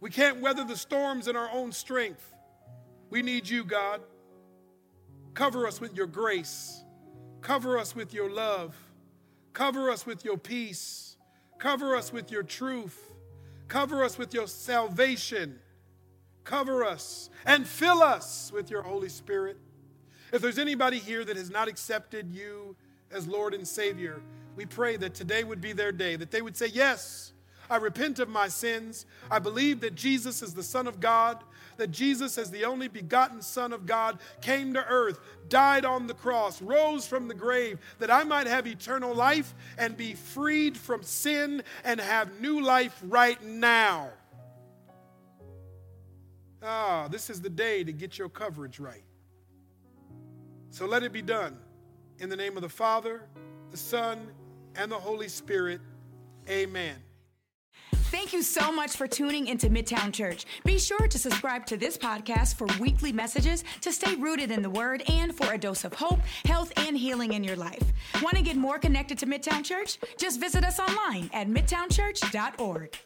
We 0.00 0.10
can't 0.10 0.40
weather 0.40 0.64
the 0.64 0.76
storms 0.76 1.26
in 1.26 1.36
our 1.36 1.50
own 1.52 1.72
strength. 1.72 2.34
We 3.10 3.22
need 3.22 3.48
you, 3.48 3.64
God. 3.64 4.00
Cover 5.34 5.66
us 5.66 5.80
with 5.80 5.96
your 5.96 6.06
grace. 6.06 6.82
Cover 7.40 7.78
us 7.78 7.94
with 7.94 8.14
your 8.14 8.30
love. 8.30 8.74
Cover 9.52 9.90
us 9.90 10.06
with 10.06 10.24
your 10.24 10.36
peace. 10.36 11.16
Cover 11.58 11.96
us 11.96 12.12
with 12.12 12.30
your 12.30 12.42
truth. 12.42 13.14
Cover 13.68 14.04
us 14.04 14.18
with 14.18 14.34
your 14.34 14.46
salvation. 14.46 15.58
Cover 16.46 16.84
us 16.84 17.28
and 17.44 17.66
fill 17.66 18.02
us 18.04 18.52
with 18.54 18.70
your 18.70 18.80
Holy 18.80 19.08
Spirit. 19.08 19.58
If 20.32 20.40
there's 20.40 20.60
anybody 20.60 21.00
here 21.00 21.24
that 21.24 21.36
has 21.36 21.50
not 21.50 21.66
accepted 21.66 22.30
you 22.30 22.76
as 23.10 23.26
Lord 23.26 23.52
and 23.52 23.66
Savior, 23.66 24.22
we 24.54 24.64
pray 24.64 24.96
that 24.96 25.12
today 25.12 25.42
would 25.42 25.60
be 25.60 25.72
their 25.72 25.90
day, 25.90 26.14
that 26.14 26.30
they 26.30 26.40
would 26.40 26.56
say, 26.56 26.68
Yes, 26.68 27.32
I 27.68 27.78
repent 27.78 28.20
of 28.20 28.28
my 28.28 28.46
sins. 28.46 29.06
I 29.28 29.40
believe 29.40 29.80
that 29.80 29.96
Jesus 29.96 30.40
is 30.40 30.54
the 30.54 30.62
Son 30.62 30.86
of 30.86 31.00
God, 31.00 31.42
that 31.78 31.90
Jesus, 31.90 32.38
as 32.38 32.52
the 32.52 32.64
only 32.64 32.86
begotten 32.86 33.42
Son 33.42 33.72
of 33.72 33.84
God, 33.84 34.20
came 34.40 34.72
to 34.74 34.86
earth, 34.86 35.18
died 35.48 35.84
on 35.84 36.06
the 36.06 36.14
cross, 36.14 36.62
rose 36.62 37.08
from 37.08 37.26
the 37.26 37.34
grave, 37.34 37.80
that 37.98 38.10
I 38.10 38.22
might 38.22 38.46
have 38.46 38.68
eternal 38.68 39.12
life 39.12 39.52
and 39.78 39.96
be 39.96 40.14
freed 40.14 40.76
from 40.76 41.02
sin 41.02 41.64
and 41.82 41.98
have 41.98 42.40
new 42.40 42.62
life 42.62 42.96
right 43.04 43.42
now. 43.42 44.10
Ah, 46.66 47.06
this 47.08 47.30
is 47.30 47.40
the 47.40 47.48
day 47.48 47.84
to 47.84 47.92
get 47.92 48.18
your 48.18 48.28
coverage 48.28 48.80
right. 48.80 49.04
So 50.70 50.84
let 50.84 51.04
it 51.04 51.12
be 51.12 51.22
done. 51.22 51.56
In 52.18 52.28
the 52.28 52.36
name 52.36 52.56
of 52.56 52.62
the 52.62 52.68
Father, 52.68 53.22
the 53.70 53.76
Son, 53.76 54.26
and 54.74 54.90
the 54.90 54.98
Holy 54.98 55.28
Spirit. 55.28 55.80
Amen. 56.48 56.96
Thank 58.10 58.32
you 58.32 58.42
so 58.42 58.72
much 58.72 58.96
for 58.96 59.06
tuning 59.06 59.46
into 59.46 59.68
Midtown 59.68 60.12
Church. 60.12 60.44
Be 60.64 60.78
sure 60.78 61.06
to 61.08 61.18
subscribe 61.18 61.66
to 61.66 61.76
this 61.76 61.96
podcast 61.96 62.56
for 62.56 62.66
weekly 62.80 63.12
messages 63.12 63.62
to 63.80 63.92
stay 63.92 64.14
rooted 64.16 64.50
in 64.50 64.62
the 64.62 64.70
Word 64.70 65.02
and 65.08 65.34
for 65.34 65.52
a 65.52 65.58
dose 65.58 65.84
of 65.84 65.92
hope, 65.92 66.20
health, 66.44 66.72
and 66.76 66.96
healing 66.96 67.32
in 67.32 67.44
your 67.44 67.56
life. 67.56 67.82
Want 68.22 68.36
to 68.36 68.42
get 68.42 68.56
more 68.56 68.78
connected 68.78 69.18
to 69.18 69.26
Midtown 69.26 69.64
Church? 69.64 69.98
Just 70.18 70.40
visit 70.40 70.64
us 70.64 70.78
online 70.78 71.30
at 71.32 71.48
midtownchurch.org. 71.48 72.96